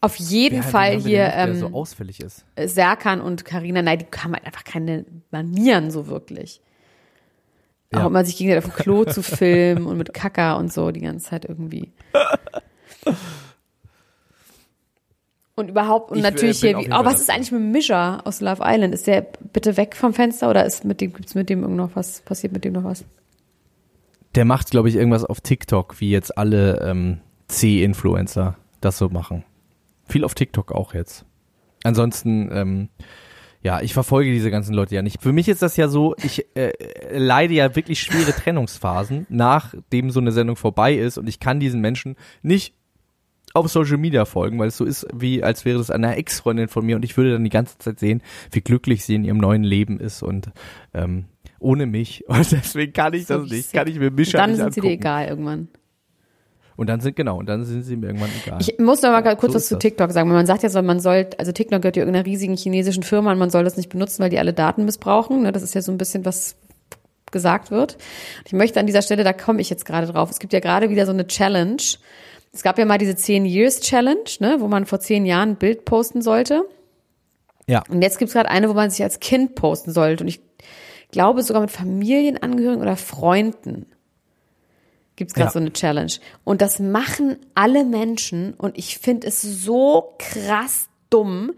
Auf 0.01 0.15
jeden 0.15 0.63
Wer- 0.63 0.63
Fall 0.63 0.99
hier 0.99 1.31
ähm, 1.33 1.55
so 1.55 1.67
ausfällig 1.67 2.19
ist. 2.19 2.45
Serkan 2.57 3.21
und 3.21 3.45
Karina, 3.45 3.83
nein, 3.83 3.99
die 3.99 4.05
haben 4.17 4.33
halt 4.33 4.45
einfach 4.47 4.63
keine 4.63 5.05
Manieren 5.29 5.91
so 5.91 6.07
wirklich. 6.07 6.61
Ja. 7.93 8.01
Auch 8.01 8.07
immer 8.07 8.25
sich 8.25 8.37
gegenseitig 8.37 8.69
auf 8.71 8.75
dem 8.75 8.81
Klo 8.83 9.05
zu 9.05 9.21
filmen 9.21 9.85
und 9.85 9.99
mit 9.99 10.15
Kacker 10.15 10.57
und 10.57 10.73
so 10.73 10.89
die 10.89 11.01
ganze 11.01 11.29
Zeit 11.29 11.45
irgendwie. 11.45 11.91
Und 15.55 15.69
überhaupt, 15.69 16.11
und 16.11 16.17
Ich, 16.17 16.23
natürlich 16.23 16.59
hier, 16.59 16.77
wie, 16.77 16.91
oh, 16.91 17.05
was 17.05 17.21
ist 17.21 17.29
eigentlich 17.29 17.51
mit 17.51 17.61
Mischa 17.61 18.19
aus 18.25 18.41
Love 18.41 18.61
Island? 18.63 18.93
Ist 18.93 19.07
der 19.07 19.25
bitte 19.53 19.77
weg 19.77 19.95
vom 19.95 20.13
Fenster 20.13 20.49
oder 20.49 20.65
ist 20.65 20.83
mit 20.83 20.99
dem, 20.99 21.13
gibt's 21.13 21.33
mit 21.33 21.49
dem 21.49 21.61
irgend 21.61 21.77
noch 21.77 21.91
was, 21.95 22.21
passiert 22.21 22.51
mit 22.51 22.65
dem 22.65 22.73
noch 22.73 22.83
was? 22.83 23.05
Der 24.35 24.43
macht, 24.43 24.69
glaube 24.71 24.89
ich, 24.89 24.95
irgendwas 24.95 25.23
auf 25.23 25.39
TikTok, 25.39 26.01
wie 26.01 26.11
jetzt 26.11 26.37
alle 26.37 26.81
ähm, 26.81 27.19
C-Influencer 27.47 28.57
das 28.81 28.97
so 28.97 29.07
machen. 29.07 29.45
Viel 30.09 30.25
auf 30.25 30.35
TikTok 30.35 30.73
auch 30.73 30.93
jetzt. 30.93 31.25
Ansonsten, 31.85 32.49
ähm, 32.51 32.89
ja, 33.61 33.81
ich 33.81 33.93
verfolge 33.93 34.31
diese 34.31 34.51
ganzen 34.51 34.73
Leute 34.73 34.93
ja 34.93 35.01
nicht. 35.01 35.21
Für 35.21 35.31
mich 35.31 35.47
ist 35.47 35.61
das 35.61 35.77
ja 35.77 35.87
so, 35.87 36.15
ich 36.21 36.45
äh, 36.55 36.73
leide 37.17 37.53
ja 37.53 37.75
wirklich 37.77 38.01
schwere 38.01 38.33
Trennungsphasen, 38.33 39.25
nachdem 39.29 40.11
so 40.11 40.19
eine 40.19 40.33
Sendung 40.33 40.57
vorbei 40.57 40.95
ist 40.95 41.17
und 41.17 41.29
ich 41.29 41.39
kann 41.39 41.61
diesen 41.61 41.79
Menschen 41.79 42.17
nicht 42.41 42.75
auf 43.55 43.69
Social 43.69 43.97
Media 43.97 44.25
folgen, 44.25 44.59
weil 44.59 44.67
es 44.67 44.77
so 44.77 44.85
ist, 44.85 45.07
wie 45.13 45.43
als 45.43 45.65
wäre 45.65 45.77
das 45.77 45.89
eine 45.89 46.15
Ex-Freundin 46.15 46.67
von 46.67 46.85
mir 46.85 46.95
und 46.97 47.05
ich 47.05 47.15
würde 47.15 47.31
dann 47.33 47.43
die 47.43 47.49
ganze 47.49 47.77
Zeit 47.77 47.99
sehen, 47.99 48.21
wie 48.51 48.61
glücklich 48.61 49.05
sie 49.05 49.15
in 49.15 49.23
ihrem 49.23 49.37
neuen 49.37 49.63
Leben 49.63 49.99
ist 49.99 50.21
und 50.23 50.49
ähm, 50.93 51.25
ohne 51.59 51.85
mich. 51.85 52.25
Und 52.27 52.51
deswegen 52.51 52.93
kann 52.93 53.13
ich 53.13 53.25
das 53.25 53.49
nicht, 53.49 53.73
kann 53.73 53.87
ich 53.87 53.97
mir 53.97 54.07
Und 54.07 54.15
Mischa 54.15 54.37
dann 54.37 54.51
nicht 54.51 54.59
sind 54.59 54.73
sie 54.73 54.81
dir 54.81 54.91
egal 54.91 55.27
irgendwann. 55.27 55.69
Und 56.75 56.87
dann 56.87 56.99
sind, 56.99 57.15
genau, 57.15 57.39
und 57.39 57.47
dann 57.47 57.63
sind 57.63 57.83
sie 57.83 57.95
mir 57.95 58.07
irgendwann 58.07 58.29
egal. 58.43 58.59
Ich 58.59 58.77
muss 58.77 59.01
noch 59.01 59.11
mal 59.11 59.21
ganz 59.21 59.39
kurz 59.39 59.53
So 59.53 59.59
was 59.59 59.67
zu. 59.67 59.79
TikTok 59.79 60.11
sagen. 60.11 60.27
weil 60.29 60.35
Man 60.35 60.45
sagt 60.45 60.61
ja 60.61 60.69
so, 60.69 60.81
man 60.81 60.99
soll, 60.99 61.27
also 61.37 61.53
TikTok 61.53 61.81
gehört 61.81 61.95
ja 61.95 62.01
irgendeiner 62.01 62.25
riesigen 62.25 62.57
chinesischen 62.57 63.03
Firma 63.03 63.31
und 63.31 63.39
man 63.39 63.49
soll 63.49 63.63
das 63.63 63.77
nicht 63.77 63.87
benutzen, 63.87 64.21
weil 64.21 64.29
die 64.29 64.39
alle 64.39 64.51
Daten 64.51 64.83
missbrauchen. 64.83 65.43
Ne, 65.43 65.53
Das 65.53 65.63
ist 65.63 65.73
ja 65.73 65.81
so 65.81 65.93
ein 65.93 65.97
bisschen 65.97 66.25
was 66.25 66.57
gesagt 67.31 67.71
wird. 67.71 67.93
Und 68.39 68.47
ich 68.47 68.53
möchte 68.53 68.79
an 68.81 68.85
dieser 68.87 69.01
Stelle, 69.01 69.23
da 69.23 69.31
komme 69.31 69.61
ich 69.61 69.69
jetzt 69.69 69.85
gerade 69.85 70.07
drauf. 70.07 70.29
Es 70.29 70.39
gibt 70.39 70.51
ja 70.51 70.59
gerade 70.59 70.89
wieder 70.89 71.05
so 71.05 71.13
eine 71.13 71.25
Challenge. 71.25 71.81
Es 72.55 72.63
gab 72.63 72.79
ja 72.79 72.85
mal 72.85 72.97
diese 72.97 73.17
10 73.17 73.43
Years 73.45 73.81
Challenge, 73.81 74.23
ne, 74.39 74.55
wo 74.59 74.69
man 74.69 74.85
vor 74.85 75.01
zehn 75.01 75.25
Jahren 75.25 75.49
ein 75.51 75.55
Bild 75.57 75.83
posten 75.83 76.21
sollte. 76.21 76.63
ja, 77.67 77.83
Und 77.89 78.01
jetzt 78.01 78.17
gibt's 78.17 78.33
gerade 78.33 78.49
eine, 78.49 78.69
wo 78.69 78.73
man 78.73 78.89
sich 78.89 79.03
als 79.03 79.19
Kind 79.19 79.55
posten 79.55 79.91
sollte. 79.91 80.23
Und 80.23 80.29
ich 80.29 80.39
glaube 81.11 81.43
sogar 81.43 81.61
mit 81.61 81.71
Familienangehörigen 81.71 82.81
oder 82.81 82.95
Freunden 82.95 83.87
gibt's 85.17 85.33
gerade 85.33 85.47
Ja. 85.47 85.51
so 85.51 85.59
eine 85.59 85.73
Challenge. 85.73 86.13
Und 86.45 86.61
das 86.61 86.79
machen 86.79 87.37
alle 87.55 87.83
Menschen. 87.83 88.53
Und 88.53 88.77
ich 88.77 88.99
finde 88.99 89.27
es 89.27 89.41
so 89.41 90.13
krass 90.17 90.87
dumm, 91.09 91.51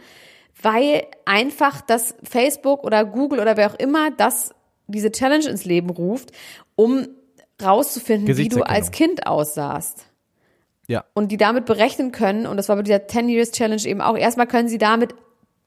weil 0.59 1.03
einfach 1.25 1.81
das 1.81 2.15
Facebook 2.23 2.83
oder 2.83 3.05
Google 3.05 3.39
oder 3.39 3.55
wer 3.55 3.71
auch 3.71 3.79
immer 3.79 4.09
das 4.09 4.51
diese 4.87 5.11
Challenge 5.11 5.47
ins 5.47 5.63
Leben 5.63 5.91
ruft, 5.91 6.31
um 6.75 7.07
rauszufinden, 7.61 8.35
wie 8.35 8.47
du 8.49 8.63
als 8.63 8.89
Kind 8.89 9.27
aussahst 9.27 10.06
ja. 10.87 11.05
und 11.13 11.31
die 11.31 11.37
damit 11.37 11.65
berechnen 11.65 12.11
können, 12.11 12.47
und 12.47 12.57
das 12.57 12.69
war 12.69 12.75
bei 12.75 12.81
dieser 12.81 13.07
10 13.07 13.29
Years 13.29 13.51
Challenge 13.51 13.83
eben 13.83 14.01
auch, 14.01 14.17
erstmal 14.17 14.47
können 14.47 14.69
sie 14.69 14.77
damit 14.77 15.13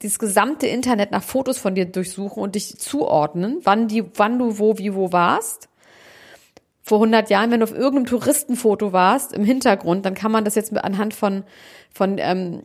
das 0.01 0.17
gesamte 0.17 0.67
Internet 0.67 1.11
nach 1.11 1.23
Fotos 1.23 1.59
von 1.59 1.75
dir 1.75 1.85
durchsuchen 1.85 2.41
und 2.41 2.55
dich 2.55 2.77
zuordnen, 2.77 3.59
wann 3.63 3.87
die, 3.87 4.03
wann 4.15 4.39
du 4.39 4.57
wo, 4.57 4.77
wie, 4.77 4.95
wo 4.95 5.11
warst. 5.11 5.69
Vor 6.81 6.97
100 6.97 7.29
Jahren, 7.29 7.51
wenn 7.51 7.59
du 7.59 7.65
auf 7.65 7.71
irgendeinem 7.71 8.07
Touristenfoto 8.07 8.91
warst, 8.91 9.33
im 9.33 9.45
Hintergrund, 9.45 10.05
dann 10.05 10.15
kann 10.15 10.31
man 10.31 10.43
das 10.43 10.55
jetzt 10.55 10.75
anhand 10.75 11.13
von, 11.13 11.43
von, 11.93 12.17
ähm, 12.17 12.63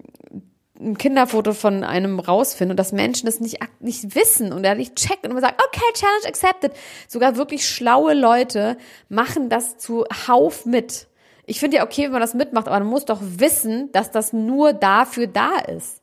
ein 0.81 0.99
Kinderfoto 0.99 1.53
von 1.53 1.85
einem 1.85 2.21
rausfinden 2.21 2.73
und 2.73 2.77
dass 2.79 2.93
Menschen 2.93 3.27
das 3.27 3.41
nicht, 3.41 3.59
nicht 3.81 4.15
wissen 4.15 4.53
und 4.53 4.65
er 4.65 4.75
nicht 4.75 4.97
checken 4.97 5.25
und 5.25 5.31
immer 5.33 5.41
sagen, 5.41 5.57
okay, 5.67 5.85
Challenge 5.95 6.27
accepted. 6.27 6.73
Sogar 7.09 7.37
wirklich 7.37 7.69
schlaue 7.69 8.15
Leute 8.15 8.77
machen 9.09 9.49
das 9.49 9.79
zu 9.79 10.05
Hauf 10.29 10.67
mit. 10.67 11.09
Ich 11.47 11.61
finde 11.61 11.79
ja 11.79 11.85
okay, 11.85 12.05
wenn 12.05 12.13
man 12.13 12.21
das 12.21 12.35
mitmacht, 12.35 12.67
aber 12.67 12.81
man 12.81 12.89
muss 12.89 13.05
doch 13.05 13.21
wissen, 13.23 13.91
dass 13.93 14.11
das 14.11 14.33
nur 14.33 14.73
dafür 14.73 15.27
da 15.29 15.57
ist. 15.59 16.03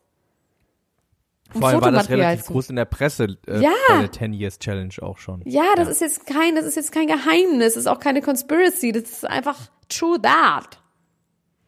Um 1.53 1.62
Vor 1.62 1.69
allem 1.69 1.82
war 1.82 1.91
das 1.91 2.10
relativ 2.10 2.45
groß 2.47 2.69
in 2.71 2.77
der 2.77 2.86
Presse 2.86 3.38
äh, 3.47 3.62
Ja. 3.62 3.71
bei 3.89 3.99
der 3.99 4.12
10 4.12 4.34
Years 4.34 4.58
Challenge 4.58 4.93
auch 5.01 5.17
schon. 5.19 5.41
Ja, 5.45 5.75
das 5.75 5.88
ist 5.88 6.01
jetzt 6.01 6.25
kein, 6.25 6.56
das 6.56 6.65
ist 6.65 6.75
jetzt 6.75 6.91
kein 6.91 7.08
Geheimnis, 7.08 7.75
das 7.75 7.84
ist 7.84 7.88
auch 7.88 7.99
keine 7.99 8.21
Conspiracy, 8.21 8.91
das 8.91 9.03
ist 9.03 9.25
einfach 9.29 9.69
true 9.89 10.19
that. 10.21 10.79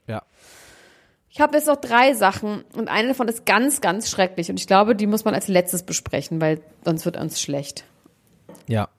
Ja. 0.08 0.24
Ich 1.30 1.40
habe 1.42 1.58
jetzt 1.58 1.68
noch 1.68 1.76
drei 1.76 2.14
Sachen 2.14 2.64
und 2.76 2.88
eine 2.88 3.10
davon 3.10 3.28
ist 3.28 3.46
ganz, 3.46 3.82
ganz 3.82 4.10
schrecklich 4.10 4.50
und 4.50 4.60
ich 4.60 4.66
glaube, 4.66 4.96
die 4.96 5.06
muss 5.06 5.26
man 5.26 5.36
als 5.36 5.50
letztes 5.50 5.84
besprechen, 5.84 6.42
weil 6.42 6.62
sonst 6.84 7.06
wird 7.06 7.18
uns 7.18 7.40
schlecht. 7.40 7.84
Ja. 8.68 8.90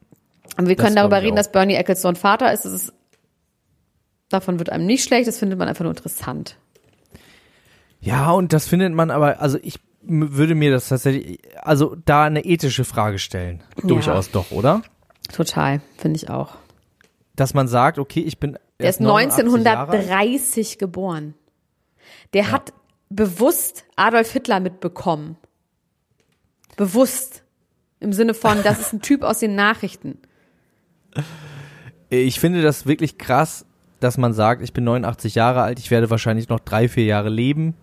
Und 0.56 0.68
wir 0.68 0.76
können 0.76 0.96
darüber 0.96 1.20
reden, 1.20 1.32
auch. 1.32 1.36
dass 1.38 1.50
Bernie 1.52 1.74
Ecclestone 1.74 2.16
Vater 2.16 2.52
ist. 2.52 2.64
Das 2.64 2.72
ist. 2.72 2.92
Davon 4.28 4.58
wird 4.58 4.70
einem 4.70 4.86
nicht 4.86 5.04
schlecht, 5.04 5.28
das 5.28 5.38
findet 5.38 5.58
man 5.58 5.68
einfach 5.68 5.84
nur 5.84 5.92
interessant. 5.92 6.56
Ja, 8.00 8.30
und 8.32 8.52
das 8.52 8.66
findet 8.66 8.92
man 8.92 9.10
aber, 9.10 9.40
also 9.40 9.58
ich 9.62 9.78
würde 10.02 10.54
mir 10.54 10.70
das 10.70 10.88
tatsächlich, 10.88 11.40
also 11.62 11.96
da 12.04 12.24
eine 12.24 12.44
ethische 12.44 12.84
Frage 12.84 13.18
stellen. 13.18 13.62
Durchaus 13.82 14.30
doch, 14.30 14.50
oder? 14.50 14.82
Total, 15.32 15.80
finde 15.96 16.16
ich 16.16 16.30
auch. 16.30 16.56
Dass 17.34 17.54
man 17.54 17.68
sagt, 17.68 17.98
okay, 17.98 18.20
ich 18.20 18.38
bin. 18.38 18.58
Der 18.80 18.90
ist 18.90 19.00
89 19.00 19.64
Jahre 19.64 19.80
alt. 19.80 19.98
1930 19.98 20.78
geboren. 20.78 21.34
Der 22.32 22.50
hat 22.50 22.72
bewusst 23.08 23.84
Adolf 23.96 24.32
Hitler 24.32 24.60
mitbekommen. 24.60 25.36
Bewusst. 26.76 27.42
Im 27.98 28.12
Sinne 28.12 28.34
von, 28.34 28.62
das 28.62 28.78
ist 28.78 28.92
ein 28.92 29.00
Typ 29.00 29.22
aus 29.22 29.38
den 29.38 29.54
Nachrichten. 29.54 30.18
Ich 32.08 32.38
finde 32.38 32.62
das 32.62 32.86
wirklich 32.86 33.18
krass, 33.18 33.66
dass 34.06 34.18
man 34.18 34.32
sagt, 34.32 34.62
ich 34.62 34.72
bin 34.72 34.84
89 34.84 35.34
Jahre 35.34 35.62
alt, 35.62 35.80
ich 35.80 35.90
werde 35.90 36.10
wahrscheinlich 36.10 36.48
noch 36.48 36.60
drei, 36.60 36.88
vier 36.88 37.04
Jahre 37.04 37.28
leben 37.28 37.74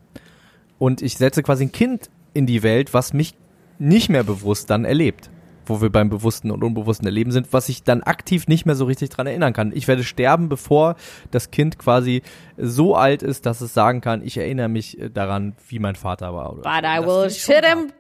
und 0.80 1.02
ich 1.02 1.18
setze 1.18 1.44
quasi 1.44 1.66
ein 1.66 1.72
Kind 1.74 2.10
in 2.34 2.46
die 2.46 2.64
Welt, 2.64 2.94
was 2.94 3.12
mich 3.12 3.36
nicht 3.78 4.10
mehr 4.10 4.24
bewusst 4.24 4.70
dann 4.70 4.86
erlebt. 4.86 5.30
Wo 5.66 5.82
wir 5.82 5.90
beim 5.90 6.10
bewussten 6.10 6.52
und 6.52 6.62
unbewussten 6.62 7.08
Erleben 7.08 7.32
sind, 7.32 7.54
was 7.54 7.70
ich 7.70 7.84
dann 7.84 8.04
aktiv 8.04 8.48
nicht 8.48 8.66
mehr 8.66 8.76
so 8.76 8.84
richtig 8.84 9.10
dran 9.12 9.28
erinnern 9.28 9.54
kann. 9.54 9.72
Ich 9.74 9.88
werde 9.88 10.04
sterben, 10.04 10.50
bevor 10.50 10.98
das 11.32 11.52
Kind 11.52 11.80
quasi 11.80 12.22
so 12.58 12.98
alt 12.98 13.24
ist, 13.24 13.46
dass 13.46 13.62
es 13.62 13.74
sagen 13.74 14.02
kann, 14.02 14.26
ich 14.26 14.36
erinnere 14.38 14.68
mich 14.68 15.00
äh, 15.00 15.10
daran, 15.10 15.56
wie 15.70 15.80
mein 15.80 15.96
Vater 15.96 16.34
war. 16.34 16.52
Oder 16.52 16.64
But 16.64 16.84
so. 16.84 16.88
I 16.88 17.06
will 17.06 17.30
shit 17.30 17.66
him 17.66 17.94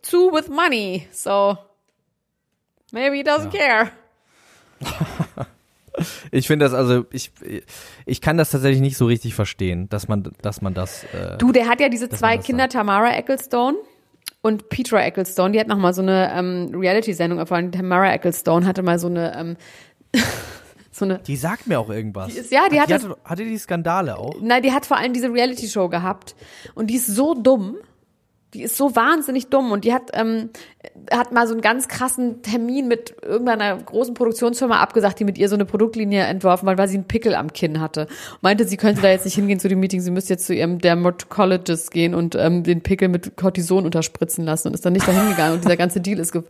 too 0.00 0.30
with 0.32 0.48
money. 0.48 1.08
So 1.10 1.58
maybe 2.92 3.16
he 3.16 3.24
doesn't 3.24 3.50
care. 3.50 3.90
Ich 6.30 6.46
finde 6.46 6.64
das 6.66 6.74
also, 6.74 7.04
ich, 7.12 7.30
ich 8.06 8.20
kann 8.20 8.36
das 8.36 8.50
tatsächlich 8.50 8.80
nicht 8.80 8.96
so 8.96 9.06
richtig 9.06 9.34
verstehen, 9.34 9.88
dass 9.88 10.08
man, 10.08 10.30
dass 10.42 10.60
man 10.62 10.74
das. 10.74 11.04
Äh, 11.04 11.36
Du, 11.38 11.52
der 11.52 11.68
hat 11.68 11.80
ja 11.80 11.88
diese 11.88 12.08
zwei 12.08 12.38
Kinder, 12.38 12.68
Tamara 12.68 13.14
Ecclestone 13.16 13.76
und 14.42 14.68
Petra 14.68 15.00
Ecclestone. 15.02 15.52
Die 15.52 15.60
hat 15.60 15.68
noch 15.68 15.78
mal 15.78 15.92
so 15.94 16.02
eine 16.02 16.32
ähm, 16.34 16.70
Reality-Sendung 16.74 17.38
erfahren. 17.38 17.72
Tamara 17.72 18.12
Ecclestone 18.12 18.66
hatte 18.66 18.82
mal 18.82 18.98
so 18.98 19.08
eine 19.08 19.36
ähm, 19.36 19.56
so 20.92 21.04
eine 21.04 21.18
Die 21.20 21.36
sagt 21.36 21.66
mir 21.66 21.78
auch 21.78 21.90
irgendwas. 21.90 22.34
ist- 22.34 22.50
ja, 22.52 22.68
die 22.70 22.80
Hat- 22.80 22.90
hatte- 22.92 23.08
hatte, 23.10 23.18
hatte 23.24 23.44
die 23.44 23.58
Skandale 23.58 24.16
auch. 24.18 24.34
Nein, 24.40 24.62
die 24.62 24.72
hat 24.72 24.86
vor 24.86 24.96
allem 24.96 25.12
diese 25.12 25.32
Reality-Show 25.32 25.88
gehabt. 25.88 26.34
Und 26.74 26.88
die 26.88 26.96
ist 26.96 27.06
so 27.06 27.34
dumm. 27.34 27.76
Die 28.54 28.62
ist 28.62 28.76
so 28.76 28.96
wahnsinnig 28.96 29.48
dumm. 29.48 29.72
Und 29.72 29.84
die 29.84 29.92
hat, 29.92 30.10
ähm, 30.14 30.48
hat 31.10 31.32
mal 31.32 31.46
so 31.46 31.52
einen 31.52 31.60
ganz 31.60 31.86
krassen 31.86 32.40
Termin 32.40 32.88
mit 32.88 33.14
irgendeiner 33.22 33.76
großen 33.76 34.14
Produktionsfirma 34.14 34.78
abgesagt, 34.78 35.20
die 35.20 35.24
mit 35.24 35.36
ihr 35.36 35.50
so 35.50 35.54
eine 35.54 35.66
Produktlinie 35.66 36.22
entworfen 36.24 36.68
hat, 36.68 36.78
weil 36.78 36.88
sie 36.88 36.96
einen 36.96 37.04
Pickel 37.04 37.34
am 37.34 37.52
Kinn 37.52 37.80
hatte. 37.80 38.06
Meinte, 38.40 38.66
sie 38.66 38.78
könnte 38.78 39.02
da 39.02 39.10
jetzt 39.10 39.26
nicht 39.26 39.34
hingehen 39.34 39.60
zu 39.60 39.68
dem 39.68 39.80
Meeting, 39.80 40.00
sie 40.00 40.10
müsste 40.10 40.32
jetzt 40.34 40.46
zu 40.46 40.54
ihrem 40.54 40.78
Dermatologist 40.78 41.90
gehen 41.90 42.14
und 42.14 42.36
ähm, 42.36 42.62
den 42.62 42.82
Pickel 42.82 43.08
mit 43.08 43.36
Cortison 43.36 43.84
unterspritzen 43.84 44.44
lassen 44.44 44.68
und 44.68 44.74
ist 44.74 44.86
dann 44.86 44.94
nicht 44.94 45.06
dahin 45.06 45.28
gegangen. 45.28 45.54
Und 45.54 45.64
dieser 45.64 45.76
ganze 45.76 46.00
Deal 46.00 46.18
ist 46.18 46.32
ge 46.32 46.42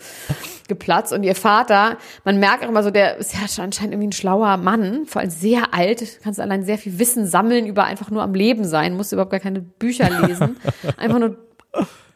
geplatzt. 0.69 1.13
Und 1.13 1.23
ihr 1.23 1.35
Vater, 1.35 1.97
man 2.25 2.39
merkt 2.39 2.63
auch 2.63 2.69
immer 2.69 2.83
so, 2.83 2.91
der 2.91 3.17
ist 3.17 3.33
ja 3.33 3.41
anscheinend 3.41 3.95
irgendwie 3.95 4.09
ein 4.09 4.13
schlauer 4.13 4.57
Mann, 4.59 5.07
vor 5.07 5.21
allem 5.21 5.31
sehr 5.31 5.75
alt, 5.75 6.21
kannst 6.23 6.39
allein 6.39 6.63
sehr 6.63 6.79
viel 6.79 6.99
Wissen 6.99 7.27
sammeln 7.27 7.67
über 7.67 7.85
einfach 7.85 8.11
nur 8.11 8.23
am 8.23 8.35
Leben 8.35 8.65
sein, 8.65 8.95
musst 8.95 9.13
überhaupt 9.13 9.31
gar 9.31 9.41
keine 9.41 9.61
Bücher 9.61 10.11
lesen, 10.27 10.59
einfach 10.99 11.19
nur 11.19 11.48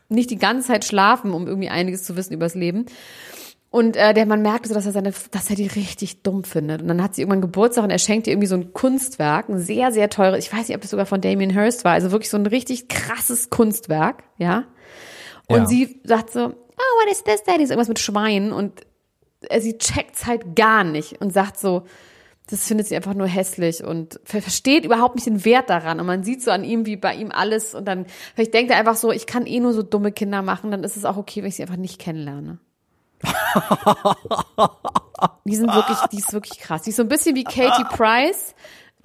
nicht 0.08 0.30
die 0.30 0.38
ganze 0.38 0.68
Zeit 0.68 0.84
schlafen, 0.84 1.32
um 1.32 1.46
irgendwie 1.46 1.68
einiges 1.70 2.04
zu 2.04 2.16
wissen 2.16 2.34
übers 2.34 2.54
Leben. 2.54 2.86
Und 3.70 3.96
äh, 3.96 4.12
der 4.12 4.26
man 4.26 4.42
merkte 4.42 4.68
so, 4.68 4.74
dass 4.74 4.84
er 4.84 4.92
seine, 4.92 5.14
dass 5.30 5.48
er 5.48 5.56
die 5.56 5.66
richtig 5.66 6.22
dumm 6.22 6.44
findet. 6.44 6.82
Und 6.82 6.88
dann 6.88 7.02
hat 7.02 7.14
sie 7.14 7.22
irgendwann 7.22 7.40
Geburtstag 7.40 7.84
und 7.84 7.90
er 7.90 7.98
schenkt 7.98 8.26
ihr 8.26 8.34
irgendwie 8.34 8.48
so 8.48 8.54
ein 8.54 8.74
Kunstwerk, 8.74 9.48
ein 9.48 9.58
sehr, 9.58 9.92
sehr 9.92 10.10
teures, 10.10 10.44
ich 10.44 10.52
weiß 10.52 10.68
nicht, 10.68 10.76
ob 10.76 10.82
das 10.82 10.90
sogar 10.90 11.06
von 11.06 11.22
Damien 11.22 11.48
Hirst 11.48 11.84
war, 11.84 11.92
also 11.92 12.10
wirklich 12.10 12.28
so 12.28 12.36
ein 12.36 12.44
richtig 12.46 12.88
krasses 12.88 13.48
Kunstwerk, 13.48 14.24
ja. 14.36 14.64
Und 15.48 15.60
Ja. 15.60 15.66
sie 15.66 16.00
sagt 16.04 16.30
so, 16.30 16.40
oh, 16.48 17.00
what 17.00 17.10
is 17.10 17.24
this, 17.24 17.42
Daddy? 17.44 17.62
Ist 17.62 17.70
irgendwas 17.70 17.88
mit 17.88 17.98
Schweinen 17.98 18.52
und 18.52 18.82
sie 19.58 19.78
checkt's 19.78 20.26
halt 20.26 20.54
gar 20.54 20.84
nicht 20.84 21.20
und 21.22 21.32
sagt 21.32 21.58
so, 21.58 21.84
das 22.48 22.66
findet 22.66 22.86
sie 22.88 22.96
einfach 22.96 23.14
nur 23.14 23.26
hässlich 23.26 23.82
und 23.84 24.20
ver 24.24 24.42
versteht 24.42 24.84
überhaupt 24.84 25.14
nicht 25.14 25.26
den 25.26 25.44
Wert 25.44 25.70
daran. 25.70 26.00
Und 26.00 26.06
man 26.06 26.22
sieht 26.24 26.42
so 26.42 26.50
an 26.50 26.64
ihm, 26.64 26.86
wie 26.86 26.96
bei 26.96 27.14
ihm 27.14 27.30
alles. 27.30 27.74
Und 27.74 27.86
dann, 27.86 28.06
vielleicht 28.34 28.52
denkt 28.52 28.70
er 28.72 28.78
einfach 28.78 28.96
so, 28.96 29.12
ich 29.12 29.26
kann 29.26 29.46
eh 29.46 29.60
nur 29.60 29.72
so 29.72 29.82
dumme 29.82 30.12
Kinder 30.12 30.42
machen, 30.42 30.70
dann 30.70 30.84
ist 30.84 30.96
es 30.96 31.04
auch 31.04 31.16
okay, 31.16 31.42
wenn 31.42 31.48
ich 31.48 31.56
sie 31.56 31.62
einfach 31.62 31.76
nicht 31.76 31.98
kennenlerne. 31.98 32.58
die 35.44 35.54
sind 35.54 35.72
wirklich, 35.72 35.98
die 36.10 36.18
ist 36.18 36.32
wirklich 36.32 36.58
krass. 36.58 36.82
Die 36.82 36.90
ist 36.90 36.96
so 36.96 37.02
ein 37.02 37.08
bisschen 37.08 37.36
wie 37.36 37.44
Katie 37.44 37.84
Price, 37.84 38.54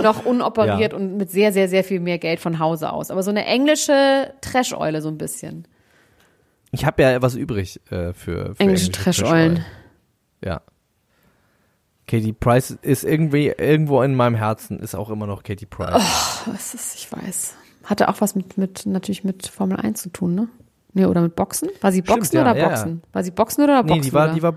noch 0.01 0.25
unoperiert 0.25 0.93
Ja. 0.93 0.97
und 0.97 1.17
mit 1.17 1.29
sehr, 1.29 1.53
sehr, 1.53 1.69
sehr 1.69 1.83
viel 1.83 1.99
mehr 1.99 2.17
Geld 2.17 2.39
von 2.39 2.59
Hause 2.59 2.91
aus. 2.91 3.11
Aber 3.11 3.23
so 3.23 3.29
eine 3.29 3.45
englische 3.45 4.33
Trash-Eule 4.41 5.01
so 5.01 5.09
ein 5.09 5.17
bisschen. 5.17 5.67
Ich 6.71 6.85
habe 6.85 7.01
ja 7.01 7.21
was 7.21 7.35
übrig 7.35 7.79
äh, 7.91 8.13
für, 8.13 8.55
für 8.55 8.59
Englische 8.59 8.91
Trash-Eulen. 8.91 9.63
Ja. 10.43 10.61
Katie 12.07 12.33
Price 12.33 12.71
ist 12.81 13.03
irgendwie 13.03 13.47
irgendwo 13.47 14.01
in 14.01 14.15
meinem 14.15 14.35
Herzen 14.35 14.79
ist 14.79 14.95
auch 14.95 15.09
immer 15.09 15.27
noch 15.27 15.43
Katie 15.43 15.65
Price. 15.65 15.93
Was 16.45 16.73
ist, 16.73 16.95
ich 16.95 17.11
weiß. 17.11 17.55
Hatte 17.83 18.07
auch 18.07 18.21
was 18.21 18.35
mit, 18.35 18.57
mit, 18.57 18.85
natürlich 18.85 19.23
mit 19.23 19.47
Formel 19.47 19.77
1 19.77 20.01
zu 20.01 20.09
tun, 20.09 20.35
ne? 20.35 20.47
Nee, 20.93 21.05
oder 21.05 21.21
mit 21.21 21.35
Boxen? 21.35 21.69
War 21.81 21.91
sie 21.91 22.01
Boxen 22.01 22.25
Stimmt, 22.25 22.45
ja, 22.45 22.51
oder 22.51 22.59
ja, 22.59 22.69
Boxen? 22.69 23.03
War 23.11 23.23
sie 23.23 23.31
Boxen 23.31 23.63
oder 23.63 23.83
Boxen? 23.83 23.97
nee, 23.97 24.01
die 24.01 24.13
war, 24.13 24.33
die 24.33 24.41
war, 24.41 24.55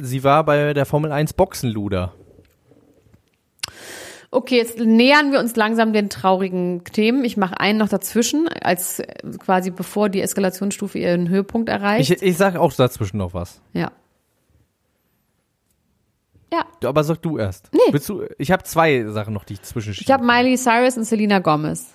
sie 0.00 0.24
war 0.24 0.44
bei 0.44 0.72
der 0.72 0.86
Formel 0.86 1.12
1 1.12 1.34
Boxenluder. 1.34 2.14
Okay, 4.30 4.56
jetzt 4.56 4.78
nähern 4.78 5.32
wir 5.32 5.40
uns 5.40 5.56
langsam 5.56 5.92
den 5.92 6.10
traurigen 6.10 6.84
Themen. 6.84 7.24
Ich 7.24 7.36
mache 7.36 7.58
einen 7.58 7.78
noch 7.78 7.88
dazwischen, 7.88 8.48
als 8.48 9.00
äh, 9.00 9.06
quasi 9.38 9.70
bevor 9.70 10.08
die 10.08 10.20
Eskalationsstufe 10.20 10.98
ihren 10.98 11.28
Höhepunkt 11.28 11.68
erreicht. 11.68 12.10
Ich, 12.10 12.22
ich 12.22 12.36
sag 12.36 12.56
auch 12.56 12.72
dazwischen 12.72 13.18
noch 13.18 13.34
was. 13.34 13.60
ja. 13.72 13.90
Ja. 16.52 16.64
Du- 16.80 16.88
Aber 16.88 17.02
sag 17.04 17.20
du 17.22 17.38
erst. 17.38 17.68
Nee. 17.72 17.78
Willst 17.90 18.08
du, 18.08 18.24
ich 18.38 18.50
habe 18.52 18.62
zwei 18.64 19.04
Sachen 19.08 19.34
noch, 19.34 19.44
die 19.44 19.54
ich 19.54 19.62
zwischenschiebe. 19.62 20.04
Ich 20.04 20.12
habe 20.12 20.24
Miley 20.24 20.56
Cyrus 20.56 20.96
und 20.96 21.04
Selena 21.04 21.38
Gomez. 21.40 21.86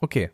Okay. 0.00 0.30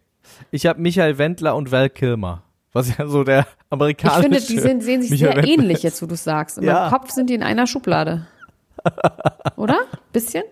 Ich 0.51 0.67
habe 0.67 0.81
Michael 0.81 1.19
Wendler 1.19 1.55
und 1.57 1.71
Val 1.73 1.91
Kilmer. 1.91 2.43
Was 2.73 2.97
ja 2.97 3.07
so 3.07 3.25
der 3.25 3.41
Ich 3.41 3.47
amerikanische. 3.71 4.23
finde, 4.23 4.41
die 4.41 4.59
sind, 4.59 4.83
sehen 4.83 5.03
sich 5.03 5.11
Michael 5.11 5.33
sehr 5.35 5.43
Wendler 5.43 5.53
ähnlich 5.65 5.77
ist. 5.79 5.83
jetzt, 5.83 6.03
wo 6.03 6.07
du 6.07 6.17
sagst. 6.17 6.59
In 6.59 6.65
Ja. 6.65 6.75
meinem 6.83 6.91
Kopf 6.93 7.11
sind 7.11 7.29
die 7.29 7.35
in 7.35 7.43
einer 7.43 7.67
Schublade. 7.67 8.27
Oder? 9.57 9.79
Bisschen? 10.13 10.45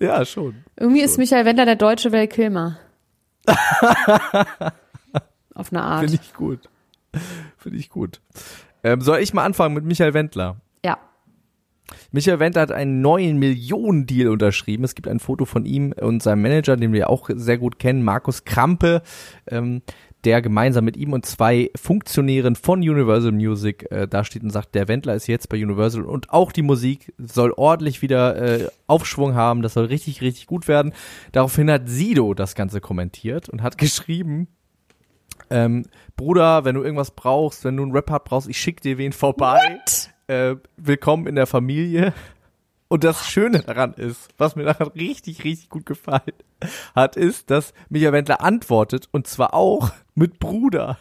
Ja, 0.00 0.24
schon. 0.24 0.64
Irgendwie 0.76 1.00
ist 1.00 1.16
Michael 1.16 1.44
Wendler 1.46 1.64
der 1.64 1.76
deutsche 1.76 2.12
Val 2.12 2.26
Kilmer. 2.28 2.78
Auf 5.54 5.72
eine 5.72 5.82
Art. 5.82 6.00
Finde 6.00 6.20
ich 6.22 6.34
gut. 6.34 6.68
Finde 7.56 7.78
ich 7.78 7.88
gut. 7.90 8.20
Ähm, 8.84 9.00
soll 9.00 9.18
ich 9.18 9.32
mal 9.34 9.44
anfangen 9.44 9.74
mit 9.74 9.84
Michael 9.84 10.14
Wendler? 10.14 10.56
Ja. 10.84 10.98
Michael 12.12 12.40
Wendler 12.40 12.62
hat 12.62 12.72
einen 12.72 13.00
neuen 13.00 13.38
Millionen-Deal 13.38 14.28
unterschrieben. 14.28 14.84
Es 14.84 14.94
gibt 14.94 15.08
ein 15.08 15.20
Foto 15.20 15.44
von 15.44 15.64
ihm 15.64 15.92
und 15.92 16.22
seinem 16.22 16.42
Manager, 16.42 16.76
den 16.76 16.92
wir 16.92 17.10
auch 17.10 17.28
sehr 17.32 17.58
gut 17.58 17.78
kennen, 17.78 18.02
Markus 18.02 18.44
Krampe, 18.44 19.02
ähm, 19.50 19.82
der 20.24 20.42
gemeinsam 20.42 20.84
mit 20.84 20.96
ihm 20.96 21.12
und 21.12 21.26
zwei 21.26 21.70
Funktionären 21.76 22.56
von 22.56 22.80
Universal 22.80 23.32
Music 23.32 23.90
äh, 23.90 24.08
da 24.08 24.24
steht 24.24 24.42
und 24.42 24.50
sagt, 24.50 24.74
der 24.74 24.88
Wendler 24.88 25.14
ist 25.14 25.28
jetzt 25.28 25.48
bei 25.48 25.62
Universal 25.62 26.04
und 26.04 26.30
auch 26.30 26.50
die 26.50 26.62
Musik 26.62 27.12
soll 27.18 27.52
ordentlich 27.52 28.02
wieder 28.02 28.36
äh, 28.36 28.68
Aufschwung 28.86 29.34
haben, 29.34 29.62
das 29.62 29.74
soll 29.74 29.86
richtig, 29.86 30.20
richtig 30.20 30.46
gut 30.46 30.66
werden. 30.66 30.92
Daraufhin 31.32 31.70
hat 31.70 31.88
Sido 31.88 32.34
das 32.34 32.54
Ganze 32.54 32.80
kommentiert 32.80 33.48
und 33.48 33.62
hat 33.62 33.78
geschrieben, 33.78 34.48
ähm, 35.50 35.84
Bruder, 36.16 36.64
wenn 36.64 36.74
du 36.74 36.82
irgendwas 36.82 37.12
brauchst, 37.12 37.64
wenn 37.64 37.76
du 37.76 37.84
einen 37.84 37.92
Rap-Part 37.92 38.24
brauchst, 38.24 38.48
ich 38.48 38.58
schick 38.58 38.80
dir 38.80 38.98
wen 38.98 39.12
vorbei. 39.12 39.80
Äh, 40.28 40.56
willkommen 40.76 41.26
in 41.26 41.36
der 41.36 41.46
Familie. 41.46 42.12
Und 42.88 43.02
das 43.02 43.26
Schöne 43.26 43.60
daran 43.60 43.94
ist, 43.94 44.28
was 44.36 44.56
mir 44.56 44.64
daran 44.64 44.88
richtig, 44.88 45.42
richtig 45.42 45.70
gut 45.70 45.86
gefallen 45.86 46.34
hat, 46.94 47.16
ist, 47.16 47.50
dass 47.50 47.72
Michael 47.88 48.12
Wendler 48.12 48.42
antwortet 48.42 49.08
und 49.10 49.26
zwar 49.26 49.54
auch 49.54 49.90
mit 50.14 50.38
Bruder. 50.38 50.98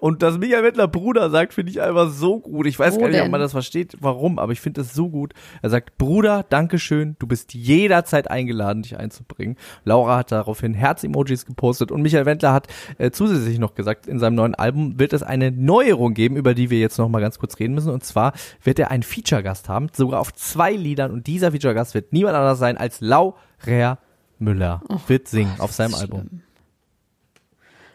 Und 0.00 0.22
dass 0.22 0.38
Michael 0.38 0.64
Wendler 0.64 0.88
Bruder 0.88 1.30
sagt, 1.30 1.54
finde 1.54 1.70
ich 1.70 1.80
einfach 1.80 2.10
so 2.10 2.40
gut. 2.40 2.66
Ich 2.66 2.78
weiß 2.78 2.94
Wo 2.94 3.00
gar 3.00 3.08
nicht, 3.08 3.16
ob 3.18 3.24
denn? 3.24 3.30
man 3.30 3.40
das 3.40 3.52
versteht, 3.52 3.96
warum, 4.00 4.38
aber 4.38 4.52
ich 4.52 4.60
finde 4.60 4.82
das 4.82 4.94
so 4.94 5.08
gut. 5.08 5.32
Er 5.62 5.70
sagt, 5.70 5.96
Bruder, 5.98 6.44
Dankeschön, 6.48 7.16
du 7.18 7.26
bist 7.26 7.54
jederzeit 7.54 8.30
eingeladen, 8.30 8.82
dich 8.82 8.98
einzubringen. 8.98 9.56
Laura 9.84 10.18
hat 10.18 10.32
daraufhin 10.32 10.74
Herz-Emojis 10.74 11.46
gepostet 11.46 11.90
und 11.90 12.02
Michael 12.02 12.26
Wendler 12.26 12.52
hat 12.52 12.68
äh, 12.98 13.10
zusätzlich 13.10 13.58
noch 13.58 13.74
gesagt, 13.74 14.06
in 14.06 14.18
seinem 14.18 14.34
neuen 14.34 14.54
Album 14.54 14.98
wird 14.98 15.12
es 15.12 15.22
eine 15.22 15.50
Neuerung 15.50 16.14
geben, 16.14 16.36
über 16.36 16.54
die 16.54 16.70
wir 16.70 16.78
jetzt 16.78 16.98
noch 16.98 17.08
mal 17.08 17.20
ganz 17.20 17.38
kurz 17.38 17.58
reden 17.58 17.74
müssen. 17.74 17.90
Und 17.90 18.04
zwar 18.04 18.32
wird 18.62 18.78
er 18.78 18.90
einen 18.90 19.02
Feature-Gast 19.02 19.68
haben, 19.68 19.88
sogar 19.92 20.20
auf 20.20 20.32
zwei 20.34 20.72
Liedern. 20.72 21.10
Und 21.10 21.26
dieser 21.26 21.52
Feature-Gast 21.52 21.94
wird 21.94 22.12
niemand 22.12 22.36
anders 22.36 22.58
sein 22.58 22.76
als 22.76 23.00
Laura 23.00 23.98
Müller. 24.38 24.82
wird 25.06 25.28
singen 25.28 25.54
auf 25.58 25.72
seinem 25.72 25.94
Album. 25.94 26.42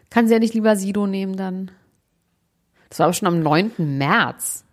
Kann 0.09 0.27
sie 0.27 0.33
ja 0.33 0.39
nicht 0.39 0.53
lieber 0.53 0.75
Sido 0.75 1.07
nehmen 1.07 1.35
dann. 1.35 1.71
Das 2.89 2.99
war 2.99 3.05
aber 3.05 3.13
schon 3.13 3.27
am 3.27 3.41
9. 3.41 3.71
März. 3.97 4.63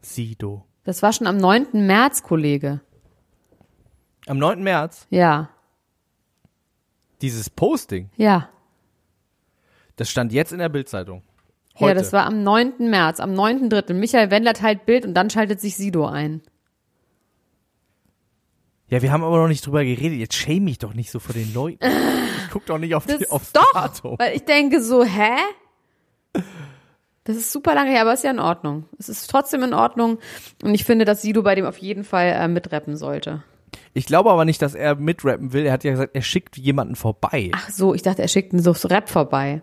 Sido. 0.00 0.66
Das 0.84 1.02
war 1.02 1.12
schon 1.12 1.26
am 1.26 1.36
9. 1.38 1.86
März, 1.86 2.22
Kollege. 2.22 2.80
Am 4.26 4.38
9. 4.38 4.62
März, 4.62 5.06
Ja, 5.10 5.48
dieses 7.22 7.50
Posting, 7.50 8.10
ja. 8.16 8.48
das 9.96 10.10
stand 10.10 10.32
jetzt 10.32 10.52
in 10.52 10.58
der 10.58 10.68
Bildzeitung. 10.68 11.22
Ja, 11.74 11.86
Heute. 11.86 11.94
das 12.00 12.12
war 12.12 12.26
am 12.26 12.42
9. 12.42 12.90
März, 12.90 13.20
am 13.20 13.32
9.3. 13.32 13.94
Michael 13.94 14.30
Wendler 14.30 14.54
teilt 14.54 14.86
Bild 14.86 15.06
und 15.06 15.14
dann 15.14 15.30
schaltet 15.30 15.60
sich 15.60 15.76
Sido 15.76 16.06
ein. 16.06 16.42
Ja, 18.92 19.00
wir 19.00 19.10
haben 19.10 19.24
aber 19.24 19.38
noch 19.38 19.48
nicht 19.48 19.64
drüber 19.64 19.82
geredet. 19.86 20.18
Jetzt 20.18 20.34
shame 20.34 20.64
mich 20.64 20.76
doch 20.76 20.92
nicht 20.92 21.10
so 21.10 21.18
vor 21.18 21.32
den 21.32 21.54
Leuten. 21.54 21.78
Ich 21.82 22.50
guck 22.50 22.66
doch 22.66 22.76
nicht 22.76 22.94
auf 22.94 23.06
Das 23.06 23.16
die, 23.16 23.30
aufs 23.30 23.50
doch, 23.50 23.72
Datum. 23.72 24.18
weil 24.18 24.36
ich 24.36 24.44
denke 24.44 24.82
so, 24.82 25.02
hä? 25.02 25.30
Das 27.24 27.36
ist 27.36 27.50
super 27.52 27.74
lange 27.74 27.90
her, 27.90 28.02
aber 28.02 28.12
ist 28.12 28.22
ja 28.22 28.30
in 28.30 28.38
Ordnung. 28.38 28.84
Es 28.98 29.08
ist 29.08 29.30
trotzdem 29.30 29.62
in 29.62 29.72
Ordnung 29.72 30.18
und 30.62 30.74
ich 30.74 30.84
finde, 30.84 31.06
dass 31.06 31.22
Sido 31.22 31.42
bei 31.42 31.54
dem 31.54 31.64
auf 31.64 31.78
jeden 31.78 32.04
Fall 32.04 32.26
äh, 32.36 32.48
mitrappen 32.48 32.98
sollte. 32.98 33.42
Ich 33.94 34.04
glaube 34.04 34.30
aber 34.30 34.44
nicht, 34.44 34.60
dass 34.60 34.74
er 34.74 34.94
mitrappen 34.94 35.54
will. 35.54 35.64
Er 35.64 35.72
hat 35.72 35.84
ja 35.84 35.92
gesagt, 35.92 36.14
er 36.14 36.20
schickt 36.20 36.58
jemanden 36.58 36.94
vorbei. 36.94 37.50
Ach 37.54 37.70
so, 37.70 37.94
ich 37.94 38.02
dachte, 38.02 38.20
er 38.20 38.28
schickt 38.28 38.52
einen 38.52 38.62
so 38.62 38.72
Rap 38.88 39.08
vorbei. 39.08 39.62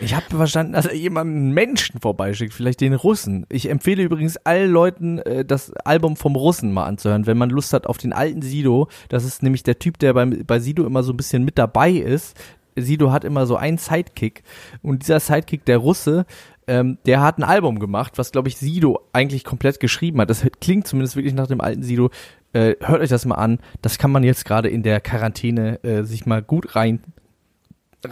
Ich 0.00 0.14
habe 0.14 0.26
verstanden, 0.36 0.72
dass 0.72 0.86
er 0.86 0.94
jemanden 0.94 1.52
Menschen 1.52 2.00
vorbeischickt, 2.00 2.52
vielleicht 2.52 2.80
den 2.80 2.94
Russen. 2.94 3.46
Ich 3.48 3.70
empfehle 3.70 4.02
übrigens 4.02 4.36
allen 4.38 4.70
Leuten, 4.70 5.18
äh, 5.20 5.44
das 5.44 5.72
Album 5.84 6.16
vom 6.16 6.36
Russen 6.36 6.72
mal 6.72 6.84
anzuhören, 6.84 7.26
wenn 7.26 7.38
man 7.38 7.50
Lust 7.50 7.72
hat 7.72 7.86
auf 7.86 7.98
den 7.98 8.12
alten 8.12 8.42
Sido. 8.42 8.88
Das 9.08 9.24
ist 9.24 9.42
nämlich 9.42 9.62
der 9.62 9.78
Typ, 9.78 9.98
der 9.98 10.14
bei, 10.14 10.26
bei 10.26 10.58
Sido 10.58 10.84
immer 10.84 11.02
so 11.02 11.12
ein 11.12 11.16
bisschen 11.16 11.44
mit 11.44 11.58
dabei 11.58 11.92
ist. 11.92 12.36
Sido 12.76 13.12
hat 13.12 13.22
immer 13.24 13.46
so 13.46 13.56
einen 13.56 13.78
Sidekick 13.78 14.42
und 14.82 15.02
dieser 15.02 15.20
Sidekick, 15.20 15.64
der 15.64 15.78
Russe, 15.78 16.26
ähm, 16.66 16.98
der 17.06 17.20
hat 17.20 17.38
ein 17.38 17.44
Album 17.44 17.78
gemacht, 17.78 18.14
was 18.16 18.32
glaube 18.32 18.48
ich 18.48 18.56
Sido 18.56 19.00
eigentlich 19.12 19.44
komplett 19.44 19.78
geschrieben 19.78 20.20
hat. 20.20 20.28
Das 20.28 20.44
klingt 20.60 20.88
zumindest 20.88 21.14
wirklich 21.14 21.34
nach 21.34 21.46
dem 21.46 21.60
alten 21.60 21.84
Sido. 21.84 22.10
Äh, 22.52 22.74
hört 22.80 23.00
euch 23.00 23.10
das 23.10 23.26
mal 23.26 23.36
an. 23.36 23.58
Das 23.80 23.98
kann 23.98 24.10
man 24.10 24.24
jetzt 24.24 24.44
gerade 24.44 24.68
in 24.68 24.82
der 24.82 25.00
Quarantäne 25.00 25.82
äh, 25.84 26.02
sich 26.02 26.26
mal 26.26 26.42
gut 26.42 26.74
rein 26.74 27.00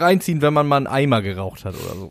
reinziehen, 0.00 0.42
wenn 0.42 0.54
man 0.54 0.66
mal 0.66 0.76
einen 0.76 0.86
Eimer 0.86 1.22
geraucht 1.22 1.64
hat 1.64 1.74
oder 1.74 1.94
so. 1.94 2.10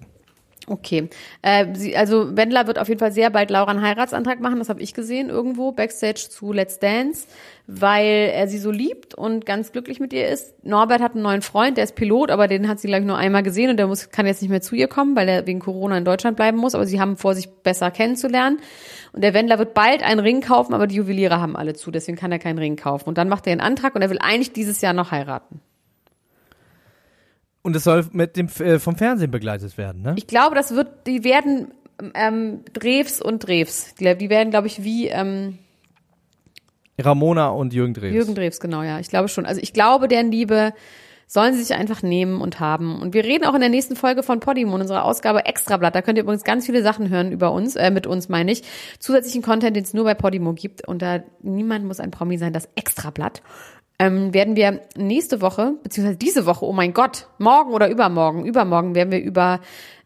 Okay. 0.68 1.10
Äh, 1.42 1.68
sie, 1.74 1.98
also 1.98 2.38
Wendler 2.38 2.68
wird 2.68 2.78
auf 2.80 2.88
jeden 2.88 3.00
Fall 3.00 3.12
sehr 3.12 3.30
bald 3.30 3.50
Laura 3.50 3.72
einen 3.72 3.82
Heiratsantrag 3.82 4.40
machen, 4.40 4.60
das 4.60 4.70
habe 4.70 4.82
ich 4.82 4.94
gesehen 4.94 5.30
irgendwo, 5.30 5.72
Backstage 5.72 6.28
zu 6.30 6.54
Let's 6.54 6.80
Dance, 6.80 7.28
weil 7.68 8.32
er 8.34 8.48
sie 8.48 8.60
so 8.60 8.72
liebt 8.72 9.16
und 9.16 9.46
ganz 9.46 9.72
glücklich 9.72 10.00
mit 10.00 10.14
ihr 10.14 10.28
ist. 10.28 10.64
Norbert 10.64 11.02
hat 11.02 11.14
einen 11.14 11.24
neuen 11.24 11.42
Freund, 11.42 11.78
der 11.78 11.84
ist 11.84 11.96
Pilot, 11.96 12.30
aber 12.30 12.48
den 12.48 12.68
hat 12.68 12.80
sie, 12.80 12.88
glaube 12.88 13.02
ich, 13.02 13.08
nur 13.08 13.18
einmal 13.18 13.44
gesehen 13.44 13.72
und 13.72 13.78
der 13.78 13.88
muss, 13.88 14.12
kann 14.12 14.28
jetzt 14.28 14.42
nicht 14.42 14.52
mehr 14.52 14.62
zu 14.62 14.76
ihr 14.76 14.88
kommen, 14.88 15.16
weil 15.16 15.28
er 15.28 15.48
wegen 15.48 15.60
Corona 15.60 15.98
in 15.98 16.06
Deutschland 16.06 16.38
bleiben 16.38 16.58
muss, 16.58 16.76
aber 16.76 16.86
sie 16.86 17.02
haben 17.02 17.18
vor, 17.18 17.34
sich 17.34 17.50
besser 17.50 17.92
kennenzulernen. 17.92 18.60
Und 19.14 19.24
der 19.24 19.34
Wendler 19.34 19.60
wird 19.60 19.74
bald 19.74 20.04
einen 20.04 20.20
Ring 20.20 20.42
kaufen, 20.42 20.74
aber 20.74 20.88
die 20.88 20.96
Juweliere 20.96 21.42
haben 21.42 21.56
alle 21.56 21.74
zu, 21.74 21.92
deswegen 21.92 22.18
kann 22.18 22.32
er 22.32 22.40
keinen 22.40 22.60
Ring 22.60 22.76
kaufen. 22.76 23.10
Und 23.10 23.18
dann 23.18 23.30
macht 23.30 23.48
er 23.48 23.52
einen 23.52 23.62
Antrag 23.62 23.96
und 23.96 24.02
er 24.02 24.10
will 24.10 24.20
eigentlich 24.20 24.54
dieses 24.54 24.80
Jahr 24.80 24.94
noch 24.94 25.12
heiraten. 25.12 25.60
Und 27.64 27.76
es 27.76 27.84
soll 27.84 28.05
mit 28.12 28.38
dem 28.38 28.47
äh, 28.59 28.80
vom 28.80 28.95
Fernsehen 28.95 29.32
begleitet 29.32 29.78
werden, 29.78 30.01
ne? 30.01 30.16
Ich 30.18 30.28
glaube, 30.28 30.55
das 30.55 30.76
wird, 30.76 31.05
die 31.05 31.24
werden 31.24 31.68
ähm, 32.16 32.62
Drews 32.74 33.22
und 33.22 33.47
Drews. 33.47 33.93
Die, 33.99 34.16
die 34.16 34.30
werden, 34.30 34.49
glaube 34.49 34.68
ich, 34.68 34.84
wie 34.84 35.07
ähm, 35.07 35.59
Ramona 36.99 37.49
und 37.49 37.74
Jürgen 37.74 37.93
Drews. 37.93 38.14
Jürgen 38.14 38.36
Drews, 38.36 38.59
genau, 38.59 38.84
ja. 38.84 38.99
Ich 38.99 39.09
glaube 39.09 39.28
schon. 39.28 39.45
Also 39.45 39.62
ich 39.62 39.74
glaube, 39.74 40.07
deren 40.07 40.32
Liebe 40.32 40.74
sollen 41.28 41.53
sie 41.53 41.64
sich 41.64 41.74
einfach 41.74 42.03
nehmen 42.03 42.41
und 42.41 42.59
haben. 42.59 43.01
Und 43.01 43.14
wir 43.14 43.24
reden 43.24 43.45
auch 43.45 43.53
in 43.53 43.62
der 43.62 43.70
nächsten 43.70 43.95
Folge 43.95 44.22
von 44.22 44.41
Podimo, 44.41 44.76
in 44.76 44.82
unserer 44.82 45.05
Ausgabe 45.05 45.45
Extrablatt. 45.45 45.95
Da 45.95 46.01
könnt 46.01 46.18
ihr 46.18 46.24
übrigens 46.24 46.43
ganz 46.43 46.66
viele 46.66 46.84
Sachen 46.84 47.09
hören 47.09 47.32
über 47.32 47.53
uns, 47.53 47.78
äh, 47.78 47.89
mit 47.89 48.05
uns 48.05 48.28
meine 48.28 48.51
ich. 48.51 48.64
Zusätzlichen 48.99 49.41
Content, 49.41 49.78
den 49.78 49.84
es 49.84 49.93
nur 49.93 50.03
bei 50.03 50.14
Podimo 50.14 50.53
gibt. 50.53 50.86
Und 50.86 51.01
da 51.01 51.24
niemand 51.41 51.86
muss 51.86 52.01
ein 52.01 52.12
Promi 52.12 52.38
sein, 52.38 52.51
das 52.51 52.68
Extrablatt. 52.76 53.41
Ähm, 54.02 54.34
werden 54.34 54.56
wir 54.56 54.82
nächste 54.97 55.41
Woche, 55.41 55.76
beziehungsweise 55.84 56.18
diese 56.18 56.47
Woche, 56.47 56.66
oh 56.66 56.74
mein 56.74 56.91
Gott, 56.91 57.28
morgen 57.38 57.72
oder 57.72 57.88
übermorgen, 57.88 58.45
übermorgen 58.45 58.95
werden 58.95 59.12
wir 59.12 59.22
über 59.22 59.60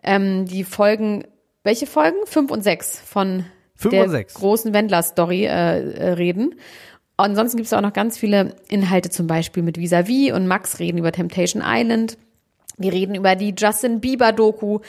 ähm, 0.03 0.45
die 0.45 0.65
Folgen, 0.65 1.23
welche 1.63 1.87
Folgen? 1.87 2.17
Fünf 2.25 2.51
und 2.51 2.61
sechs 2.61 2.99
von 2.99 3.45
Fünf 3.73 3.93
der 3.93 4.03
und 4.03 4.09
sechs. 4.09 4.33
großen 4.33 4.73
Wendler-Story 4.73 5.45
äh, 5.45 5.91
äh, 5.91 6.09
reden. 6.11 6.55
Ansonsten 7.15 7.55
gibt 7.55 7.67
es 7.67 7.73
auch 7.73 7.79
noch 7.79 7.93
ganz 7.93 8.17
viele 8.17 8.57
Inhalte, 8.67 9.09
zum 9.09 9.27
Beispiel 9.27 9.63
mit 9.63 9.77
Visavi 9.77 10.33
und 10.33 10.45
Max 10.45 10.79
reden 10.79 10.97
über 10.97 11.13
Temptation 11.13 11.63
Island. 11.65 12.17
Wir 12.77 12.91
reden 12.91 13.15
über 13.15 13.35
die 13.35 13.53
Justin 13.57 14.01
Bieber-Doku. 14.01 14.79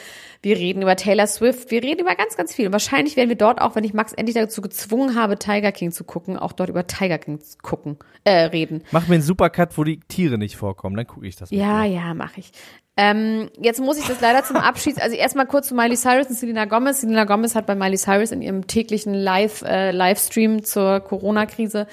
Wir 0.41 0.57
reden 0.57 0.81
über 0.81 0.95
Taylor 0.95 1.27
Swift. 1.27 1.71
Wir 1.71 1.83
reden 1.83 2.01
über 2.01 2.15
ganz, 2.15 2.35
ganz 2.35 2.53
viel. 2.53 2.67
Und 2.67 2.73
wahrscheinlich 2.73 3.15
werden 3.15 3.29
wir 3.29 3.37
dort 3.37 3.61
auch, 3.61 3.75
wenn 3.75 3.83
ich 3.83 3.93
Max 3.93 4.13
endlich 4.13 4.35
dazu 4.35 4.61
gezwungen 4.61 5.15
habe, 5.15 5.37
Tiger 5.37 5.71
King 5.71 5.91
zu 5.91 6.03
gucken, 6.03 6.37
auch 6.37 6.53
dort 6.53 6.69
über 6.69 6.87
Tiger 6.87 7.17
King 7.17 7.39
gucken, 7.61 7.97
äh, 8.23 8.45
reden. 8.45 8.83
Mach 8.91 9.07
mir 9.07 9.15
einen 9.15 9.23
Supercut, 9.23 9.77
wo 9.77 9.83
die 9.83 9.99
Tiere 10.01 10.37
nicht 10.37 10.57
vorkommen, 10.57 10.95
dann 10.95 11.07
gucke 11.07 11.27
ich 11.27 11.35
das. 11.35 11.49
Ja, 11.51 11.83
dir. 11.83 11.93
ja, 11.93 12.13
mache 12.13 12.39
ich. 12.39 12.51
Ähm, 12.99 13.51
jetzt 13.61 13.79
muss 13.79 13.99
ich 13.99 14.07
das 14.07 14.21
leider 14.21 14.43
zum 14.43 14.55
Abschied, 14.57 14.99
also 14.99 15.15
erstmal 15.15 15.45
kurz 15.45 15.67
zu 15.67 15.75
Miley 15.75 15.95
Cyrus 15.95 16.27
und 16.27 16.35
Selena 16.35 16.65
Gomez. 16.65 17.01
Selena 17.01 17.25
Gomez 17.25 17.53
hat 17.53 17.67
bei 17.67 17.75
Miley 17.75 17.97
Cyrus 17.97 18.31
in 18.31 18.41
ihrem 18.41 18.65
täglichen 18.65 19.13
Live, 19.13 19.61
äh, 19.61 19.91
Livestream 19.91 20.63
zur 20.63 20.99
Corona-Krise 21.01 21.85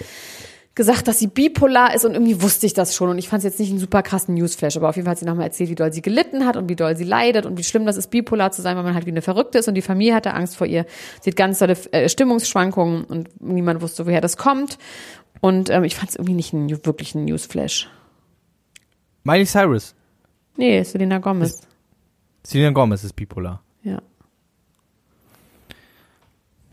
gesagt, 0.75 1.07
dass 1.07 1.19
sie 1.21 1.29
bipolar 1.29 1.95
ist 1.95 2.05
und 2.05 2.15
irgendwie 2.15 2.43
wusste 2.43 2.67
ich 2.67 2.75
das 2.75 2.95
schon 2.95 3.09
und 3.09 3.19
ich 3.19 3.29
fand 3.29 3.39
es 3.39 3.45
jetzt 3.45 3.61
nicht 3.61 3.71
einen 3.71 3.79
super 3.79 4.03
krassen 4.03 4.35
Newsflash, 4.35 4.77
aber 4.77 4.89
auf 4.89 4.97
jeden 4.97 5.07
Fall 5.07 5.13
hat 5.13 5.19
sie 5.19 5.25
nochmal 5.25 5.47
erzählt, 5.47 5.71
wie 5.71 5.77
doll 5.77 5.93
sie 5.93 6.03
gelitten 6.03 6.47
hat 6.47 6.57
und 6.57 6.69
wie 6.69 6.75
doll 6.75 6.97
sie 6.97 7.05
leidet 7.05 7.47
und 7.47 7.59
wie 7.59 7.65
schlimm 7.65 7.87
das 7.87 7.97
ist, 7.97 8.11
bipolar 8.11 8.51
zu 8.51 8.61
sein, 8.61 8.77
weil 8.77 8.83
man 8.83 8.95
halt 8.95 9.07
wie 9.07 9.11
eine 9.11 9.23
Verrückte 9.23 9.59
ist 9.59 9.69
und 9.69 9.75
die 9.75 9.83
Familie 9.83 10.15
hatte 10.15 10.35
Angst 10.35 10.57
vor 10.57 10.67
ihr. 10.67 10.85
Sie 11.21 11.31
hat 11.31 11.37
ganz 11.37 11.61
tolle 11.61 11.77
äh, 11.93 12.09
Stimmungsschwankungen 12.09 13.05
und 13.05 13.41
niemand 13.41 13.83
wusste, 13.83 14.07
woher 14.07 14.21
das 14.21 14.37
kommt 14.37 14.79
und 15.41 15.71
ähm, 15.71 15.85
ich 15.85 15.95
fand 15.95 16.11
es 16.11 16.17
irgendwie 16.17 16.35
nicht 16.35 16.55
einen, 16.55 16.71
wirklich 16.85 17.15
einen 17.15 17.27
Newsflash. 17.27 17.89
Miley 19.23 19.47
Cyrus. 19.47 19.95
Nee, 20.57 20.83
Selena 20.83 21.19
Gomez. 21.19 21.67
Selena 22.43 22.71
Gomez 22.71 23.05
ist 23.05 23.15
bipolar. 23.15 23.63
Ja. 23.83 24.03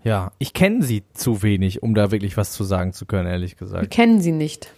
Ja, 0.04 0.32
ich 0.40 0.54
kenne 0.54 0.84
sie 0.84 1.04
zu 1.14 1.44
wenig, 1.44 1.84
um 1.84 1.94
da 1.94 2.12
wirklich 2.12 2.36
was 2.38 2.54
zu 2.54 2.64
sagen 2.64 2.94
zu 2.94 3.06
können, 3.06 3.28
ehrlich 3.28 3.54
Wir 3.54 3.68
gesagt. 3.68 3.92
kennen 3.92 4.20
sie 4.22 4.32
nicht. 4.32 4.72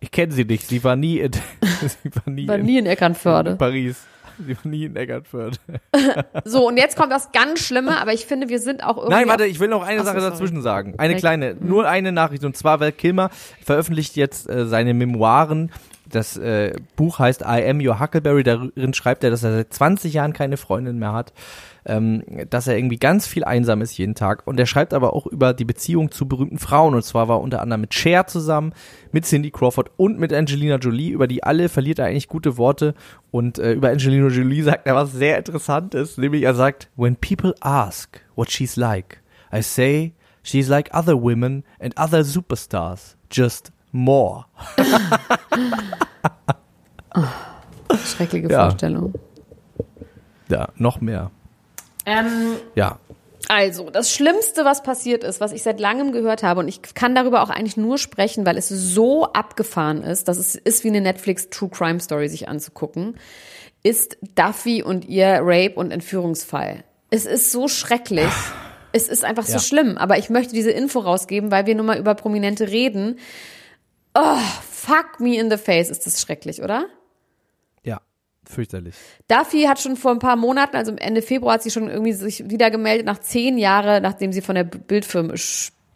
Ich 0.00 0.10
kenne 0.10 0.32
sie 0.32 0.44
nicht. 0.44 0.66
Sie 0.66 0.82
war 0.84 0.96
nie 0.96 1.18
in, 1.18 1.32
sie 1.62 2.10
war 2.14 2.32
nie, 2.32 2.48
War 2.48 2.56
in, 2.56 2.66
nie 2.66 2.78
in 2.78 2.86
Eckernförde. 2.86 3.56
Paris. 3.56 4.04
Sie 4.46 4.56
war 4.56 4.66
nie 4.70 4.84
in 4.84 4.94
Eckernförde. 4.96 5.58
So, 6.44 6.68
und 6.68 6.76
jetzt 6.76 6.96
kommt 6.96 7.10
das 7.12 7.32
ganz 7.32 7.60
Schlimme, 7.60 8.00
aber 8.00 8.12
ich 8.12 8.24
finde, 8.24 8.48
wir 8.48 8.60
sind 8.60 8.82
auch 8.84 8.96
irgendwie. 8.96 9.14
Nein, 9.14 9.28
warte, 9.28 9.44
ich 9.46 9.58
will 9.60 9.68
noch 9.68 9.82
eine 9.82 10.00
Ach 10.00 10.04
Sache 10.04 10.20
sorry. 10.20 10.30
dazwischen 10.30 10.62
sagen. 10.62 10.94
Eine 10.96 11.14
Welche? 11.14 11.20
kleine, 11.20 11.54
nur 11.60 11.88
eine 11.88 12.12
Nachricht. 12.12 12.44
Und 12.44 12.56
zwar, 12.56 12.78
Val 12.80 12.92
Kilmer 12.92 13.30
veröffentlicht 13.64 14.14
jetzt 14.16 14.48
äh, 14.48 14.66
seine 14.66 14.94
Memoiren. 14.94 15.72
Das 16.08 16.36
äh, 16.36 16.74
Buch 16.96 17.18
heißt 17.18 17.42
I 17.42 17.68
Am 17.68 17.80
Your 17.80 18.00
Huckleberry. 18.00 18.42
Darin 18.42 18.94
schreibt 18.94 19.24
er, 19.24 19.30
dass 19.30 19.42
er 19.42 19.52
seit 19.52 19.72
20 19.72 20.12
Jahren 20.14 20.32
keine 20.32 20.56
Freundin 20.56 20.98
mehr 20.98 21.12
hat. 21.12 21.32
Ähm, 21.84 22.22
dass 22.50 22.66
er 22.66 22.76
irgendwie 22.76 22.98
ganz 22.98 23.26
viel 23.26 23.44
einsam 23.44 23.80
ist 23.80 23.96
jeden 23.96 24.14
Tag. 24.14 24.46
Und 24.46 24.60
er 24.60 24.66
schreibt 24.66 24.92
aber 24.92 25.14
auch 25.14 25.26
über 25.26 25.54
die 25.54 25.64
Beziehung 25.64 26.10
zu 26.10 26.26
berühmten 26.28 26.58
Frauen. 26.58 26.94
Und 26.94 27.02
zwar 27.02 27.28
war 27.28 27.38
er 27.38 27.42
unter 27.42 27.62
anderem 27.62 27.82
mit 27.82 27.94
Cher 27.94 28.26
zusammen, 28.26 28.72
mit 29.12 29.24
Cindy 29.24 29.50
Crawford 29.50 29.90
und 29.96 30.18
mit 30.18 30.32
Angelina 30.32 30.76
Jolie. 30.76 31.10
Über 31.10 31.26
die 31.26 31.44
alle 31.44 31.68
verliert 31.68 31.98
er 31.98 32.06
eigentlich 32.06 32.28
gute 32.28 32.56
Worte. 32.56 32.94
Und 33.30 33.58
äh, 33.58 33.72
über 33.72 33.90
Angelina 33.90 34.28
Jolie 34.28 34.62
sagt 34.64 34.86
er 34.86 34.94
was 34.94 35.12
sehr 35.12 35.38
Interessantes. 35.38 36.18
Nämlich 36.18 36.42
er 36.42 36.54
sagt, 36.54 36.88
when 36.96 37.16
people 37.16 37.54
ask 37.60 38.20
what 38.34 38.50
she's 38.50 38.76
like, 38.76 39.20
I 39.52 39.62
say 39.62 40.12
she's 40.42 40.68
like 40.68 40.94
other 40.94 41.20
women 41.20 41.64
and 41.80 41.98
other 41.98 42.24
superstars, 42.24 43.16
just 43.30 43.72
more. 43.92 44.44
Schreckliche 48.04 48.48
Ja. 48.50 48.68
Vorstellung. 48.68 49.14
Ja, 50.48 50.68
noch 50.76 51.00
mehr. 51.00 51.30
Ähm, 52.06 52.56
Ja. 52.74 52.98
also, 53.48 53.90
das 53.90 54.12
Schlimmste, 54.12 54.64
was 54.64 54.82
passiert 54.82 55.24
ist, 55.24 55.40
was 55.40 55.52
ich 55.52 55.62
seit 55.62 55.78
langem 55.80 56.12
gehört 56.12 56.42
habe, 56.42 56.60
und 56.60 56.68
ich 56.68 56.80
kann 56.94 57.14
darüber 57.14 57.42
auch 57.42 57.50
eigentlich 57.50 57.76
nur 57.76 57.98
sprechen, 57.98 58.46
weil 58.46 58.56
es 58.56 58.68
so 58.68 59.24
abgefahren 59.32 60.02
ist, 60.02 60.28
dass 60.28 60.38
es 60.38 60.54
ist 60.54 60.84
wie 60.84 60.88
eine 60.88 61.00
Netflix 61.00 61.50
True 61.50 61.68
Crime 61.70 62.00
Story 62.00 62.28
sich 62.28 62.48
anzugucken, 62.48 63.16
ist 63.82 64.16
Duffy 64.34 64.82
und 64.82 65.04
ihr 65.06 65.38
Rape- 65.42 65.74
und 65.76 65.90
Entführungsfall. 65.90 66.84
Es 67.10 67.26
ist 67.26 67.52
so 67.52 67.68
schrecklich. 67.68 68.28
Es 68.92 69.08
ist 69.08 69.24
einfach 69.24 69.44
so 69.44 69.54
Ja. 69.54 69.58
schlimm. 69.60 69.96
Aber 69.98 70.18
ich 70.18 70.30
möchte 70.30 70.52
diese 70.54 70.70
Info 70.70 70.98
rausgeben, 71.00 71.50
weil 71.50 71.66
wir 71.66 71.74
nun 71.74 71.86
mal 71.86 71.98
über 71.98 72.14
Prominente 72.14 72.68
reden. 72.68 73.18
Oh, 74.20 74.38
fuck 74.68 75.20
me 75.20 75.38
in 75.38 75.48
the 75.48 75.56
face. 75.56 75.90
Ist 75.90 76.06
das 76.06 76.20
schrecklich, 76.20 76.60
oder? 76.60 76.86
Ja. 77.84 78.00
Fürchterlich. 78.44 78.96
Duffy 79.28 79.64
hat 79.64 79.78
schon 79.78 79.96
vor 79.96 80.10
ein 80.10 80.18
paar 80.18 80.36
Monaten, 80.36 80.74
also 80.74 80.92
Ende 80.92 81.22
Februar, 81.22 81.54
hat 81.54 81.62
sie 81.62 81.70
schon 81.70 81.88
irgendwie 81.88 82.14
sich 82.14 82.50
wieder 82.50 82.70
gemeldet, 82.70 83.06
nach 83.06 83.18
zehn 83.18 83.58
Jahren, 83.58 84.02
nachdem 84.02 84.32
sie 84.32 84.40
von 84.40 84.54
der 84.54 84.64
Bildfirma, 84.64 85.34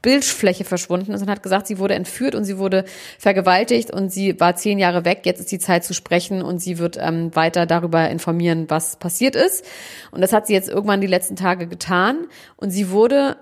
Bildfläche 0.02 0.64
verschwunden 0.64 1.12
ist 1.12 1.22
und 1.22 1.30
hat 1.30 1.42
gesagt, 1.42 1.66
sie 1.66 1.78
wurde 1.78 1.94
entführt 1.94 2.34
und 2.34 2.44
sie 2.44 2.58
wurde 2.58 2.84
vergewaltigt 3.18 3.90
und 3.90 4.10
sie 4.10 4.38
war 4.38 4.56
zehn 4.56 4.78
Jahre 4.78 5.04
weg. 5.04 5.22
Jetzt 5.24 5.40
ist 5.40 5.52
die 5.52 5.60
Zeit 5.60 5.84
zu 5.84 5.94
sprechen 5.94 6.42
und 6.42 6.58
sie 6.58 6.78
wird 6.78 6.98
ähm, 7.00 7.34
weiter 7.34 7.66
darüber 7.66 8.10
informieren, 8.10 8.66
was 8.68 8.96
passiert 8.96 9.34
ist. 9.34 9.64
Und 10.10 10.20
das 10.20 10.32
hat 10.32 10.46
sie 10.46 10.52
jetzt 10.52 10.68
irgendwann 10.68 11.00
die 11.00 11.06
letzten 11.06 11.36
Tage 11.36 11.66
getan 11.68 12.26
und 12.56 12.70
sie 12.70 12.90
wurde 12.90 13.36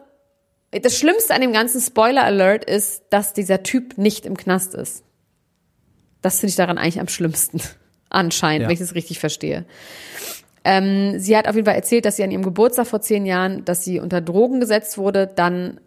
das 0.73 0.97
Schlimmste 0.97 1.35
an 1.35 1.41
dem 1.41 1.53
ganzen 1.53 1.81
Spoiler 1.81 2.25
Alert 2.25 2.65
ist, 2.65 3.03
dass 3.11 3.33
dieser 3.33 3.63
Typ 3.63 3.99
nicht 3.99 4.25
im 4.27 4.37
Knast 4.37 4.75
ist. 4.75 5.05
Das 6.23 6.39
finde 6.41 6.51
ich 6.51 6.57
daran 6.57 6.79
eigentlich 6.79 7.01
am 7.01 7.09
schlimmsten. 7.09 7.61
Anscheinend, 8.11 8.63
Ja. 8.63 8.69
wenn 8.69 8.75
ich 8.75 8.81
das 8.81 8.95
richtig 8.95 9.19
verstehe. 9.19 9.65
Ähm, 10.65 11.19
sie 11.19 11.37
hat 11.37 11.49
auf 11.49 11.55
jeden 11.55 11.65
Fall 11.65 11.75
erzählt, 11.77 12.05
dass 12.05 12.17
sie 12.17 12.25
an 12.25 12.31
ihrem 12.31 12.43
Geburtstag 12.43 12.87
vor 12.87 13.01
zehn 13.01 13.25
Jahren, 13.25 13.65
dass 13.65 13.83
sie 13.85 13.99
unter 13.99 14.21
Drogen 14.21 14.61
gesetzt 14.61 14.99
wurde, 14.99 15.27
dann 15.27 15.81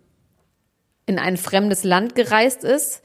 in 1.06 1.20
ein 1.20 1.38
fremdes 1.38 1.84
Land 1.84 2.16
gereist 2.16 2.64
ist, 2.64 3.02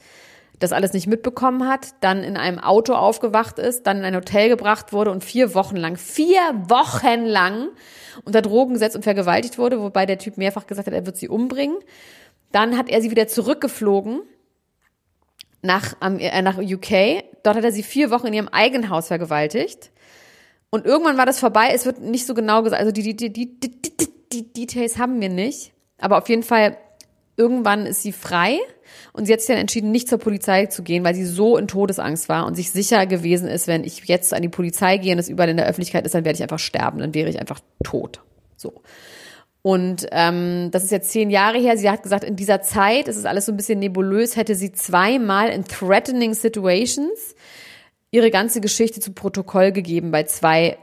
das 0.59 0.73
alles 0.73 0.93
nicht 0.93 1.07
mitbekommen 1.07 1.67
hat, 1.67 1.95
dann 2.01 2.23
in 2.23 2.37
einem 2.37 2.59
Auto 2.59 2.93
aufgewacht 2.93 3.59
ist, 3.59 3.87
dann 3.87 3.99
in 3.99 4.05
ein 4.05 4.15
Hotel 4.15 4.49
gebracht 4.49 4.91
wurde 4.91 5.11
und 5.11 5.23
vier 5.23 5.55
Wochen 5.55 5.77
lang, 5.77 5.95
vier 5.95 6.41
Wochen 6.67 7.25
lang 7.25 7.69
unter 8.25 8.41
Drogen 8.41 8.73
gesetzt 8.73 8.95
und 8.95 9.03
vergewaltigt 9.03 9.57
wurde, 9.57 9.81
wobei 9.81 10.05
der 10.05 10.17
Typ 10.19 10.37
mehrfach 10.37 10.67
gesagt 10.67 10.87
hat, 10.87 10.93
er 10.93 11.05
wird 11.05 11.17
sie 11.17 11.29
umbringen. 11.29 11.77
Dann 12.51 12.77
hat 12.77 12.89
er 12.89 13.01
sie 13.01 13.11
wieder 13.11 13.27
zurückgeflogen 13.27 14.21
nach, 15.61 15.95
äh, 16.01 16.41
nach 16.41 16.57
UK. 16.57 17.23
Dort 17.43 17.57
hat 17.57 17.63
er 17.63 17.71
sie 17.71 17.83
vier 17.83 18.11
Wochen 18.11 18.27
in 18.27 18.33
ihrem 18.33 18.47
eigenen 18.49 18.89
Haus 18.89 19.07
vergewaltigt. 19.07 19.91
Und 20.71 20.85
irgendwann 20.85 21.17
war 21.17 21.25
das 21.25 21.39
vorbei. 21.39 21.69
Es 21.73 21.85
wird 21.85 21.99
nicht 21.99 22.25
so 22.25 22.33
genau 22.33 22.63
gesagt. 22.63 22.79
Also 22.79 22.91
die, 22.91 23.15
die, 23.15 23.15
die, 23.15 23.59
die, 23.59 23.59
die, 23.59 23.91
die 24.31 24.53
Details 24.53 24.97
haben 24.97 25.19
wir 25.21 25.29
nicht. 25.29 25.73
Aber 25.99 26.17
auf 26.17 26.29
jeden 26.29 26.43
Fall, 26.43 26.77
irgendwann 27.39 27.85
ist 27.85 28.03
sie 28.03 28.11
frei. 28.11 28.59
Und 29.13 29.25
sie 29.25 29.33
hat 29.33 29.39
sich 29.39 29.47
dann 29.47 29.57
entschieden, 29.57 29.91
nicht 29.91 30.07
zur 30.07 30.19
Polizei 30.19 30.67
zu 30.67 30.83
gehen, 30.83 31.03
weil 31.03 31.15
sie 31.15 31.25
so 31.25 31.57
in 31.57 31.67
Todesangst 31.67 32.29
war 32.29 32.45
und 32.45 32.55
sich 32.55 32.71
sicher 32.71 33.05
gewesen 33.07 33.47
ist, 33.47 33.67
wenn 33.67 33.83
ich 33.83 34.05
jetzt 34.05 34.33
an 34.33 34.41
die 34.41 34.49
Polizei 34.49 34.97
gehe 34.97 35.13
und 35.13 35.19
es 35.19 35.29
überall 35.29 35.49
in 35.49 35.57
der 35.57 35.65
Öffentlichkeit 35.65 36.05
ist, 36.05 36.13
dann 36.13 36.25
werde 36.25 36.37
ich 36.37 36.43
einfach 36.43 36.59
sterben. 36.59 36.99
Dann 36.99 37.13
wäre 37.13 37.29
ich 37.29 37.39
einfach 37.39 37.59
tot. 37.83 38.21
So. 38.55 38.81
Und 39.61 40.07
ähm, 40.11 40.69
das 40.71 40.83
ist 40.83 40.91
jetzt 40.91 41.11
zehn 41.11 41.29
Jahre 41.29 41.57
her. 41.57 41.77
Sie 41.77 41.89
hat 41.89 42.03
gesagt, 42.03 42.23
in 42.23 42.35
dieser 42.35 42.61
Zeit, 42.61 43.07
es 43.07 43.17
ist 43.17 43.25
alles 43.25 43.45
so 43.45 43.51
ein 43.51 43.57
bisschen 43.57 43.79
nebulös, 43.79 44.35
hätte 44.35 44.55
sie 44.55 44.71
zweimal 44.71 45.49
in 45.49 45.65
threatening 45.65 46.33
situations 46.33 47.35
ihre 48.11 48.31
ganze 48.31 48.61
Geschichte 48.61 48.99
zu 48.99 49.11
Protokoll 49.11 49.71
gegeben 49.71 50.11
bei 50.11 50.23
zwei 50.23 50.77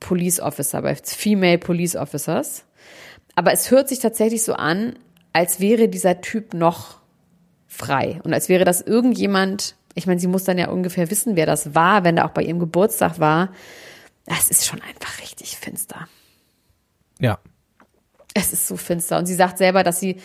Police 0.00 0.40
Officer, 0.40 0.82
bei 0.82 0.94
Female 0.94 1.58
Police 1.58 1.96
Officers. 1.96 2.64
Aber 3.34 3.52
es 3.52 3.70
hört 3.70 3.88
sich 3.88 4.00
tatsächlich 4.00 4.42
so 4.42 4.54
an, 4.54 4.98
als 5.38 5.60
wäre 5.60 5.88
dieser 5.88 6.20
Typ 6.20 6.52
noch 6.52 6.98
frei 7.68 8.20
und 8.24 8.34
als 8.34 8.48
wäre 8.48 8.64
das 8.64 8.80
irgendjemand, 8.80 9.76
ich 9.94 10.08
meine, 10.08 10.18
sie 10.18 10.26
muss 10.26 10.42
dann 10.42 10.58
ja 10.58 10.68
ungefähr 10.68 11.12
wissen, 11.12 11.36
wer 11.36 11.46
das 11.46 11.76
war, 11.76 12.02
wenn 12.02 12.16
er 12.16 12.24
auch 12.24 12.32
bei 12.32 12.42
ihrem 12.42 12.58
Geburtstag 12.58 13.20
war. 13.20 13.52
Das 14.26 14.50
ist 14.50 14.66
schon 14.66 14.82
einfach 14.82 15.20
richtig 15.20 15.56
finster. 15.56 16.08
Ja. 17.20 17.38
Es 18.34 18.52
ist 18.52 18.66
so 18.66 18.76
finster. 18.76 19.16
Und 19.16 19.26
sie 19.26 19.36
sagt 19.36 19.58
selber, 19.58 19.84
dass 19.84 20.00
sie, 20.00 20.16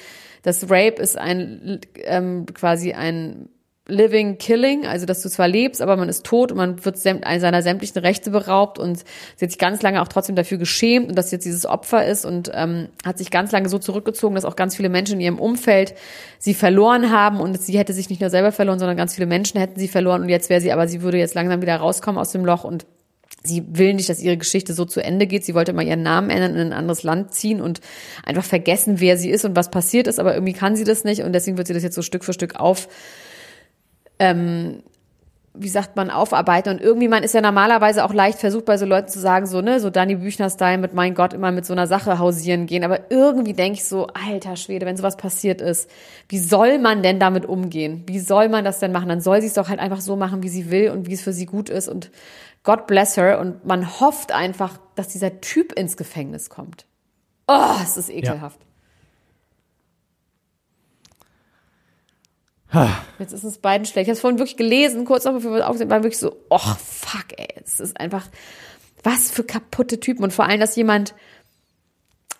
das 0.42 0.64
Rape 0.64 1.00
ist 1.00 1.16
ein, 1.16 1.82
ähm, 1.98 2.48
quasi 2.52 2.94
ein 2.94 3.50
Living 3.86 4.38
Killing, 4.38 4.86
also 4.86 5.06
dass 5.06 5.22
du 5.22 5.30
zwar 5.30 5.50
lebst, 5.50 5.82
aber 5.82 5.98
man 5.98 6.08
ist 6.08 6.26
tot 6.26 6.54
und 6.54 6.58
man 6.58 6.86
wird 6.86 6.98
seiner 6.98 7.62
sämtlichen 7.62 8.00
Rechte 8.00 8.32
beraubt 8.32 8.80
und 8.80 9.00
sie 9.00 9.44
hat 9.44 9.52
sich 9.52 9.60
ganz 9.60 9.82
lange 9.82 10.02
auch 10.02 10.08
trotzdem 10.08 10.38
dafür 10.38 10.58
geschämt 10.58 11.10
und 11.10 11.16
dass 11.18 11.30
sie 11.30 11.36
jetzt 11.36 11.44
dieses 11.44 11.66
Opfer 11.66 12.06
ist 12.06 12.26
und 12.26 12.50
ähm, 12.54 12.88
hat 13.06 13.18
sich 13.18 13.30
ganz 13.30 13.52
lange 13.52 13.68
so 13.68 13.80
zurückgezogen, 13.80 14.36
dass 14.36 14.46
auch 14.46 14.56
ganz 14.56 14.78
viele 14.78 14.88
Menschen 14.88 15.16
in 15.16 15.22
ihrem 15.22 15.40
Umfeld 15.40 15.96
sie 16.40 16.54
verloren 16.54 17.12
haben 17.12 17.42
und 17.42 17.62
sie 17.62 17.78
hätte 17.78 17.92
sich 17.92 18.10
nicht 18.10 18.22
nur 18.22 18.30
selber 18.30 18.54
verloren, 18.54 18.80
sondern 18.80 18.96
ganz 18.96 19.16
viele 19.16 19.28
Menschen 19.28 19.60
hätten 19.60 19.78
sie 19.78 19.90
verloren 19.90 20.22
und 20.22 20.30
jetzt 20.30 20.50
wäre 20.50 20.62
sie, 20.62 20.72
aber 20.72 20.88
sie 20.88 21.02
würde 21.02 21.18
jetzt 21.18 21.36
langsam 21.36 21.62
wieder 21.62 21.76
rauskommen 21.76 22.20
aus 22.20 22.32
dem 22.32 22.46
Loch 22.46 22.64
und 22.64 22.86
Sie 23.46 23.66
will 23.68 23.94
nicht, 23.94 24.08
dass 24.08 24.22
ihre 24.22 24.38
Geschichte 24.38 24.74
so 24.74 24.86
zu 24.86 25.04
Ende 25.04 25.28
geht. 25.28 25.44
Sie 25.44 25.54
wollte 25.54 25.74
mal 25.74 25.86
ihren 25.86 26.02
Namen 26.02 26.30
ändern, 26.30 26.56
in 26.56 26.68
ein 26.68 26.74
anderes 26.74 27.04
Land 27.04 27.34
ziehen 27.34 27.60
und 27.60 27.82
einfach 28.26 28.46
vergessen, 28.46 29.02
wer 29.02 29.18
sie 29.18 29.30
ist 29.30 29.44
und 29.44 29.58
was 29.58 29.70
passiert 29.70 30.08
ist. 30.08 30.18
Aber 30.18 30.34
irgendwie 30.34 30.54
kann 30.54 30.78
sie 30.78 30.86
das 30.86 31.04
nicht 31.04 31.24
und 31.24 31.34
deswegen 31.34 31.58
wird 31.58 31.68
sie 31.68 31.74
das 31.74 31.84
jetzt 31.84 31.96
so 31.96 32.02
Stück 32.02 32.24
für 32.24 32.32
Stück 32.32 32.56
auf 32.56 32.88
ähm, 34.20 34.84
wie 35.56 35.70
sagt 35.70 35.96
man, 35.96 36.10
aufarbeiten. 36.10 36.74
Und 36.74 36.82
irgendwie, 36.82 37.08
man 37.08 37.22
ist 37.22 37.36
ja 37.36 37.42
normalerweise 37.42 38.04
auch 38.04 38.14
leicht 38.14 38.40
versucht, 38.40 38.66
bei 38.66 38.78
so 38.78 38.86
Leuten 38.86 39.08
zu 39.08 39.20
sagen, 39.20 39.46
so, 39.46 39.62
ne, 39.62 39.80
so 39.80 39.92
Danny 39.92 40.16
Büchner-Style 40.16 40.80
mit, 40.80 40.94
mein 40.94 41.14
Gott, 41.14 41.34
immer 41.34 41.52
mit 41.52 41.66
so 41.66 41.74
einer 41.74 41.86
Sache 41.86 42.18
hausieren 42.18 42.66
gehen. 42.66 42.84
Aber 42.84 43.12
irgendwie 43.12 43.54
denke 43.54 43.78
ich 43.78 43.86
so, 43.86 44.08
alter 44.08 44.56
Schwede, 44.56 44.88
wenn 44.88 44.98
sowas 44.98 45.16
passiert 45.16 45.62
ist, 45.62 45.90
wie 46.28 46.40
soll 46.40 46.80
man 46.80 47.04
denn 47.04 47.20
damit 47.20 47.46
umgehen? 47.46 48.04
Wie 48.08 48.20
soll 48.20 48.50
man 48.50 48.66
das 48.66 48.80
denn 48.80 48.92
machen? 48.92 49.10
Dann 49.10 49.22
soll 49.22 49.42
sie 49.42 49.48
es 49.48 49.54
doch 49.54 49.70
halt 49.70 49.80
einfach 49.80 50.02
so 50.02 50.16
machen, 50.16 50.42
wie 50.42 50.50
sie 50.50 50.72
will 50.72 50.90
und 50.90 51.08
wie 51.08 51.14
es 51.14 51.22
für 51.22 51.34
sie 51.34 51.46
gut 51.46 51.70
ist. 51.70 51.88
Und 51.88 52.10
God 52.64 52.88
bless 52.88 53.16
her. 53.16 53.40
Und 53.40 53.64
man 53.64 54.00
hofft 54.00 54.32
einfach, 54.32 54.80
dass 54.96 55.10
dieser 55.10 55.40
Typ 55.40 55.72
ins 55.74 55.98
Gefängnis 55.98 56.50
kommt. 56.50 56.88
Oh, 57.48 57.76
es 57.84 57.96
ist 57.98 58.10
ekelhaft. 58.10 58.60
Ja. 58.60 58.68
Jetzt 63.20 63.34
ist 63.34 63.44
es 63.44 63.58
beiden 63.58 63.86
schlecht. 63.86 64.08
Ich 64.08 64.10
habe 64.10 64.16
es 64.16 64.22
vorhin 64.22 64.40
wirklich 64.40 64.58
gelesen, 64.58 65.06
kurz 65.06 65.26
noch 65.26 65.34
bevor 65.34 65.54
wir 65.54 65.70
aufsehen, 65.70 65.90
war 65.90 66.04
wirklich 66.04 66.20
so, 66.20 66.36
oh 66.50 66.58
fuck, 66.58 67.26
ey, 67.38 67.48
es 67.64 67.80
ist 67.80 68.00
einfach, 68.00 68.28
was 69.04 69.32
für 69.32 69.44
kaputte 69.44 70.00
Typen. 70.00 70.24
Und 70.24 70.34
vor 70.34 70.46
allem, 70.46 70.60
dass 70.60 70.76
jemand 70.76 71.14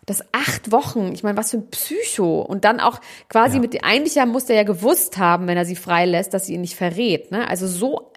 das 0.06 0.24
acht 0.34 0.72
Wochen, 0.72 1.12
ich 1.14 1.24
meine, 1.24 1.38
was 1.38 1.52
für 1.52 1.58
ein 1.58 1.70
Psycho. 1.70 2.42
Und 2.42 2.66
dann 2.66 2.80
auch 2.80 3.00
quasi 3.30 3.56
ja. 3.56 3.62
mit, 3.62 3.84
eigentlich 3.84 4.16
ja, 4.16 4.26
muss 4.26 4.46
der 4.46 4.56
ja 4.56 4.64
gewusst 4.64 5.18
haben, 5.18 5.48
wenn 5.48 5.58
er 5.58 5.66
sie 5.66 5.76
freilässt, 5.76 6.34
dass 6.34 6.46
sie 6.46 6.56
ihn 6.56 6.62
nicht 6.62 6.76
verrät. 6.76 7.32
Ne? 7.32 7.48
Also 7.48 7.68
so, 7.68 8.12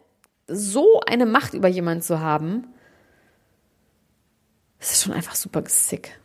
so 0.49 1.01
eine 1.07 1.27
Macht 1.27 1.55
über 1.55 1.69
jemanden 1.69 2.03
zu 2.03 2.21
haben, 2.21 2.67
das 4.79 4.93
ist 4.93 5.05
schon 5.05 5.13
einfach 5.13 5.35
super 5.35 5.63
sick. 5.67 6.19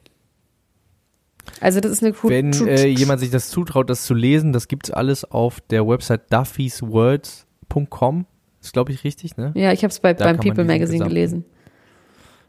Also 1.61 1.79
das 1.79 1.91
ist 1.91 2.03
eine 2.03 2.13
cool. 2.23 2.31
Wenn 2.31 2.51
äh, 2.67 2.87
jemand 2.87 3.19
sich 3.19 3.29
das 3.29 3.49
zutraut, 3.49 3.89
das 3.89 4.03
zu 4.03 4.13
lesen, 4.13 4.51
das 4.51 4.67
gibt's 4.67 4.91
alles 4.91 5.23
auf 5.23 5.61
der 5.61 5.87
Website 5.87 6.33
duffyswords.com. 6.33 8.25
Ist 8.61 8.73
glaube 8.73 8.91
ich 8.91 9.03
richtig, 9.03 9.37
ne? 9.37 9.51
Ja, 9.55 9.71
ich 9.71 9.83
habe 9.83 9.91
es 9.91 9.99
bei, 9.99 10.13
beim 10.13 10.37
People 10.37 10.65
Magazine 10.65 11.05
gelesen. 11.05 11.45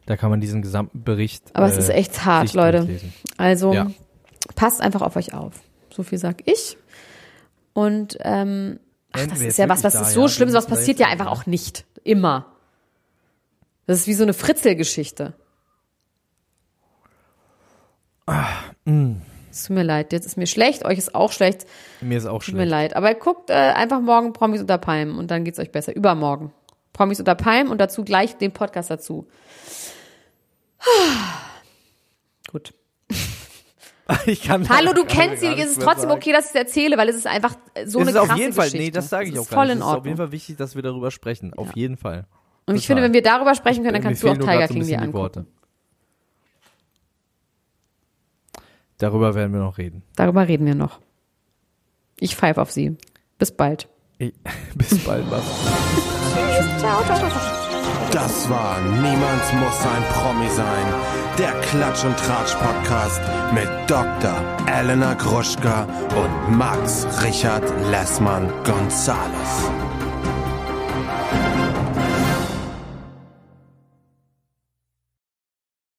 Da 0.07 0.17
kann 0.17 0.31
man 0.31 0.41
diesen 0.41 0.63
gesamten 0.63 1.05
Bericht. 1.05 1.45
Aber 1.53 1.67
äh, 1.67 1.71
es 1.71 1.77
ist 1.77 1.91
äh, 1.91 1.95
echt 1.95 2.25
hart, 2.25 2.55
Leute. 2.55 2.89
Also 3.37 3.73
ja. 3.73 3.91
passt 4.57 4.81
einfach 4.81 5.03
auf 5.03 5.15
euch 5.17 5.35
auf. 5.35 5.61
So 5.91 6.03
viel 6.03 6.19
sag 6.19 6.49
ich. 6.49 6.77
Und 7.75 8.19
ähm, 8.21 8.81
ach, 9.13 9.27
das 9.27 9.41
ist 9.41 9.59
ja 9.59 9.69
was, 9.69 9.85
was 9.85 9.95
ist 9.95 10.13
so 10.13 10.23
ja, 10.23 10.29
schlimm, 10.29 10.53
was 10.53 10.67
passiert 10.67 10.99
ja 10.99 11.09
einfach 11.09 11.27
auch 11.27 11.47
nicht. 11.47 11.85
Immer. 12.03 12.47
Das 13.87 13.99
ist 13.99 14.07
wie 14.07 14.15
so 14.15 14.23
eine 14.23 14.33
Fritzelgeschichte. 14.33 15.35
Ah, 18.27 18.47
mm. 18.85 19.16
Es 19.51 19.64
tut 19.64 19.76
mir 19.76 19.83
leid, 19.83 20.12
jetzt 20.12 20.24
ist 20.24 20.39
mir 20.39 20.47
schlecht, 20.47 20.85
euch 20.87 20.97
ist 20.97 21.14
auch 21.14 21.30
schlecht. 21.30 21.66
Mir 22.01 22.16
ist 22.16 22.24
auch 22.24 22.37
tut 22.37 22.45
schlecht. 22.45 22.57
Tut 22.57 22.64
mir 22.64 22.70
leid. 22.70 22.97
Aber 22.97 23.12
guckt 23.14 23.51
äh, 23.51 23.53
einfach 23.53 24.01
morgen 24.01 24.33
Promis 24.33 24.62
unter 24.62 24.78
Palmen 24.78 25.18
und 25.18 25.30
dann 25.30 25.45
geht's 25.45 25.59
euch 25.59 25.70
besser. 25.70 25.95
Übermorgen. 25.95 26.53
Promis 26.95 27.18
unter 27.18 27.35
Palmen 27.35 27.70
und 27.70 27.78
dazu 27.78 28.03
gleich 28.03 28.37
den 28.39 28.53
Podcast 28.53 28.91
dazu. 28.91 29.26
Gut. 32.51 32.74
Ich 34.26 34.43
kann 34.43 34.68
Hallo, 34.68 34.93
du 34.93 35.05
kennst 35.07 35.41
sie, 35.41 35.47
es 35.47 35.70
ist 35.70 35.80
trotzdem 35.80 36.09
sagen. 36.09 36.20
okay, 36.20 36.33
dass 36.33 36.47
ich 36.47 36.51
es 36.51 36.57
erzähle, 36.57 36.99
weil 36.99 37.09
es 37.09 37.16
ist 37.16 37.26
einfach 37.26 37.55
so 37.87 38.01
es 38.01 38.09
eine 38.09 38.16
krasse 38.16 38.33
auf 38.33 38.39
jeden 38.39 38.53
Fall, 38.53 38.64
Geschichte. 38.66 38.85
Nee, 38.85 38.91
das 38.91 39.09
sage 39.09 39.28
ich 39.28 39.39
auch 39.39 39.47
voll 39.47 39.68
gar 39.68 39.74
nicht. 39.74 39.76
Es 39.76 39.80
ist 39.80 39.95
auf 39.95 40.05
jeden 40.05 40.16
Fall 40.18 40.33
wichtig, 40.33 40.57
dass 40.57 40.74
wir 40.74 40.83
darüber 40.83 41.11
sprechen. 41.11 41.55
Auf 41.55 41.74
jeden 41.76 41.97
Fall. 41.97 42.26
Und 42.66 42.76
ich 42.76 42.87
finde, 42.87 43.03
wenn 43.03 43.14
wir 43.14 43.22
darüber 43.22 43.55
sprechen 43.55 43.83
können, 43.85 43.95
dann 43.95 44.03
kannst 44.03 44.22
du 44.22 44.28
auch 44.28 44.37
Tiger 44.37 44.68
King 44.68 44.85
dir 44.85 44.99
angucken. 44.99 45.14
Worte. 45.14 45.47
Darüber 49.03 49.35
werden 49.35 49.53
wir 49.53 49.59
noch 49.59 49.79
reden. 49.79 50.05
Darüber 50.15 50.47
reden 50.47 50.65
wir 50.65 50.77
noch. 50.77 51.01
Ich 52.21 52.37
pfeife 52.37 52.63
auf 52.63 52.71
Sie. 52.71 52.97
Bis 53.37 53.51
bald. 53.51 53.89
Ich, 54.19 54.33
bis 54.77 54.97
bald, 55.05 55.29
was? 55.29 55.43
Das 58.13 58.49
war 58.49 58.81
Niemand 58.81 59.55
muss 59.55 59.87
ein 59.87 60.05
Promi 60.13 60.49
sein. 60.51 60.87
Der 61.37 61.51
Klatsch 61.63 62.05
und 62.05 62.17
Tratsch 62.17 62.55
Podcast 62.55 63.21
mit 63.53 63.69
Dr. 63.89 64.37
Elena 64.73 65.15
Gruschka 65.15 65.83
und 66.15 66.57
Max 66.57 67.05
Richard 67.25 67.65
Lessmann 67.91 68.53
Gonzales. 68.63 69.91